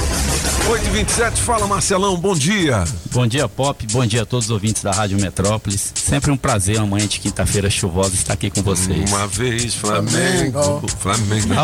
[0.68, 2.84] 8 e 27 fala Marcelão, bom dia.
[3.10, 3.86] Bom dia, Pop.
[3.90, 5.90] Bom dia a todos os ouvintes da Rádio Metrópolis.
[5.94, 9.10] Sempre um prazer, amanhã de quinta-feira chuvosa, estar aqui com vocês.
[9.10, 10.82] Uma vez, Flamengo.
[10.98, 11.54] Flamengo.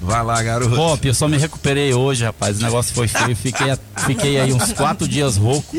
[0.00, 0.74] Vai lá, garoto.
[0.74, 2.58] Pop, eu só me recuperei hoje, rapaz.
[2.58, 3.34] O negócio foi feio.
[3.36, 3.66] Fiquei,
[4.06, 5.74] fiquei aí uns quatro dias rouco.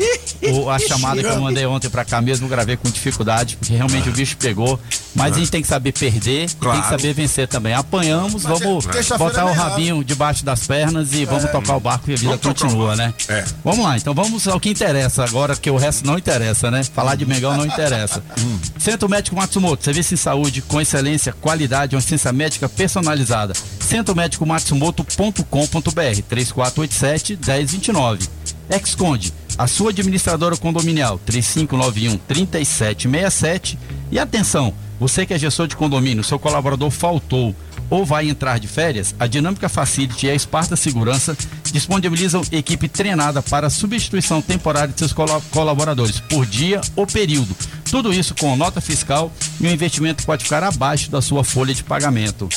[0.52, 4.08] O, a chamada que eu mandei ontem pra cá mesmo, gravei com dificuldade, porque realmente
[4.08, 4.78] o bicho pegou.
[5.14, 6.78] Mas a gente tem que saber perder Claro.
[6.78, 7.72] e tem que saber vencer também.
[7.72, 11.48] Apanhamos, Mas vamos é- botar é o rabinho debaixo das pernas e vamos É.
[11.48, 13.14] tocar o barco e a vida Vamos continua, né?
[13.28, 13.44] É.
[13.64, 16.82] Vamos lá, então vamos ao que interessa agora, que o resto não interessa, né?
[16.84, 18.22] Falar de Mengão não interessa.
[18.44, 18.58] Hum.
[18.78, 23.54] Centro Médico Matsumoto, serviço em saúde com excelência, qualidade, uma assistência médica personalizada.
[23.84, 28.28] centromédicomatsumoto.com.br 3487 1029.
[28.70, 33.78] Exconde, a sua administradora condominial 3591 3767
[34.10, 37.54] e atenção, você que é gestor de condomínio, seu colaborador faltou
[37.90, 41.36] ou vai entrar de férias, a Dinâmica Facility e a Esparta Segurança
[41.70, 47.54] disponibilizam equipe treinada para substituição temporária de seus cola- colaboradores por dia ou período.
[47.90, 49.30] Tudo isso com nota fiscal
[49.60, 52.48] e um investimento pode ficar abaixo da sua folha de pagamento.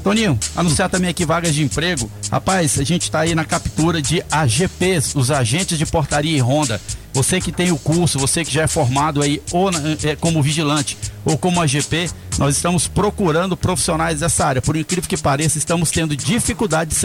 [0.00, 2.10] Toninho, anunciar também aqui vagas de emprego.
[2.30, 6.80] Rapaz, a gente está aí na captura de AGPs, os agentes de portaria e ronda.
[7.12, 10.96] Você que tem o curso, você que já é formado aí ou eh, como vigilante
[11.24, 14.62] ou como AGP, nós estamos procurando profissionais dessa área.
[14.62, 16.96] Por incrível que pareça, estamos tendo dificuldade de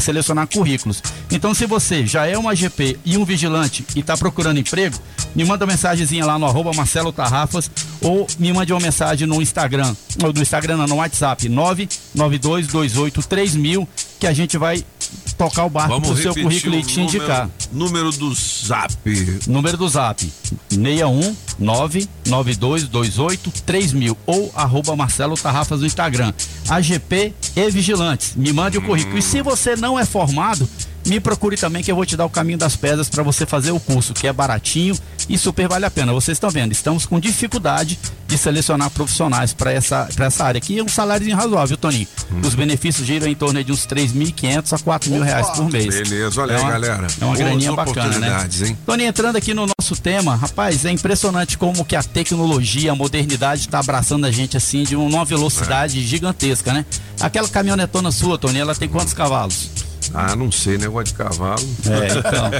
[0.00, 1.02] selecionar currículos.
[1.30, 4.96] Então, se você já é um AGP e um vigilante e está procurando emprego,
[5.34, 7.70] me manda uma mensagenzinha lá no arroba Marcelo Tarrafas
[8.02, 14.26] ou me mande uma mensagem no Instagram, ou no Instagram não, no WhatsApp, 992283000, que
[14.26, 14.84] a gente vai
[15.36, 17.48] tocar o barco Vamos pro seu currículo e te indicar.
[17.72, 18.94] Número, número do zap.
[19.46, 20.32] Número do zap,
[20.70, 26.32] 61 99228 3000 ou arroba Marcelo Tarrafas no Instagram.
[26.68, 28.34] AGP e Vigilantes.
[28.36, 29.18] Me mande o currículo.
[29.18, 30.68] E se você não é formado,
[31.06, 33.70] me procure também que eu vou te dar o caminho das pedras para você fazer
[33.72, 34.96] o curso, que é baratinho
[35.28, 36.12] e super vale a pena.
[36.12, 40.78] Vocês estão vendo, estamos com dificuldade de selecionar profissionais para essa, pra essa área aqui.
[40.78, 42.06] É um salário razoável, Toninho.
[42.44, 45.86] Os benefícios giram em torno de uns 3.500 a 4 mil reais por mês.
[46.08, 47.06] Beleza, olha É aí, uma- galera.
[47.20, 48.48] É uma Boas graninha bacana, né?
[48.66, 48.78] hein?
[48.86, 53.62] Tony, entrando aqui no nosso tema, rapaz, é impressionante como que a tecnologia, a modernidade
[53.62, 56.86] está abraçando a gente assim de uma velocidade gigantesca, né?
[57.20, 59.68] Aquela caminhonetona sua, Tony, ela tem quantos cavalos?
[60.14, 61.62] Ah, não sei, negócio de cavalo.
[61.86, 62.50] É, então.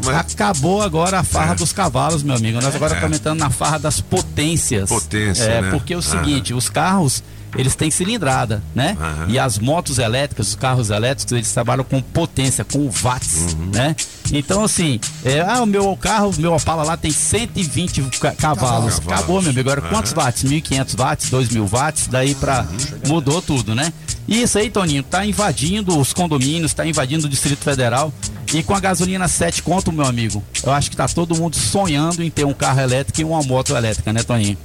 [0.04, 1.56] Mas- Acabou agora a farra É.
[1.56, 2.60] dos cavalos, meu amigo.
[2.60, 2.96] Nós agora É.
[2.96, 4.88] estamos entrando na farra das potências.
[4.88, 5.70] Potência, É, né?
[5.70, 7.22] porque é o seguinte, os carros,
[7.56, 8.96] eles têm cilindrada, né?
[9.00, 9.26] Aham.
[9.28, 13.70] E as motos elétricas, os carros elétricos, eles trabalham com potência, com watts, Uhum.
[13.74, 13.94] né?
[14.32, 18.94] Então, assim, é, ah, o meu carro, o meu Opala lá tem 120 ca- cavalos.
[18.94, 18.98] Cavalos.
[19.00, 19.70] Acabou, meu amigo.
[19.70, 20.42] Agora, quantos watts?
[20.44, 22.66] 1.500 watts, 2.000 watts, daí pra...
[23.06, 23.92] Mudou tudo, né?
[24.26, 28.12] E isso aí, Toninho, tá invadindo os condomínios, tá invadindo o Distrito Federal.
[28.54, 32.22] E com a gasolina 7 conto, meu amigo, eu acho que tá todo mundo sonhando
[32.22, 34.56] em ter um carro elétrico e uma moto elétrica, né, Toninho?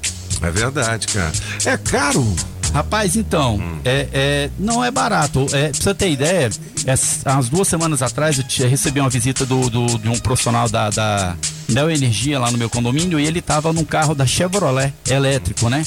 [0.42, 1.32] É verdade, cara.
[1.66, 2.36] É caro.
[2.78, 5.48] Rapaz, então, é, é, não é barato.
[5.52, 6.48] É, pra você ter ideia,
[7.26, 10.92] umas duas semanas atrás eu te- recebi uma visita do, do- de um profissional da,
[10.92, 11.36] da
[11.68, 15.84] Neo Energia lá no meu condomínio e ele tava num carro da Chevrolet elétrico, né?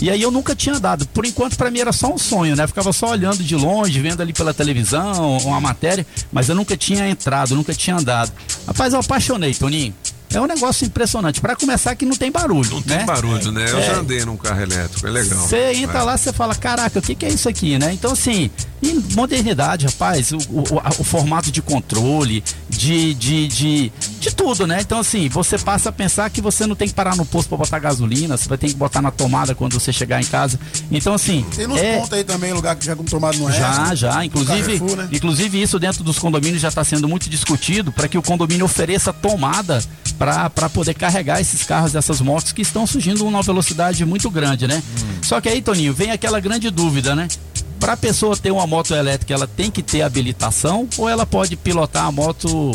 [0.00, 1.08] E aí eu nunca tinha andado.
[1.08, 2.62] Por enquanto, pra mim era só um sonho, né?
[2.62, 6.76] Eu ficava só olhando de longe, vendo ali pela televisão, uma matéria, mas eu nunca
[6.76, 8.30] tinha entrado, nunca tinha andado.
[8.64, 9.92] Rapaz, eu apaixonei, Toninho.
[10.32, 11.40] É um negócio impressionante.
[11.40, 12.70] Pra começar, que não tem barulho.
[12.70, 13.04] Não tem né?
[13.04, 13.64] barulho, né?
[13.70, 13.82] Eu É.
[13.82, 15.38] já andei num carro elétrico, é legal.
[15.40, 16.02] Você entra É.
[16.02, 17.92] lá, você fala, caraca, o que, que é isso aqui, né?
[17.92, 18.50] Então, assim,
[18.82, 24.78] e modernidade, rapaz, o, o- o formato de controle, de, de, de, de tudo, né?
[24.80, 27.58] Então, assim, você passa a pensar que você não tem que parar no posto para
[27.58, 30.60] botar gasolina, você vai ter que botar na tomada quando você chegar em casa.
[30.90, 31.44] Então, assim.
[31.56, 33.96] Tem nos é, pontos aí também, lugar que já com tomado no já, resto.
[33.96, 34.24] já.
[34.24, 35.08] Inclusive, Carrefour, né?
[35.10, 39.12] inclusive isso dentro dos condomínios já está sendo muito discutido para que o condomínio ofereça
[39.12, 39.82] tomada
[40.18, 44.82] para poder carregar esses carros, essas motos que estão surgindo numa velocidade muito grande, né?
[45.22, 47.28] Só que aí, Toninho, vem aquela grande dúvida, né?
[47.78, 51.54] Para a pessoa ter uma moto elétrica, ela tem que ter habilitação ou ela pode
[51.56, 52.72] pilotar a moto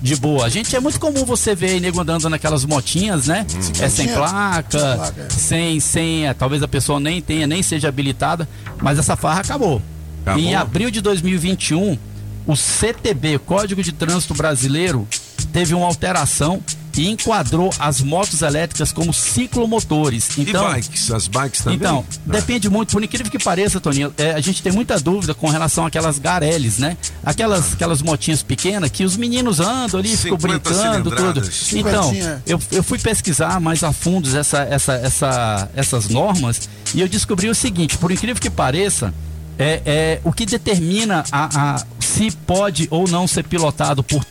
[0.00, 0.46] de boa.
[0.46, 3.46] A gente é muito comum você ver aí nego andando naquelas motinhas, né?
[3.78, 5.30] É sem placa, Sem placa, é.
[5.30, 8.48] sem, sem, é, talvez a pessoa nem tenha, nem seja habilitada,
[8.80, 9.82] mas essa farra acabou.
[10.22, 10.42] Acabou?
[10.42, 11.98] Em abril de 2021,
[12.46, 15.06] o CTB, Código de Trânsito Brasileiro,
[15.50, 16.60] teve uma alteração
[16.96, 20.36] e enquadrou as motos elétricas como ciclomotores.
[20.38, 21.10] Então, e bikes?
[21.10, 21.76] As bikes também?
[21.76, 22.32] então, Ah.
[22.32, 25.86] depende muito, por incrível que pareça, Toninho, é, a gente tem muita dúvida com relação
[25.86, 26.96] àquelas gareles, né?
[27.24, 31.50] Aquelas, aquelas motinhas pequenas que os meninos andam ali, ficam 50 brincando, tudo.
[31.72, 32.12] Então,
[32.46, 37.48] eu, eu fui pesquisar mais a fundo essa, essa, essa, essas normas e eu descobri
[37.48, 39.14] o seguinte, por incrível que pareça,
[39.58, 44.24] é, é, o que determina a, a- se pode ou não ser pilotado por,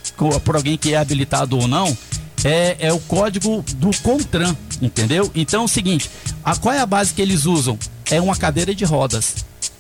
[0.44, 1.96] por alguém que é habilitado ou não
[2.44, 5.30] é, é o código do CONTRAN, entendeu?
[5.36, 6.10] Então é o seguinte,
[6.44, 7.78] a, qual é a base que eles usam?
[8.10, 9.36] É uma cadeira de rodas.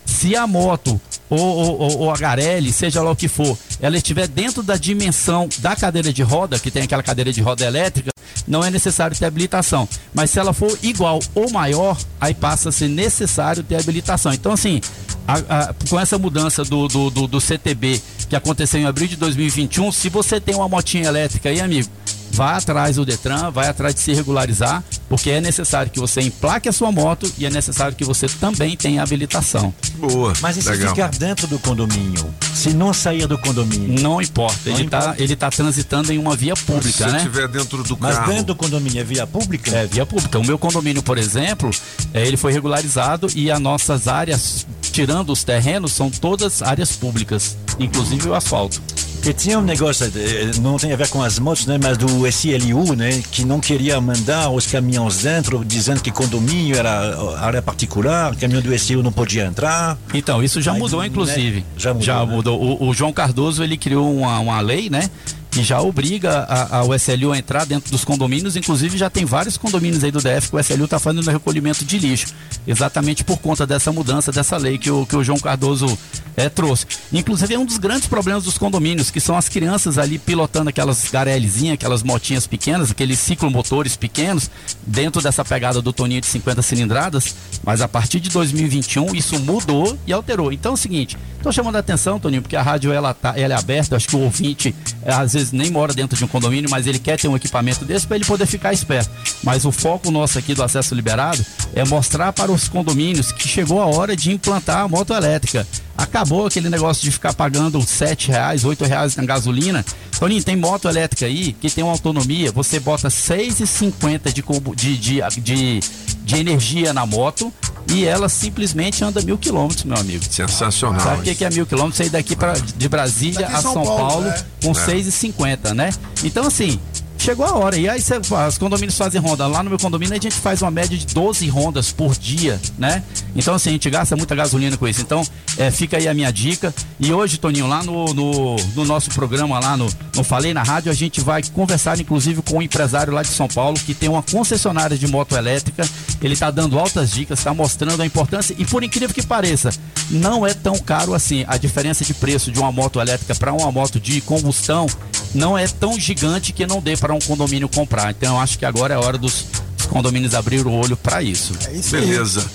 [0.05, 0.99] Se a moto
[1.29, 5.47] ou, ou, ou- a Garelli, seja lá o que for, ela estiver dentro da dimensão
[5.59, 8.09] da cadeira de roda, que tem aquela cadeira de roda elétrica,
[8.47, 9.87] não é necessário ter habilitação.
[10.13, 14.33] Mas se ela for igual ou maior, aí passa a ser necessário ter habilitação.
[14.33, 14.81] Então, assim,
[15.29, 19.15] a- a- com essa mudança do, do, do, do CTB que aconteceu em abril de
[19.15, 21.89] 2021, se você tem uma motinha elétrica aí, amigo,
[22.31, 26.69] vá atrás do Detran, vai atrás de se regularizar, porque é necessário que você emplaque
[26.69, 29.73] a sua moto e é necessário que você também tenha habilitação.
[29.95, 30.31] Boa.
[30.41, 30.89] Mas e se Legal.
[30.95, 32.31] ficar dentro do condomínio?
[32.53, 33.99] Se não sair do condomínio?
[33.99, 37.17] Não importa, ele está ele tá transitando em uma via pública, Se né?
[37.17, 38.27] estiver dentro do Mas carro.
[38.31, 39.71] dentro do condomínio é via pública?
[39.75, 40.37] É, via pública.
[40.37, 41.71] O meu condomínio, por exemplo,
[42.13, 47.57] é, ele foi regularizado e as nossas áreas, tirando os terrenos, são todas áreas públicas,
[47.79, 48.81] inclusive o asfalto.
[49.15, 51.77] Porque tinha um negócio, eh, não tem a ver com as motos, né?
[51.81, 53.21] Mas do SLU, né?
[53.29, 58.73] Que não queria mandar os caminhões dentro, dizendo que condomínio era área particular, caminhão do
[58.73, 59.97] SLU não podia entrar.
[60.13, 61.07] Então, isso já Aí, mudou, né?
[61.07, 61.65] inclusive.
[61.75, 62.05] Já mudou.
[62.25, 62.25] né?
[62.33, 62.61] mudou.
[62.81, 65.09] O, o João Cardoso, ele criou uma, uma lei, né?
[65.51, 68.55] Que já obriga a, a- o SLU a entrar dentro dos condomínios.
[68.55, 71.97] Inclusive, já tem vários condomínios aí do DF que o SLU está fazendo recolhimento de
[71.97, 72.27] lixo.
[72.67, 75.97] Exatamente por conta dessa mudança, dessa lei que o, que o João Cardoso
[76.37, 76.85] eh, trouxe.
[77.11, 81.09] Inclusive, é um dos grandes problemas dos condomínios, que são as crianças ali pilotando aquelas
[81.11, 84.51] garelzinhas, aquelas motinhas pequenas, aqueles ciclomotores pequenos,
[84.85, 87.35] dentro dessa pegada do Toninho de 50 cilindradas.
[87.63, 90.53] Mas a partir de 2021, isso mudou e alterou.
[90.53, 93.53] Então é o seguinte, estou chamando a atenção, Toninho, porque a rádio ela, tá, ela
[93.53, 96.69] é aberta, acho que o ouvinte eh, às vezes nem mora dentro de um condomínio,
[96.69, 99.09] mas ele quer ter um equipamento desse para ele poder ficar esperto.
[99.43, 101.43] Mas o foco nosso aqui do acesso liberado
[101.73, 105.65] é mostrar para os condomínios que chegou a hora de implantar a moto elétrica.
[106.03, 109.83] Acabou aquele negócio de ficar pagando sete reais, oito reais na gasolina.
[110.19, 114.97] Toninho, tem moto elétrica aí que tem uma autonomia, você bota 6,50 de, combu- de,
[114.97, 115.79] de, de,
[116.23, 117.51] de energia na moto
[117.91, 120.23] e ela simplesmente anda mil quilômetros, meu amigo.
[120.29, 120.99] Sensacional.
[121.01, 121.97] Sabe o que, que é mil quilômetros?
[121.97, 124.43] Sair daqui pra, de Brasília Daqui a São São, Paulo, Paulo, né?
[124.63, 124.73] com É.
[124.73, 125.89] 6,50, né?
[126.23, 126.79] Então, assim,
[127.19, 127.77] chegou a hora.
[127.77, 129.45] E aí, cê, os condomínios fazem ronda.
[129.45, 133.03] Lá no meu condomínio, a gente faz uma média de 12 rondas por dia, né?
[133.35, 135.01] Então, assim, a gente gasta muita gasolina com isso.
[135.01, 135.21] Então,
[135.57, 136.73] é, fica aí a minha dica.
[136.99, 140.91] E hoje, Toninho, lá no, no, no nosso programa, lá no, no Falei na Rádio,
[140.91, 144.23] a gente vai conversar, inclusive, com um empresário lá de São Paulo que tem uma
[144.23, 145.87] concessionária de moto elétrica.
[146.21, 148.55] Ele está dando altas dicas, está mostrando a importância.
[148.57, 149.71] E por incrível que pareça,
[150.09, 151.45] não é tão caro assim.
[151.47, 154.87] A diferença de preço de uma moto elétrica para uma moto de combustão
[155.33, 158.11] não é tão gigante que não dê para um condomínio comprar.
[158.11, 159.45] Então eu acho que agora é a hora dos,
[159.89, 161.53] condomínios abrir o olho para isso.
[161.67, 162.05] É isso aí.
[162.05, 162.45] Beleza.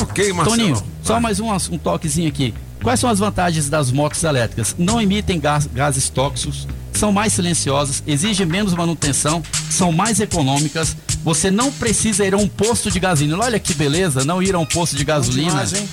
[0.00, 0.56] Ok, Marcelo.
[0.56, 2.54] Toninho, só mais um, um toquezinho aqui.
[2.82, 4.74] Quais são as vantagens das motos elétricas?
[4.78, 10.96] Não emitem gás- gases tóxicos, são mais silenciosas, exigem menos manutenção, são mais econômicas.
[11.22, 13.36] Você não precisa ir a um posto de gasolina.
[13.38, 15.50] Olha que beleza, não ir a um posto de gasolina.
[15.66, 15.84] demais?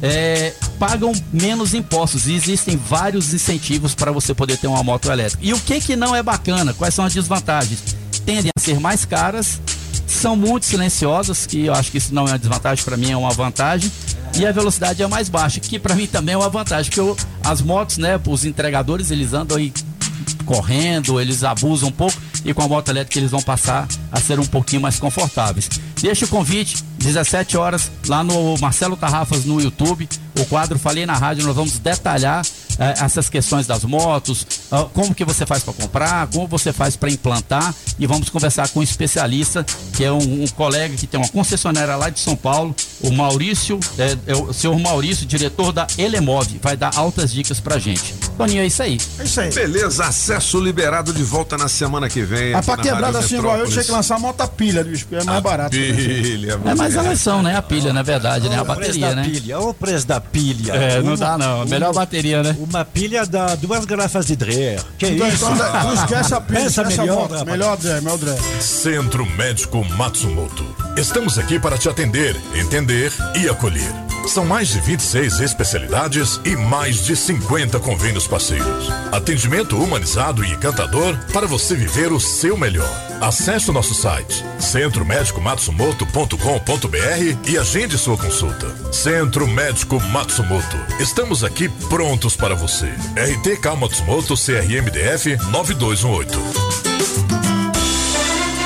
[0.00, 5.42] É, pagam menos impostos e existem vários incentivos para você poder ter uma moto elétrica.
[5.44, 6.72] E o que que não é bacana?
[6.72, 7.80] Quais são as desvantagens?
[8.24, 9.60] Tendem a ser mais caras,
[10.06, 13.16] são muito silenciosas, que eu acho que isso não é uma desvantagem, para mim é
[13.16, 13.90] uma vantagem.
[14.38, 17.16] E a velocidade é mais baixa, que para mim também é uma vantagem, porque eu-
[17.42, 19.72] as motos, né, os entregadores, eles andam aí
[20.44, 22.16] correndo, eles abusam um pouco
[22.48, 25.68] e com a moto elétrica eles vão passar a ser um pouquinho mais confortáveis.
[26.00, 30.08] Deixa o convite, 17 horas, lá no Marcelo Tarrafas no YouTube,
[30.38, 32.42] o quadro Falei na Rádio, nós vamos detalhar
[32.78, 34.46] eh, essas questões das motos,
[34.92, 38.80] como que você faz para comprar, como você faz para implantar e vamos conversar com
[38.80, 39.64] um especialista,
[39.94, 43.80] que é um, um colega que tem uma concessionária lá de São Paulo, o Maurício,
[43.98, 48.14] é, é o senhor Maurício, diretor da Elemove, vai dar altas dicas pra gente.
[48.36, 48.98] Toninho, é isso aí.
[49.18, 49.52] É isso aí.
[49.52, 52.54] Beleza, acesso liberado de volta na semana que vem.
[52.54, 55.06] Ah, aqui pra Rádio assim igual eu, tinha que lançar a moto a pilha, bicho,
[55.06, 55.70] porque é mais barato.
[55.70, 57.56] Pilha, É mais elas são, né?
[57.56, 58.58] A pilha, na verdade, né?
[58.58, 59.24] A bateria, né?
[59.24, 60.72] pilha, olha o preço da pilha.
[60.72, 61.64] É, não dá não.
[61.66, 62.56] Melhor bateria, né?
[62.58, 64.80] Uma pilha dá duas garrafas de Dreher.
[64.98, 65.44] Que Então, isso?
[65.50, 67.42] então, não esquece a pilha, Pensa esquece a melhor, rapaz.
[67.44, 68.36] Melhor, Dré, melhor Dré.
[68.60, 70.64] Centro Médico Matsumoto.
[70.96, 74.07] Estamos aqui para te atender, entender e acolher.
[74.26, 78.90] São mais de 26 especialidades e mais de 50 convênios parceiros.
[79.10, 82.88] Atendimento humanizado e encantador para você viver o seu melhor.
[83.20, 88.92] Acesse o nosso site centromédicomatsumoto.com.br e agende sua consulta.
[88.92, 90.76] Centro Médico Matsumoto.
[91.00, 92.86] Estamos aqui prontos para você.
[93.16, 96.87] RTK Matsumoto CRMDF 9218.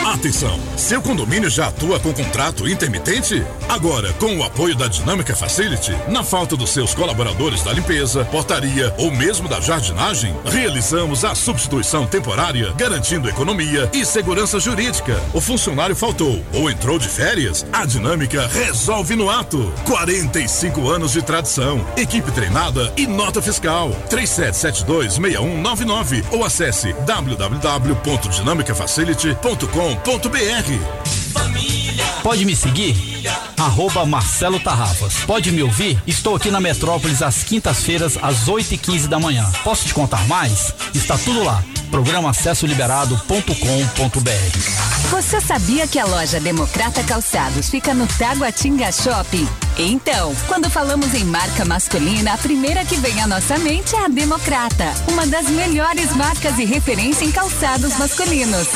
[0.05, 0.59] Atenção!
[0.77, 3.41] Seu condomínio já atua com contrato intermitente?
[3.69, 8.93] Agora, com o apoio da Dinâmica Facility, na falta dos seus colaboradores da limpeza, portaria
[8.99, 15.23] ou mesmo da jardinagem, realizamos a substituição temporária, garantindo economia e segurança jurídica.
[15.33, 17.65] O funcionário faltou ou entrou de férias?
[17.73, 19.73] A Dinâmica resolve no ato.
[19.85, 23.93] 45 anos de tradição, equipe treinada e nota fiscal.
[24.11, 26.93] 37726199 ou acesse
[29.97, 32.23] www.dinamicafacility.com.br.
[32.23, 32.95] Pode me seguir?
[33.59, 35.15] Arroba Marcelo Tarrafas.
[35.27, 36.01] Pode me ouvir?
[36.07, 39.51] Estou aqui na Metrópolis às quintas-feiras, às 8 e 15 da manhã.
[39.65, 40.73] Posso te contar mais?
[40.95, 41.63] Está tudo lá.
[41.91, 45.11] Programa acessoliberado.com.br.
[45.11, 49.47] Você sabia que a loja Democrata Calçados fica no Taguatinga Shopping?
[49.77, 54.09] Então, quando falamos em marca masculina, a primeira que vem à nossa mente é a
[54.09, 58.69] Democrata, uma das melhores marcas e referência em calçados masculinos.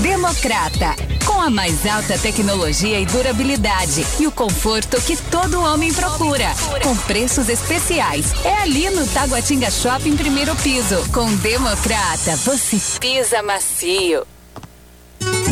[0.00, 0.96] Democrata,
[1.26, 6.96] com a mais alta tecnologia e durabilidade e o conforto que todo homem procura, com
[6.96, 8.32] preços especiais.
[8.44, 10.96] É ali no Taguatinga Shopping, primeiro piso.
[11.12, 14.26] Com Democrata, você pisa macio.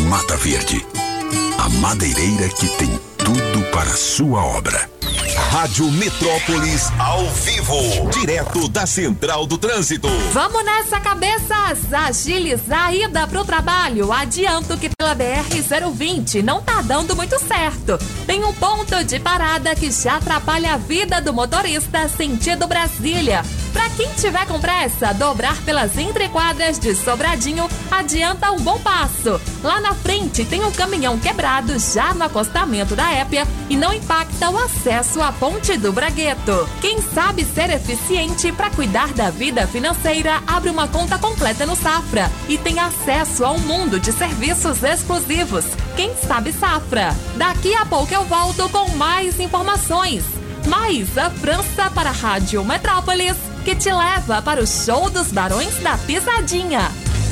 [0.09, 0.85] Mata Verde,
[1.59, 4.89] a madeireira que tem tudo para sua obra.
[5.51, 7.75] Rádio Metrópolis ao vivo,
[8.13, 10.09] direto da Central do Trânsito.
[10.33, 11.93] Vamos nessa, cabeças!
[11.93, 14.13] Agilizar a ida pro trabalho.
[14.13, 17.99] Adianto que pela BR-020 não tá dando muito certo.
[18.27, 23.43] Tem um ponto de parada que já atrapalha a vida do motorista sentido Brasília.
[23.73, 29.41] Pra quem tiver com pressa, dobrar pelas entrequadras de Sobradinho adianta um bom passo.
[29.63, 34.51] Lá na frente tem um caminhão quebrado já no acostamento da Épia e não impacta
[34.51, 36.69] o acesso à ponte do Bragueto.
[36.79, 42.31] Quem sabe ser eficiente para cuidar da vida financeira, abre uma conta completa no Safra
[42.47, 45.65] e tem acesso a um mundo de serviços exclusivos.
[45.97, 47.17] Quem sabe Safra?
[47.37, 50.23] Daqui a pouco eu volto com mais informações.
[50.67, 55.79] Mais a França para a Rádio Metrópolis, que te leva para o show dos Barões
[55.79, 57.00] da Pisadinha.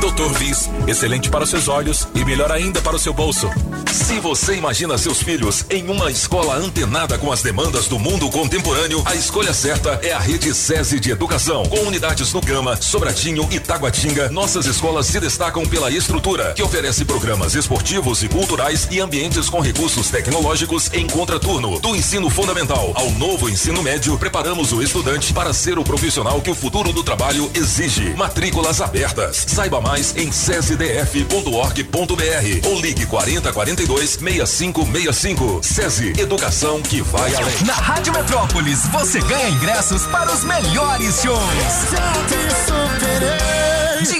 [0.00, 3.48] Doutor Viz, excelente para seus olhos e melhor ainda para o seu bolso.
[3.92, 9.02] Se você imagina seus filhos em uma escola antenada com as demandas do mundo contemporâneo,
[9.04, 11.64] a escolha certa é a Rede SESI de Educação.
[11.66, 17.04] Com unidades no Gama, Sobradinho e Taguatinga, nossas escolas se destacam pela estrutura, que oferece
[17.04, 21.78] programas esportivos e culturais e ambientes com recursos tecnológicos em contraturno.
[21.80, 26.50] Do ensino fundamental ao novo ensino médio, preparamos o estudante para ser o profissional que
[26.50, 28.14] o futuro do trabalho exige.
[28.14, 29.44] Matrículas abertas.
[29.48, 35.60] Saiba mais em cesdf.org.br ou ligue 4042 6565.
[35.62, 37.64] SESI, educação que vai além.
[37.64, 41.42] Na Rádio Metrópolis, você ganha ingressos para os melhores shows.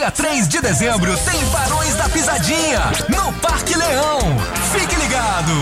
[0.02, 4.18] Dia 3 de dezembro tem Barões da Pisadinha, no Parque Leão.
[4.72, 5.52] Fique ligado.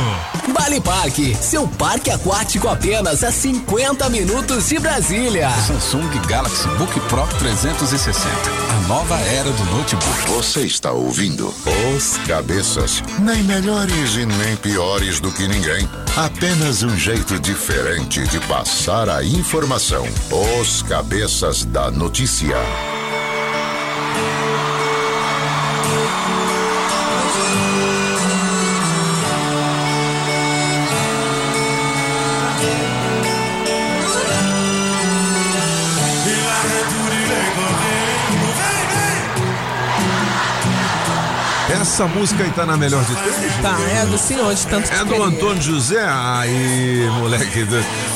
[0.53, 5.51] Bali Parque, seu parque aquático apenas a 50 minutos de Brasília.
[5.67, 8.29] Samsung Galaxy Book Pro 360.
[8.71, 10.31] A nova era do notebook.
[10.31, 11.49] Você está ouvindo
[11.97, 13.03] Os Cabeças.
[13.19, 15.89] Nem melhores e nem piores do que ninguém.
[16.17, 20.07] Apenas um jeito diferente de passar a informação.
[20.61, 22.57] Os Cabeças da Notícia.
[41.81, 43.63] Essa música aí tá na melhor de todas.
[43.63, 45.23] Tá, é do senhor, de tanto É do.
[45.23, 46.05] Antônio José?
[46.07, 47.65] Aí, moleque.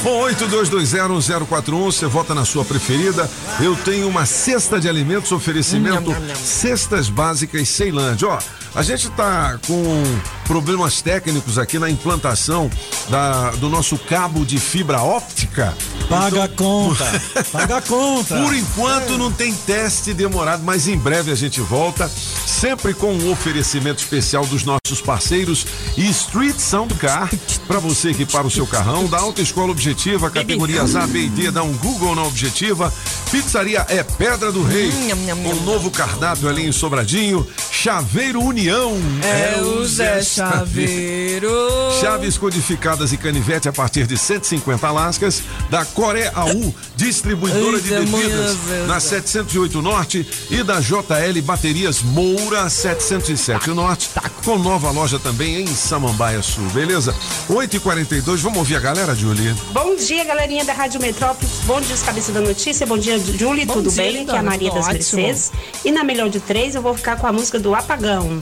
[0.02, 3.28] Bom, 82201041, você vota na sua preferida.
[3.60, 6.36] Eu tenho uma cesta de alimentos, oferecimento Nham, nham, nham.
[6.36, 8.28] Cestas Básicas Ceilândia.
[8.28, 8.38] Ó,
[8.74, 10.02] a gente tá com
[10.44, 12.70] problemas técnicos aqui na implantação
[13.08, 15.76] da, do nosso cabo de fibra óptica.
[16.08, 17.22] Paga a conta.
[17.50, 18.36] Paga a conta.
[18.36, 23.30] Por enquanto não tem teste demorado, mas em breve a gente volta, sempre com um
[23.30, 25.66] oferecimento especial dos nossos parceiros
[25.96, 27.30] e Street Sound Car,
[27.66, 31.62] para você equipar o seu carrão, da Autoescola Objetiva, categorias A, B e D, dá
[31.62, 32.92] um Google na Objetiva.
[33.30, 37.46] Pizzaria é Pedra do Rei, um novo cardápio ali em Sobradinho.
[37.70, 38.96] Chaveiro União.
[39.22, 41.50] É o Zé Chaveiro.
[42.00, 48.56] Chaves codificadas e canivete a partir de 150 lascas da Coreia AU, distribuidora de bebidas
[48.86, 54.10] na 708 Norte e da JL Baterias Moura 707 Norte,
[54.44, 57.14] com nova loja também em Samambaia Sul, beleza?
[57.48, 59.54] 8 e 42 vamos ouvir a galera, Julie?
[59.72, 61.60] Bom dia, galerinha da Rádio Metrópolis.
[61.64, 62.86] Bom dia, os cabeça da notícia.
[62.86, 63.64] Bom dia, Julie.
[63.64, 64.26] Bom Tudo dia, bem?
[64.26, 64.86] Que é a Maria das.
[64.88, 65.52] Mercedes.
[65.84, 68.40] E na melhor de três, eu vou ficar com a música do Apagão.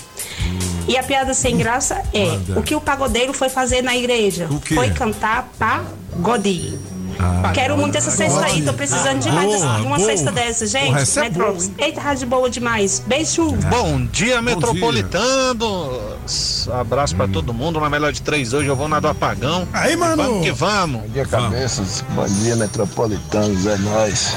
[0.88, 2.58] E a piada sem graça é: Manda.
[2.58, 4.46] o que o pagodeiro foi fazer na igreja?
[4.50, 4.74] O quê?
[4.74, 6.78] Foi cantar pagode.
[7.18, 10.08] Ah, Quero muito essa cesta aí, tô precisando demais Boa, dessa- de uma boa.
[10.08, 10.86] cesta dessa, gente.
[10.86, 11.70] Porra, essa é Metrópolis.
[11.78, 13.02] Eita, rádio boa demais.
[13.06, 13.52] Beijo.
[13.70, 16.68] Bom dia, Bom metropolitanos.
[16.72, 17.78] Abraço pra todo mundo.
[17.78, 19.68] Na melhor de três hoje eu vou na do apagão.
[19.72, 20.16] Aí, mano.
[20.22, 21.02] Vamos que vamos.
[21.02, 22.02] Bom dia, cabeças.
[22.10, 23.66] Bom dia, metropolitanos.
[23.66, 24.34] É nóis.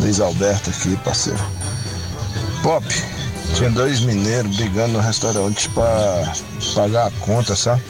[0.00, 1.40] Luiz Alberto aqui, parceiro.
[2.62, 2.84] Pop,
[3.54, 6.32] tinha dois mineiros brigando no restaurante pra
[6.74, 7.82] pagar a conta, sabe?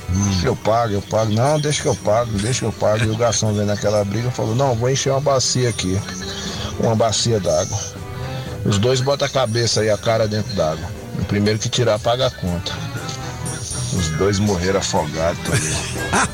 [0.44, 1.32] Eu pago, eu pago.
[1.32, 3.04] Não, deixa que eu pago, deixa que eu pago.
[3.04, 5.98] E o garçom vendo aquela briga falou: Não, vou encher uma bacia aqui.
[6.78, 7.78] Uma bacia d'água.
[8.64, 10.86] Os dois botam a cabeça e a cara dentro d'água.
[11.18, 12.72] O primeiro que tirar, paga a conta.
[14.18, 15.38] Dois morreram afogados.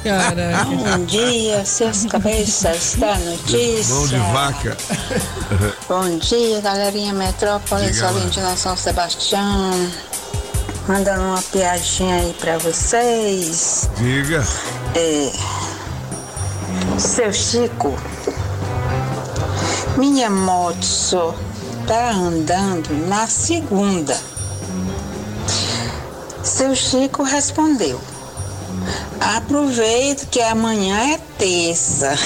[0.04, 0.64] Caraca.
[0.64, 3.94] Bom dia, seus cabeças da notícia.
[3.94, 4.76] Mão de vaca.
[5.88, 8.12] Bom dia, galerinha Metrópolis, lá.
[8.12, 9.90] Valentina São Sebastião.
[10.86, 13.88] Mandando uma piadinha aí pra vocês.
[13.96, 14.44] Diga.
[14.94, 15.30] É.
[16.98, 17.96] Seu Chico,
[19.96, 21.34] minha moto só
[21.86, 24.16] tá andando na segunda.
[26.60, 27.98] Seu Chico respondeu:
[29.18, 32.12] Aproveito que amanhã é terça.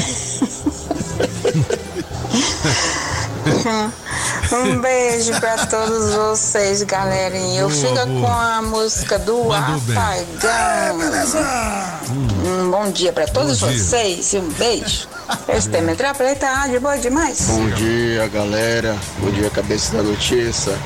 [4.52, 7.60] um beijo pra todos vocês, galerinha.
[7.60, 8.20] Eu Boa, fico boa.
[8.22, 9.54] com a música do Mandou.
[9.54, 10.98] Apagão.
[12.44, 13.68] Um bom dia pra todos dia.
[13.68, 15.06] vocês e um beijo.
[15.48, 17.42] Esse tema Metrópole tá rádio boa demais.
[17.42, 18.96] Bom dia, galera.
[19.20, 20.76] Bom dia, cabeça da notícia.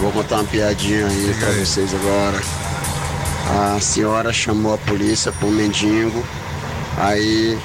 [0.00, 2.61] Vou contar uma piadinha aí pra vocês agora.
[3.54, 6.24] A senhora chamou a polícia um mendigo.
[6.96, 7.58] Aí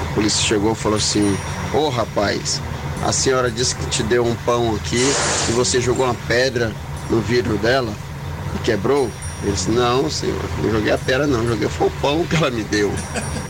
[0.00, 1.36] a polícia chegou e falou assim:
[1.74, 2.60] Ô rapaz,
[3.04, 5.04] a senhora disse que te deu um pão aqui
[5.48, 6.72] e você jogou uma pedra
[7.10, 7.92] no vidro dela
[8.54, 9.10] e quebrou?
[9.42, 12.50] Ele disse: Não, senhor, não joguei a pedra, não, joguei foi o pão que ela
[12.50, 12.92] me deu.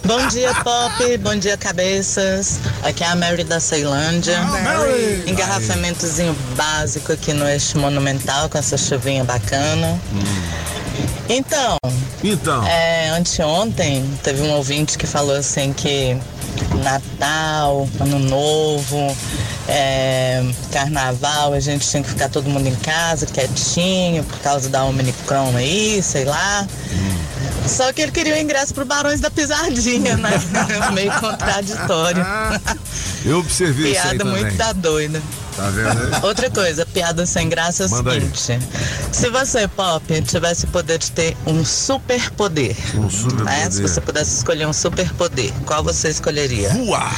[0.05, 1.19] Bom dia, Pop.
[1.19, 2.59] Bom dia, cabeças.
[2.83, 4.41] Aqui é a Mary da Ceilândia.
[4.43, 5.23] Mary.
[5.27, 10.01] Engarrafamentozinho básico aqui no Eixo Monumental com essa chuvinha bacana.
[11.29, 11.77] Então,
[12.23, 12.67] Então.
[12.67, 16.17] é, anteontem teve um ouvinte que falou assim que
[16.79, 19.17] Natal, Ano Novo,
[19.69, 24.85] é, Carnaval, a gente tinha que ficar todo mundo em casa, quietinho, por causa da
[24.85, 26.67] Omicron aí, sei lá.
[27.67, 30.31] Só que ele queria o ingresso pro Barões da Pisadinha, né?
[30.93, 32.25] Meio contraditório.
[33.25, 34.43] Eu observei isso aí Piada também.
[34.43, 35.23] muito da doida.
[35.57, 36.15] Tá vendo?
[36.15, 36.21] aí?
[36.25, 38.21] Outra coisa, piada sem graça é o Manda aí.
[38.21, 38.69] seguinte.
[39.13, 43.71] Se você, Pop, tivesse o poder de ter um super poder, Um super né?
[43.71, 46.71] Se você pudesse escolher um super poder, qual você escolheria?
[46.71, 47.13] Voar!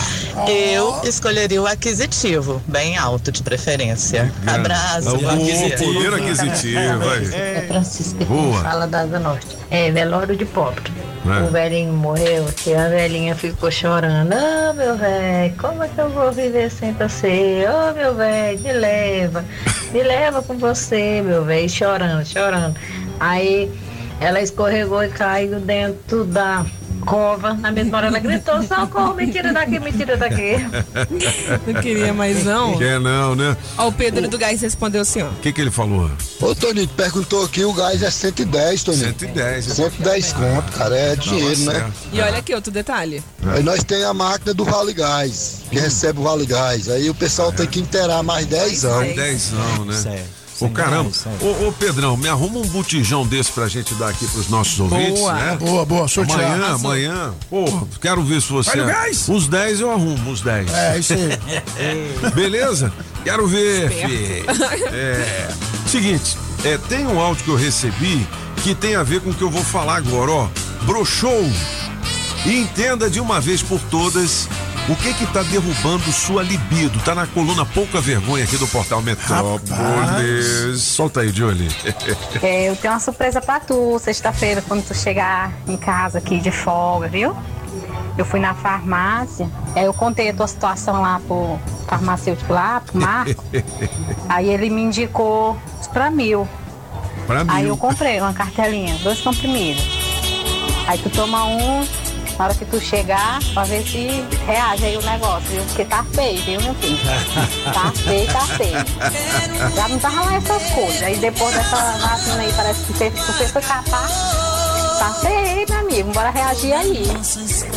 [0.49, 4.33] Eu escolheria o aquisitivo, bem alto de preferência.
[4.47, 5.09] Abraço.
[5.09, 5.77] É o dia.
[5.79, 7.25] poder aquisitivo, vai.
[7.33, 8.63] É Francisca Boa.
[8.63, 9.57] fala da Asa Norte.
[9.71, 10.93] É, velório de pobre.
[11.27, 11.43] É.
[11.43, 14.33] O velhinho morreu e a velhinha ficou chorando.
[14.33, 17.65] Ah, meu velho, como é que eu vou viver sem você?
[17.67, 19.45] Ô, meu velho, me leva.
[19.91, 21.69] Me leva com você, meu velho.
[21.69, 22.77] Chorando, chorando.
[23.19, 23.73] Aí
[24.21, 26.67] ela escorregou e caiu dentro da
[27.05, 27.55] cova.
[27.55, 30.57] Na mesma hora ela gritou, socorro, me tira daqui, me tira daqui.
[31.67, 32.77] Não queria mais não?
[32.79, 33.57] Quer não, né?
[33.79, 35.29] Ó, o Pedro do Gás respondeu assim, ó.
[35.29, 36.11] O que que ele falou?
[36.41, 39.07] Ô, Toninho, perguntou aqui, o gás é 110, Toninho.
[39.07, 39.65] 110.
[39.65, 41.93] 110 conto, cara, é dinheiro, né?
[42.13, 43.23] E olha aqui outro detalhe.
[43.47, 46.89] Aí nós tem a máquina do Vale Gás, que recebe o Vale Gás.
[46.89, 49.17] Aí o pessoal tem que inteirar mais 10 anos.
[49.17, 50.25] 10 anos, né?
[50.67, 51.11] Ô, caramba.
[51.41, 55.21] Ô, ô, Pedrão, me arruma um botijão desse pra gente dar aqui pros nossos ouvintes,
[55.21, 55.35] Boa.
[55.35, 55.57] né?
[55.61, 56.41] Boa, boa, sortear.
[56.41, 56.91] Amanhã, Arrasou.
[56.91, 57.35] amanhã.
[57.51, 58.77] Porra, quero ver se você.
[58.77, 59.29] Gás?
[59.29, 60.73] Os 10 eu arrumo, os 10.
[60.73, 62.31] É, isso aí.
[62.35, 62.93] Beleza?
[63.23, 64.45] Quero ver, fi.
[64.93, 65.49] É.
[65.87, 68.27] Seguinte, é, tem um áudio que eu recebi
[68.63, 70.49] que tem a ver com o que eu vou falar agora, ó.
[70.83, 71.51] Brochou.
[72.47, 74.49] E entenda de uma vez por todas
[74.89, 76.99] o que que tá derrubando sua libido.
[77.01, 80.83] Tá na coluna Pouca Vergonha aqui do Portal Metrópolis.
[80.83, 81.69] Solta aí, Jolie.
[82.43, 86.51] É, eu tenho uma surpresa pra tu, sexta-feira, quando tu chegar em casa aqui de
[86.51, 87.35] folga, viu?
[88.17, 91.59] Eu fui na farmácia, aí eu contei a tua situação lá pro
[91.89, 93.45] farmacêutico lá, pro Marco.
[94.29, 96.47] aí ele me indicou os pra mil.
[97.27, 99.83] Pra Aí eu comprei uma cartelinha, dois comprimidos.
[100.87, 101.85] Aí tu toma um,
[102.39, 105.63] na hora que tu chegar, pra ver se reage aí o negócio, viu?
[105.65, 106.99] Porque tá feio, viu, meu filho?
[107.73, 109.75] Tá feio, tá feio.
[109.75, 111.03] Já não tava lá essas coisas.
[111.03, 114.13] Aí depois dessa vacina aí, parece que você, você foi capaz.
[114.99, 116.13] Tá feio, meu amigo.
[116.13, 117.05] Bora reagir aí.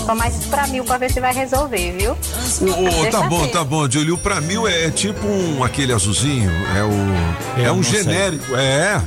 [0.06, 2.12] Toma esses pra mil pra ver se vai resolver, viu?
[2.14, 4.12] Ô, tá bom, tá bom, Jolie.
[4.12, 6.52] O pra mil é, é tipo um, aquele azulzinho.
[6.76, 7.62] É o.
[7.62, 8.04] É Eu um não sei.
[8.04, 8.56] genérico.
[8.56, 9.02] É.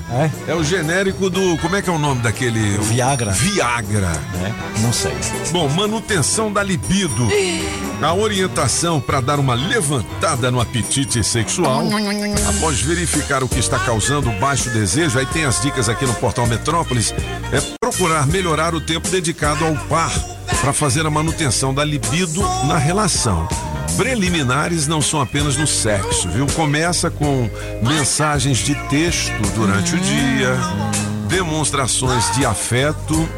[0.46, 1.56] É o genérico do.
[1.58, 2.78] Como é que é o nome daquele?
[2.78, 3.32] Viagra.
[3.32, 4.12] Viagra.
[4.80, 5.12] Não sei.
[5.50, 7.28] Bom, manutenção da libido.
[8.02, 11.82] A orientação para dar uma levantada no apetite sexual.
[12.48, 16.14] Após verificar o que está causando o baixo desejo, aí tem as dicas aqui no
[16.14, 17.12] portal Metrópolis.
[17.52, 20.12] É procurar melhorar o tempo dedicado ao par
[20.60, 23.48] para fazer a manutenção da libido na relação.
[23.96, 26.46] Preliminares não são apenas no sexo, viu?
[26.54, 27.50] Começa com
[27.82, 30.56] mensagens de texto durante o dia,
[31.28, 33.28] demonstrações de afeto,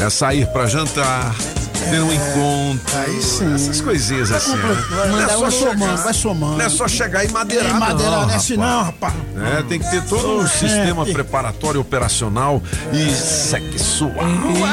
[0.00, 1.34] é sair para jantar,
[1.80, 2.98] ter um encontro.
[2.98, 3.54] Aí sim.
[3.54, 4.56] Essas coisinhas assim.
[4.56, 4.76] né?
[5.08, 6.56] Não é só somando, vai somando.
[6.58, 9.14] Não é só chegar e madeirar, É, madeirar, não, não é assim não, rapaz.
[9.58, 12.62] É, tem que ter todo um sistema preparatório, operacional
[12.92, 14.12] e sexual.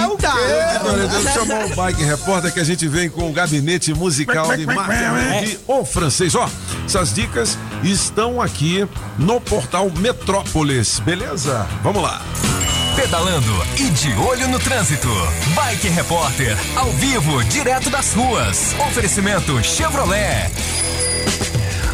[0.01, 0.27] É o quê?
[0.85, 4.55] Olha, Deixa eu chamar o Bike Repórter que a gente vem com o gabinete musical
[4.55, 6.35] de de O Francês.
[6.35, 6.49] Ó,
[6.85, 11.67] essas dicas estão aqui no portal Metrópolis, beleza?
[11.83, 12.21] Vamos lá.
[12.95, 15.09] Pedalando e de olho no trânsito.
[15.55, 18.75] Bike Repórter, ao vivo, direto das ruas.
[18.87, 20.51] Oferecimento Chevrolet.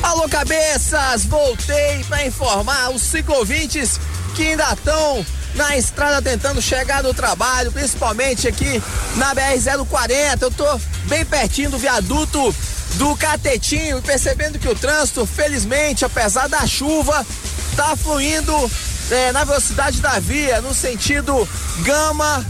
[0.03, 1.25] Alô, cabeças!
[1.25, 3.97] Voltei para informar os ciclovintes
[4.35, 8.83] que ainda estão na estrada tentando chegar do trabalho, principalmente aqui
[9.15, 10.41] na BR-040.
[10.41, 12.53] Eu tô bem pertinho do viaduto
[12.95, 17.25] do Catetinho, percebendo que o trânsito, felizmente, apesar da chuva,
[17.75, 18.53] tá fluindo
[19.11, 21.47] é, na velocidade da via, no sentido
[21.79, 22.45] gama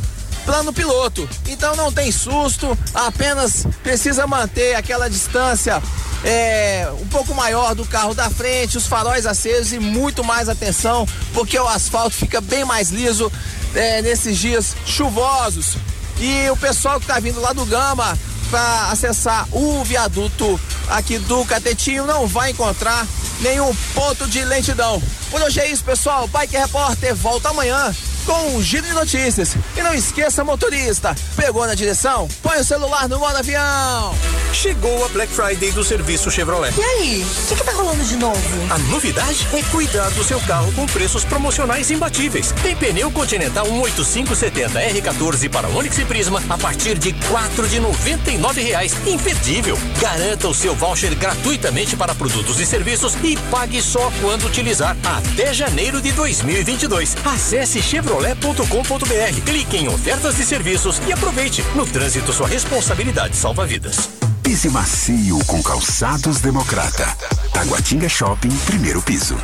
[0.46, 1.30] plano piloto.
[1.48, 5.82] Então não tem susto, apenas precisa manter aquela distância
[6.24, 11.08] é, um pouco maior do carro da frente, os faróis acesos e muito mais atenção,
[11.34, 13.32] porque o asfalto fica bem mais liso
[13.76, 15.78] é, nesses dias chuvosos.
[16.20, 18.18] E o pessoal que tá vindo lá do Gama
[18.50, 20.60] para acessar o viaduto
[20.90, 23.08] aqui do Catetinho não vai encontrar
[23.40, 25.02] nenhum ponto de lentidão.
[25.30, 26.28] Por hoje é isso, pessoal.
[26.28, 27.94] Bike Repórter volta amanhã
[28.30, 29.56] com um giro de notícias.
[29.76, 32.28] E não esqueça, motorista, pegou na direção?
[32.44, 34.16] Põe o celular no modo avião.
[34.54, 36.74] Chegou a Black Friday do serviço Chevrolet.
[36.78, 38.40] E aí, o que, que tá rolando de novo?
[38.74, 42.52] A novidade é cuidar do seu carro com preços promocionais imbatíveis.
[42.62, 48.30] Tem pneu Continental 18570 R14 para Onix e Prisma a partir de quatro de noventa
[48.30, 48.96] e nove reais.
[49.08, 49.78] Imperdível.
[50.00, 55.54] Garanta o seu voucher gratuitamente para produtos e serviços e pague só quando utilizar até
[55.54, 57.18] janeiro de 2022.
[57.26, 61.64] Acesse chevrolet.com.br, clique em ofertas e serviços e aproveite.
[61.76, 64.10] No trânsito, sua responsabilidade salva vidas.
[64.42, 67.06] Pise macio com calçados democrata.
[67.54, 69.38] Taguatinga Shopping, primeiro piso.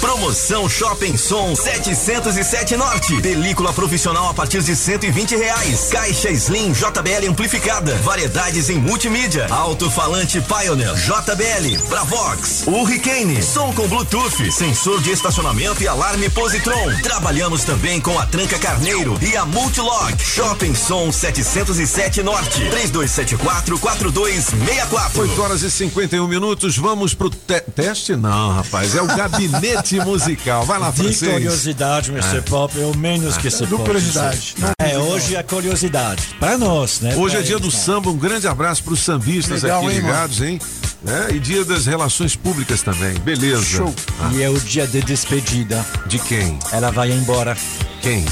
[0.00, 3.20] Promoção Shopping Som 707 Norte.
[3.20, 5.88] Película profissional a partir de 120 reais.
[5.90, 7.94] Caixa Slim JBL amplificada.
[7.96, 9.46] Variedades em multimídia.
[9.50, 11.78] Alto-falante Pioneer JBL.
[11.88, 12.64] Bravox.
[12.66, 13.42] Hurricane.
[13.42, 14.50] Som com Bluetooth.
[14.52, 16.92] Sensor de estacionamento e alarme Positron.
[17.02, 20.22] Trabalhamos também com a Tranca Carneiro e a Multilock.
[20.22, 22.60] Shopping Som 707 Norte.
[22.70, 25.22] 3274 4264.
[25.22, 28.14] 8 horas e 51 minutos, vamos pro te- teste?
[28.16, 30.64] Não, rapaz, é o gabinete musical.
[30.66, 31.32] Vai lá, De francês.
[31.32, 32.38] curiosidade, Mr.
[32.38, 32.42] Ah.
[32.42, 34.54] Pop, é o menos que se Do pode curiosidade.
[34.78, 36.22] É, hoje é curiosidade.
[36.40, 37.14] Para nós, né?
[37.16, 37.84] Hoje é Pra dia eles, do não.
[37.84, 40.12] samba, um grande abraço para os sambistas Legal, aqui hein, mano?
[40.14, 40.58] ligados, hein?
[41.06, 43.84] É, e dia das relações públicas também, beleza.
[44.20, 45.84] Ah, E é o dia de despedida.
[46.06, 46.58] De quem?
[46.72, 47.56] Ela vai embora.
[48.02, 48.24] Quem?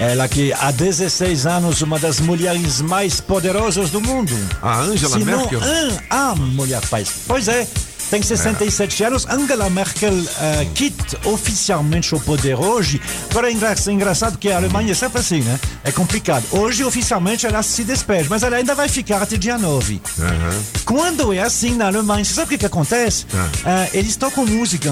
[0.00, 4.32] Ela que há 16 anos, uma das mulheres mais poderosas do mundo.
[4.62, 5.60] A Angela Se não Merkel?
[5.62, 7.08] an- a mulher faz.
[7.26, 7.66] Pois é.
[8.10, 9.26] Tem 67 anos.
[9.26, 13.00] Angela Merkel eh, quita oficialmente o poder hoje.
[13.30, 15.58] Agora é é engraçado que a Alemanha é sempre assim, né?
[15.84, 16.44] É complicado.
[16.52, 20.00] Hoje, oficialmente, ela se despede, mas ela ainda vai ficar até dia 9.
[20.84, 23.26] Quando é assim na Alemanha, você sabe o que, que acontece?
[23.64, 24.90] Eh, eles tocam música.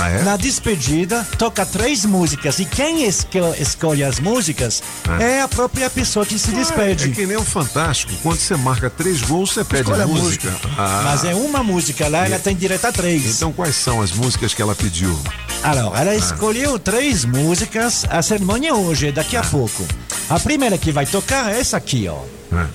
[0.00, 0.22] Ah, é?
[0.22, 2.58] Na despedida, toca três músicas.
[2.58, 5.22] E quem esco- escolhe as músicas Ah.
[5.22, 7.10] é a própria pessoa que se É despede.
[7.10, 8.12] que nem o Fantástico.
[8.22, 10.52] Quando você marca três gols, você pede Escolhe a a música.
[10.78, 11.02] Ah.
[11.04, 13.36] Mas é uma música lá, ela tem direito a três.
[13.36, 15.16] Então quais são as músicas que ela pediu?
[15.62, 16.14] Ela Ah.
[16.16, 18.04] escolheu três músicas.
[18.10, 19.86] A cerimônia hoje é daqui a pouco.
[20.30, 22.18] A primeira que vai tocar é essa aqui, ó.
[22.52, 22.66] Ah.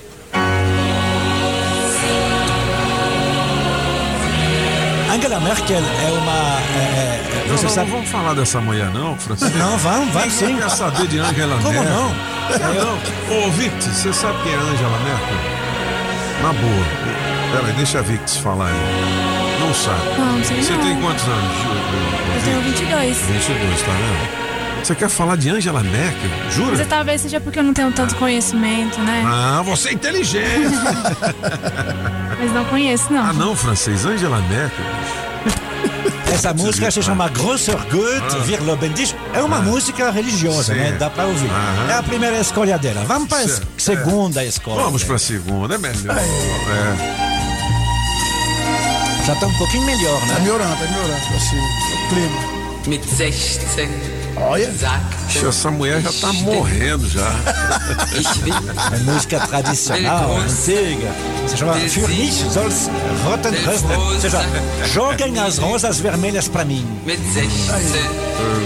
[5.12, 6.60] Angela Merkel é uma.
[6.76, 7.07] é, é,
[7.48, 7.86] Não, você não, sabe?
[7.90, 9.58] não vamos falar dessa mulher, não, Francisco.
[9.58, 10.56] Não, vamos, vamos sim.
[10.56, 11.94] quer saber de Angela Como Merkel.
[11.94, 12.14] não?
[12.48, 13.46] Quer não.
[13.46, 15.36] Ô, Victor, você sabe quem é Angela Merkel?
[16.42, 16.86] Na boa.
[17.52, 19.58] Peraí, deixa a Victor falar aí.
[19.60, 20.18] Não sabe.
[20.18, 20.82] Não, sei Você não.
[20.84, 21.68] tem quantos anos, Ju?
[22.36, 23.16] Eu tenho 22.
[23.18, 24.48] 22, tá vendo?
[24.84, 26.30] Você quer falar de Angela Merkel?
[26.52, 26.76] Jura?
[26.76, 29.24] Mas talvez seja porque eu não tenho tanto conhecimento, né?
[29.26, 30.76] Ah, você é inteligente.
[32.38, 33.24] Mas não conheço, não.
[33.24, 34.06] ah, não, francês.
[34.06, 34.84] Angela Merkel.
[36.32, 38.44] Essa música se chama Grosser Gut, Ah.
[38.46, 39.14] wir loben dich.
[39.34, 40.78] É uma música religiosa, Sim.
[40.78, 40.92] né?
[40.92, 41.50] Dá pra ouvir.
[41.50, 41.90] Aham.
[41.90, 43.02] É a primeira escolha dela.
[43.06, 43.66] Vamos Certo.
[43.76, 44.82] segunda escolha.
[44.84, 46.16] Vamos pra segunda, é melhor.
[46.16, 47.28] É.
[49.26, 50.34] Já tá um pouquinho melhor, né?
[50.34, 51.36] Tá melhorando, tá melhorando.
[51.36, 52.58] Assim, o clima.
[52.86, 53.58] Mit 16
[54.40, 54.72] Olha.
[55.48, 57.28] Essa mulher já tá morrendo já.
[58.92, 61.12] É música tradicional, antiga.
[61.46, 62.88] Se chama Für mich soll's
[63.24, 63.52] roten.
[63.96, 64.40] Ou seja,
[64.92, 66.86] joguem as rosas vermelhas pra mim.
[67.04, 67.94] Mit 16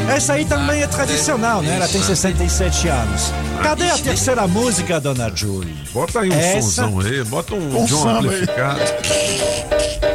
[0.08, 1.76] Essa aí também é tradicional, né?
[1.76, 3.32] Ela tem 67 anos.
[3.62, 5.74] Cadê a terceira música, dona Julie?
[5.92, 8.80] Bota aí um Essa- somzão aí, bota um, Um John amplificado.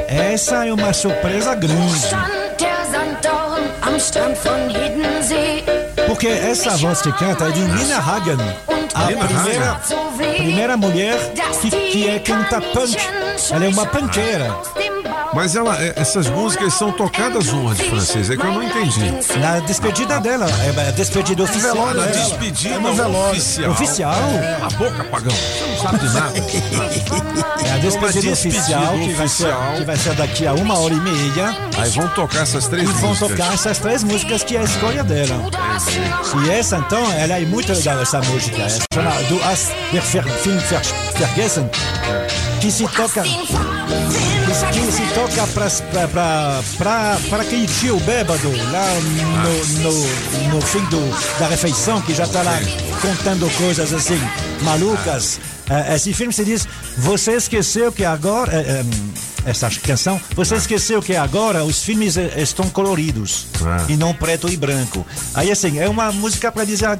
[0.07, 2.07] Essa é uma surpresa grande.
[6.07, 8.37] Porque essa voz que canta é de Nina Hagen,
[8.93, 9.81] a primeira,
[10.35, 11.17] primeira mulher
[11.61, 12.97] que, que é canta punk.
[13.51, 14.55] Ela é uma punkeira.
[15.33, 18.29] Mas ela, é, essas músicas são tocadas onde, francês?
[18.29, 19.11] É que eu não entendi.
[19.39, 21.73] Na despedida dela, é a despedida oficial.
[21.75, 22.11] velório dela.
[22.11, 22.25] dela.
[22.29, 23.31] Despedida É velório.
[23.31, 23.71] oficial.
[23.71, 24.13] Oficial.
[24.63, 25.35] A boca, pagão.
[25.35, 27.67] Você não sabe de nada.
[27.67, 30.99] É a despedida oficial, que vai, ser, que vai ser daqui a uma hora e
[31.01, 31.55] meia.
[31.77, 33.29] Aí vão tocar essas três E vão músicas.
[33.37, 35.35] tocar essas três músicas que é a escolha dela.
[36.45, 38.61] E essa, então, ela é muito legal, essa música.
[38.61, 40.57] É chama Du hast der Film
[41.17, 41.69] Vergessen,
[42.61, 43.23] que se toca...
[44.47, 45.45] Que, se toca
[46.77, 48.93] pra aquele tio bêbado lá
[49.43, 52.57] no, no, no fim do, da refeição, que já tá lá
[53.01, 54.19] contando coisas assim,
[54.61, 55.39] malucas.
[55.69, 56.65] Eh, Esse filme se diz,
[56.97, 58.53] você esqueceu que agora...
[58.53, 63.85] eh, eh, essa canção, você esqueceu que agora os filmes eh, estão coloridos Ah.
[63.89, 65.05] e não preto e branco.
[65.33, 66.97] Aí assim, é uma música dizer, ah,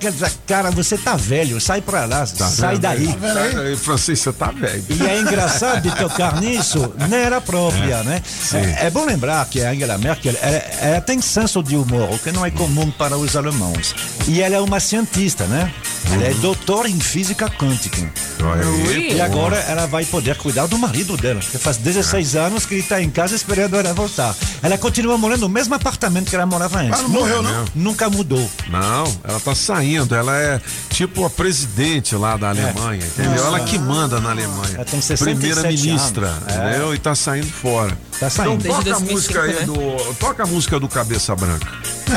[0.47, 3.07] cara, você tá velho, sai pra lá, Tá sai vendo daí.
[3.07, 3.33] aí?
[3.33, 4.83] Sai daí, francês, você tá velho.
[4.89, 8.21] E é engraçado de tocar nisso nela própria, né?
[8.25, 8.57] sim.
[8.57, 12.17] É, é bom lembrar que a Angela Merkel ela, ela tem senso de humor, o
[12.19, 13.93] que não é comum para os alemãos.
[14.27, 15.71] E ela é uma cientista, né?
[16.11, 17.97] Ela é doutora em física quântica.
[18.39, 19.13] Aí.
[19.15, 22.36] E agora ela vai poder cuidar do marido dela, que faz 16 anos
[22.67, 24.35] que ele está em casa esperando ela voltar.
[24.61, 26.99] Ela continua morando no mesmo apartamento que ela morava antes.
[26.99, 27.65] Ah, não morreu, não?
[27.75, 28.49] Nunca mudou.
[28.69, 30.15] Não, ela tá saindo.
[30.15, 33.43] Ela é tipo a presidente lá da Alemanha, entendeu?
[33.43, 33.47] Ah.
[33.47, 34.75] Ela que manda na Alemanha.
[34.75, 36.47] Ela tem 67 Primeira ministra, anos.
[36.47, 36.69] É.
[36.69, 36.95] entendeu?
[36.95, 37.97] E tá saindo fora.
[38.19, 38.55] Tá saindo.
[38.55, 39.65] Então toca Desde a 2005, música aí né?
[39.65, 40.13] do.
[40.15, 41.67] Toca a música do Cabeça Branca.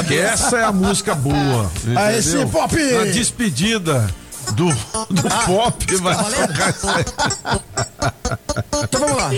[0.07, 1.71] Que essa é a música boa.
[1.85, 2.23] Entendeu?
[2.23, 2.77] sim, pop!
[2.97, 4.09] A despedida
[4.53, 4.67] do,
[5.11, 7.05] do pop vai tocar essa aí.
[8.85, 9.31] Então vamos lá.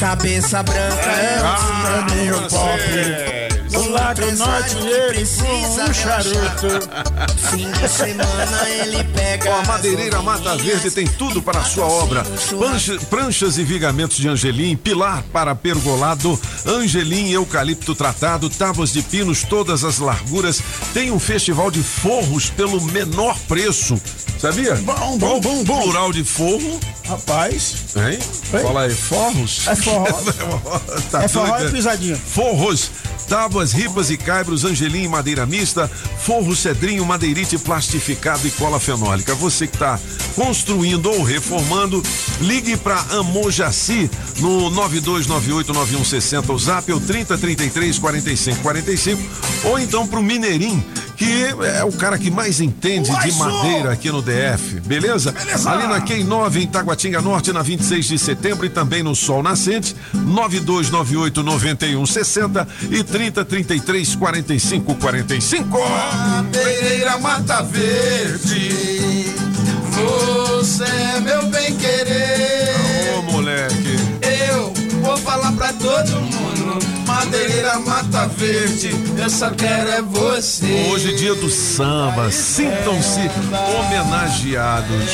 [0.00, 3.55] Cabeça branca é Ah, um meu pop.
[3.86, 6.88] Do lado norte ele precisa um charuto.
[7.50, 9.54] Fim de semana ele pega.
[9.54, 12.24] A Madeireira Mata Verde tem tudo para a sua obra.
[12.58, 16.36] Pancha- pranchas e vigamentos de angelim, pilar para pergolado,
[16.66, 20.60] angelim eucalipto tratado, tábuas de pinos, todas as larguras.
[20.92, 24.00] Tem um festival de forros pelo menor preço.
[24.40, 24.74] Sabia?
[24.74, 25.82] Bom, bom, bom, bom.
[25.82, 26.78] plural de forro?
[27.08, 27.74] Rapaz.
[27.96, 28.18] Hein?
[28.52, 28.62] Oi?
[28.62, 29.66] Fala aí, forros?
[29.68, 30.06] É forró.
[31.10, 32.16] Tá é forró e pisadinha.
[32.16, 32.90] Forros,
[33.28, 35.86] tábuas, ripas e caibros, angelim e madeira mista,
[36.18, 39.34] forro cedrinho, madeirite plastificado e cola fenólica.
[39.34, 40.00] Você que está
[40.34, 42.02] construindo ou reformando,
[42.40, 50.22] ligue para Amojaci no 92989160, o zap é o 3033 4545, ou então para o
[50.22, 50.82] Mineirim,
[51.16, 55.32] que é o cara que mais entende de madeira aqui no DF, beleza?
[55.32, 55.70] Beleza.
[55.70, 59.42] Ali na Quem 9 em Taguatinga Norte, na 26 de setembro e também no Sol
[59.42, 65.78] Nascente, 9298 9160 e 3033 45 45.
[66.52, 69.34] Pereira Mata Verde,
[69.92, 73.16] você é meu bem querer.
[73.18, 73.96] Ô, moleque.
[74.50, 74.72] Eu
[75.02, 76.35] vou falar pra todo mundo,
[77.16, 80.86] Madeireira Mata Verde, eu só quero é você.
[80.90, 83.30] Hoje é dia do samba, sintam-se
[83.78, 85.12] homenageados.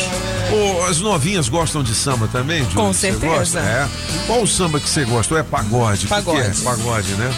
[0.52, 2.74] Ô, as novinhas gostam de samba também, Júlio?
[2.76, 3.34] Com Você certeza.
[3.36, 3.58] gosta?
[3.60, 3.88] É.
[4.26, 5.32] Qual o samba que você gosta?
[5.34, 6.08] Ou é pagode?
[6.08, 6.40] Pagode.
[6.42, 6.64] que é?
[6.64, 7.32] Pagode, né?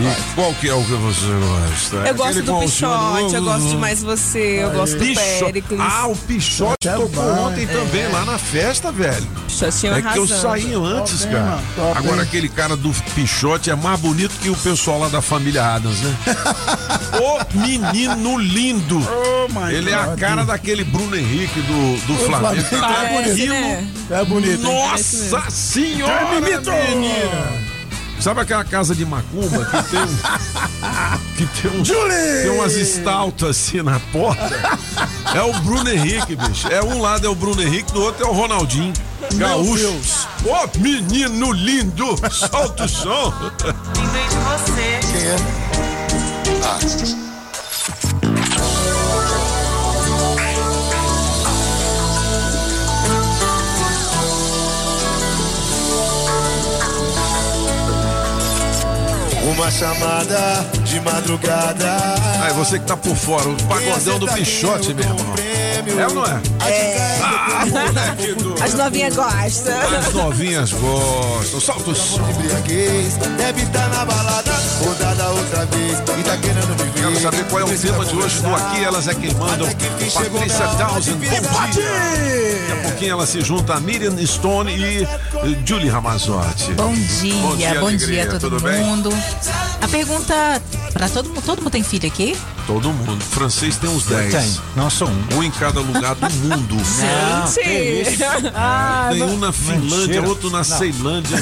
[0.00, 1.96] E qual que é o que você gosta?
[2.08, 5.80] Eu gosto Aquele do Pichote, eu gosto de Mais Você, eu gosto do Picho- Péricles.
[5.80, 9.26] Ah, o Pichote tocou ontem também lá na festa, velho.
[9.46, 11.60] Pichotinho É que eu saí antes, cara.
[11.94, 16.00] Agora aquele cara do Pichote é mais bonito que o pessoal lá da família Adams,
[16.00, 16.16] né?
[17.20, 18.98] Ô menino lindo!
[19.52, 20.18] my Ele é a God.
[20.18, 22.62] cara daquele Bruno Henrique do, do Flamengo.
[22.64, 23.20] Flamengo.
[23.24, 23.88] Tá aquilo- né?
[24.10, 24.62] É bonito.
[24.62, 26.70] Nossa senhora, É, mimito!
[26.70, 27.75] menina!
[28.20, 30.16] Sabe aquela casa de macumba que tem um,
[31.36, 32.42] que tem uns Julie!
[32.42, 34.78] tem umas estaltas assim na porta?
[35.34, 36.66] É o Bruno Henrique, bicho.
[36.68, 38.92] É um lado é o Bruno Henrique, do outro é o Ronaldinho.
[39.34, 39.94] Gaúcho.
[40.44, 42.16] Ô, menino lindo!
[42.30, 43.34] Solta o som!
[43.96, 45.00] Lembrei de você.
[45.12, 45.22] Quem
[47.22, 47.35] é?
[59.56, 61.96] Uma chamada de madrugada.
[62.42, 65.34] Aí você que tá por fora, o pagodão do Pichote, meu irmão.
[65.98, 66.40] É ou não é?
[67.22, 68.62] Ah, moleque do...
[68.62, 69.80] As novinhas gostam.
[69.98, 71.60] As novinhas gostam.
[71.60, 72.20] Solta o som.
[73.38, 74.52] Deve estar na balada,
[74.84, 76.92] rodada outra vez e tá querendo me ver.
[76.92, 79.68] Quero saber qual é o tema de hoje do Aqui Elas é Quem Mandam.
[79.68, 82.66] Patrícia Townsend, bom dia.
[82.68, 85.08] Daqui a pouquinho ela se junta a Miriam Stone e eh,
[85.64, 86.72] Julie Ramazotti.
[86.72, 88.80] Bom dia, Bom dia, bom dia a todo tudo bem?
[88.84, 89.10] mundo.
[89.80, 90.34] A pergunta
[90.92, 92.36] para todo mundo, todo mundo tem filho aqui?
[92.66, 93.22] Todo mundo.
[93.24, 94.32] francês tem uns 10.
[94.34, 95.36] Tem, não só um.
[95.36, 96.74] Um em cada lugar do mundo.
[96.76, 98.24] Não, que isso?
[98.54, 100.28] Ah, Tem um na Finlândia, Mentira.
[100.28, 101.38] outro na Ceilândia.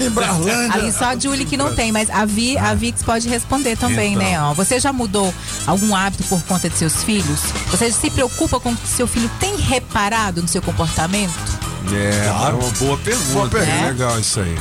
[0.00, 0.72] Em Brarlândia.
[0.72, 4.14] Ali só a Julie que não tem, mas a Vi, a Vix pode responder também,
[4.14, 4.24] Então.
[4.26, 4.40] né?
[4.42, 5.32] Ó, você já mudou
[5.66, 7.40] algum hábito por conta de seus filhos?
[7.70, 11.32] Você se preocupa com o que seu filho tem reparado no seu comportamento?
[11.92, 13.32] É, é uma boa pergunta.
[13.32, 13.72] Boa pergunta.
[13.72, 14.56] É legal isso aí.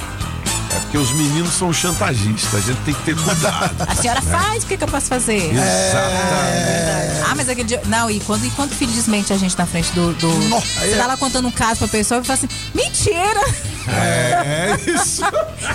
[0.76, 3.76] É porque os meninos são chantagistas, a gente tem que ter cuidado.
[3.88, 5.54] A senhora faz, o que, que eu posso fazer?
[5.54, 7.30] Exatamente.
[7.30, 7.82] Ah, mas aquele dia.
[7.86, 10.14] Não, e quando, e quando o filho desmente a gente na frente do.
[10.14, 13.42] do você tá lá contando um caso pra pessoa e fala assim: mentira!
[13.88, 15.22] É, é isso.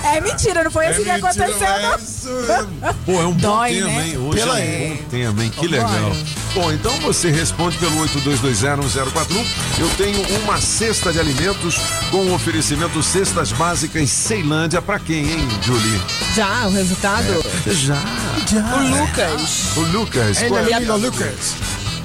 [0.05, 1.97] É mentira, não foi assim que mentira, aconteceu, é não.
[1.97, 2.94] isso mesmo.
[3.05, 4.06] Pô, é um Dói, bom tema, né?
[4.06, 4.18] hein?
[4.18, 5.51] Hoje Pela é um bom tema, hein?
[5.51, 6.12] Que legal.
[6.55, 9.47] Bom, então você responde pelo 82201041.
[9.78, 11.76] Eu tenho uma cesta de alimentos
[12.10, 14.80] com o oferecimento Cestas Básicas Ceilândia.
[14.80, 16.01] Pra quem, hein, Julie?
[16.35, 17.44] Já, o resultado?
[17.66, 17.97] Já.
[17.97, 19.76] O Lucas.
[19.76, 20.39] O Lucas.
[20.43, 21.55] Qual é é, lindo, Lucas.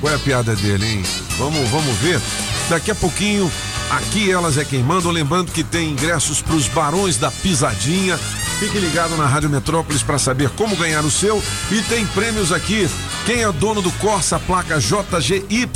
[0.02, 1.04] qual é a piada dele, hein?
[1.38, 2.20] Vamos, vamos ver.
[2.70, 3.52] Daqui a pouquinho,
[3.98, 5.12] aqui elas é quem mandam.
[5.12, 8.20] Lembrando que tem ingressos para os Barões da Pisadinha.
[8.64, 11.44] Fique ligado na Rádio Metrópolis para saber como ganhar o seu.
[11.70, 12.90] E tem prêmios aqui.
[13.26, 15.70] Quem é dono do Corsa placa JGY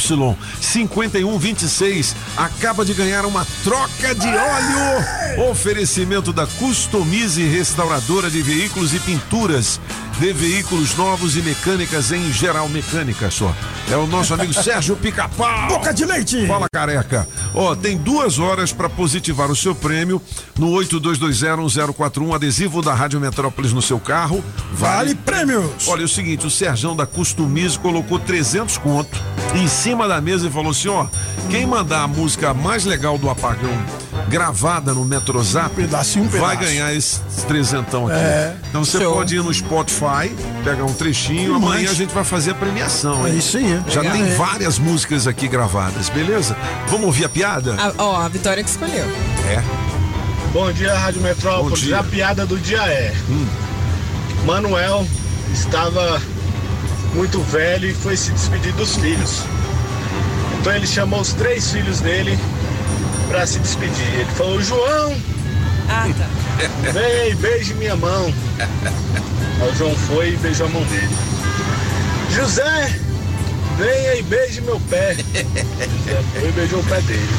[0.61, 5.49] 5126 acaba de ganhar uma troca de óleo.
[5.51, 9.81] Oferecimento da Customize Restauradora de Veículos e Pinturas
[10.19, 13.53] de veículos novos e mecânicas em geral mecânica só.
[13.89, 15.67] É o nosso amigo Sérgio Pica-Pau.
[15.67, 16.47] Boca de leite.
[16.47, 17.27] Fala careca.
[17.53, 20.21] Ó, tem duas horas para positivar o seu prêmio
[20.57, 24.43] no 82201041 adesivo da Rádio Metrópolis no seu carro.
[24.73, 25.87] Vale prêmios.
[25.87, 29.17] Olha, é o seguinte, o Serjão da Customize colocou 300 conto
[29.55, 31.07] em cima da mesa e falou assim, ó,
[31.49, 33.71] quem mandar a música mais legal do Apagão
[34.29, 36.59] gravada no Metrozap pedacinho, um vai pedaço.
[36.73, 38.17] ganhar esse trezentão aqui.
[38.17, 38.55] É.
[38.69, 39.13] Então você Show.
[39.13, 40.35] pode ir no Spotify,
[40.65, 41.91] pegar um trechinho, E amanhã mais.
[41.91, 43.25] a gente vai fazer a premiação.
[43.25, 43.37] É hein?
[43.37, 43.81] isso aí.
[43.87, 44.17] Já Legal.
[44.17, 44.35] tem É.
[44.35, 46.57] várias músicas aqui gravadas, beleza?
[46.89, 47.75] Vamos ouvir a piada?
[47.79, 49.05] A, ó, a Vitória que escolheu.
[49.49, 49.96] É.
[50.57, 51.81] Bom dia, Rádio Metrópolis.
[51.81, 51.99] Bom dia.
[51.99, 53.13] A piada do dia é:
[54.43, 55.07] Manuel
[55.53, 56.19] estava
[57.13, 59.43] muito velho e foi se despedir dos filhos.
[60.59, 62.39] Então ele chamou os três filhos dele
[63.27, 64.11] para se despedir.
[64.15, 65.15] Ele falou: João,
[65.89, 66.27] Ah, tá.
[66.91, 68.33] vem aí, beije minha mão.
[69.61, 71.15] Aí o João foi e beijou a mão dele.
[72.33, 72.99] José,
[73.77, 75.13] vem aí, beije meu pé.
[75.13, 77.29] José foi e beijou o pé dele.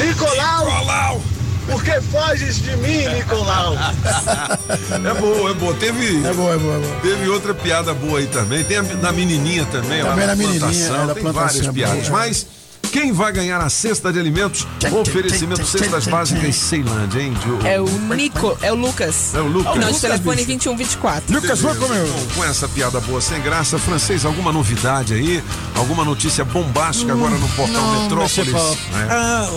[0.00, 1.31] Nicolau, Nicolau!
[1.66, 3.74] Por que que foges de mim, Nicolau?
[4.92, 5.74] É boa, é boa.
[5.74, 6.24] Teve.
[6.26, 6.96] É boa, é boa, é boa.
[7.02, 8.62] Teve outra piada boa aí também.
[8.64, 11.02] Tem a da menininha também, lá Também na na menininha, plantação.
[11.02, 12.08] é, da Tem plantação, várias é piadas.
[12.08, 12.46] Mas
[12.92, 14.66] quem vai ganhar a cesta de alimentos?
[15.00, 17.34] Oferecimento Cestas Básicas Ceilândia, hein?
[17.42, 17.66] Diogo?
[17.66, 19.34] É o Nico, é o Lucas.
[19.34, 19.72] É o Lucas.
[19.72, 21.40] Final de telefone 2124.
[21.40, 21.74] Beleza.
[21.74, 25.42] Bom, com essa piada boa sem graça, francês, alguma novidade aí?
[25.74, 28.36] Alguma notícia bombástica agora no portal Não, Metrópolis?
[28.36, 28.78] Monsieur Paulo.
[28.94, 29.06] É.
[29.10, 29.48] Ah,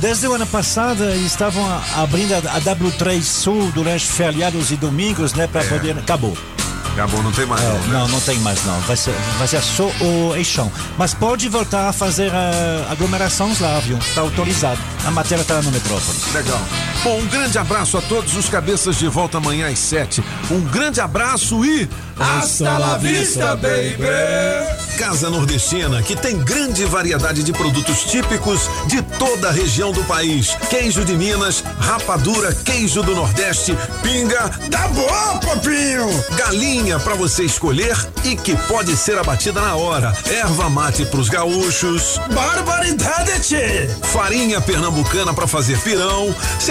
[0.00, 1.64] desde o ano passado estavam
[1.96, 5.68] abrindo a, a W3 Sul durante feriados e domingos, né, para É.
[5.68, 5.98] poder.
[5.98, 6.36] Acabou.
[6.94, 7.60] Acabou, não tem mais.
[7.60, 7.86] É, não, né?
[7.88, 8.78] não, não tem mais não.
[8.82, 10.70] Vai ser, vai ser só o eixão.
[10.96, 13.98] Mas pode voltar a fazer ah, aglomerações lá, viu?
[13.98, 14.80] Está autorizado.
[15.04, 16.32] A matéria está no Metrópolis.
[16.32, 16.60] Legal.
[17.04, 20.24] Bom, um grande abraço a todos os cabeças de volta amanhã às sete.
[20.50, 21.86] Um grande abraço e.
[22.18, 23.98] Hasta la vista, baby!
[24.96, 30.56] Casa Nordestina, que tem grande variedade de produtos típicos de toda a região do país.
[30.70, 34.48] Queijo de Minas, rapadura, queijo do Nordeste, pinga.
[34.70, 36.08] Tá bom, papinho!
[36.38, 40.16] Galinha para você escolher e que pode ser abatida na hora.
[40.26, 42.18] Erva mate pros gaúchos.
[42.32, 43.90] Barbaridade!
[44.04, 46.34] Farinha pernambucana para fazer pirão.
[46.60, 46.70] Se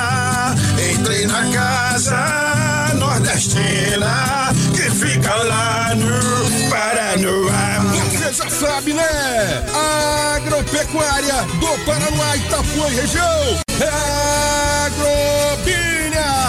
[1.11, 7.79] Entrei na casa nordestina que fica lá no Paranoá.
[8.09, 9.03] Você já sabe, né?
[10.37, 13.59] Agropecuária do Paraná, Itapuã e região.
[13.81, 15.90] É Agrobinha.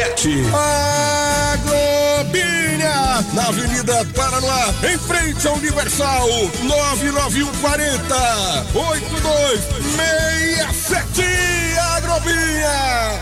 [0.00, 0.24] PET.
[1.52, 3.20] Agrobinha.
[3.34, 6.26] Na Avenida Paranoá, em frente ao Universal.
[6.62, 11.22] 99140 8267.
[11.96, 13.20] Agrobinha.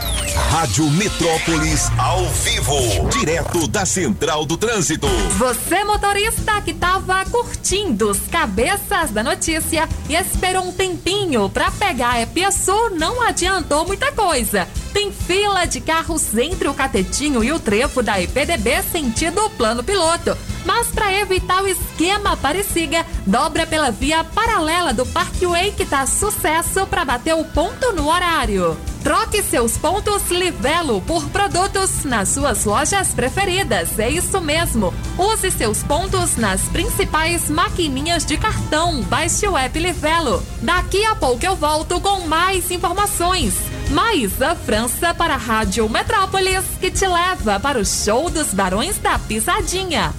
[0.51, 5.09] Rádio Metrópolis ao vivo, direto da Central do Trânsito.
[5.37, 12.13] Você, motorista que tava curtindo os cabeças da notícia e esperou um tempinho pra pegar
[12.13, 14.67] a Epiesul, não adiantou muita coisa.
[14.93, 20.37] Tem fila de carros entre o Catetinho e o trevo da IPDB sentido plano piloto.
[20.65, 26.87] Mas para evitar o esquema Aparecida, dobra pela via paralela do Parkway que tá sucesso
[26.87, 28.77] para bater o ponto no horário.
[29.03, 33.99] Troque seus pontos Livelo por produtos nas suas lojas preferidas.
[33.99, 34.93] É isso mesmo.
[35.17, 39.03] Use seus pontos nas principais maquininhas de cartão.
[39.03, 40.43] Baixe o app Livelo.
[40.61, 43.55] Daqui a pouco eu volto com mais informações.
[43.91, 49.19] Maísa França para a Rádio Metrópolis, que te leva para o show dos Barões da
[49.19, 50.13] Pisadinha.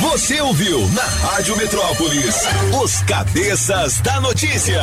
[0.00, 2.36] Você ouviu na Rádio Metrópolis
[2.82, 4.82] os cabeças da notícia.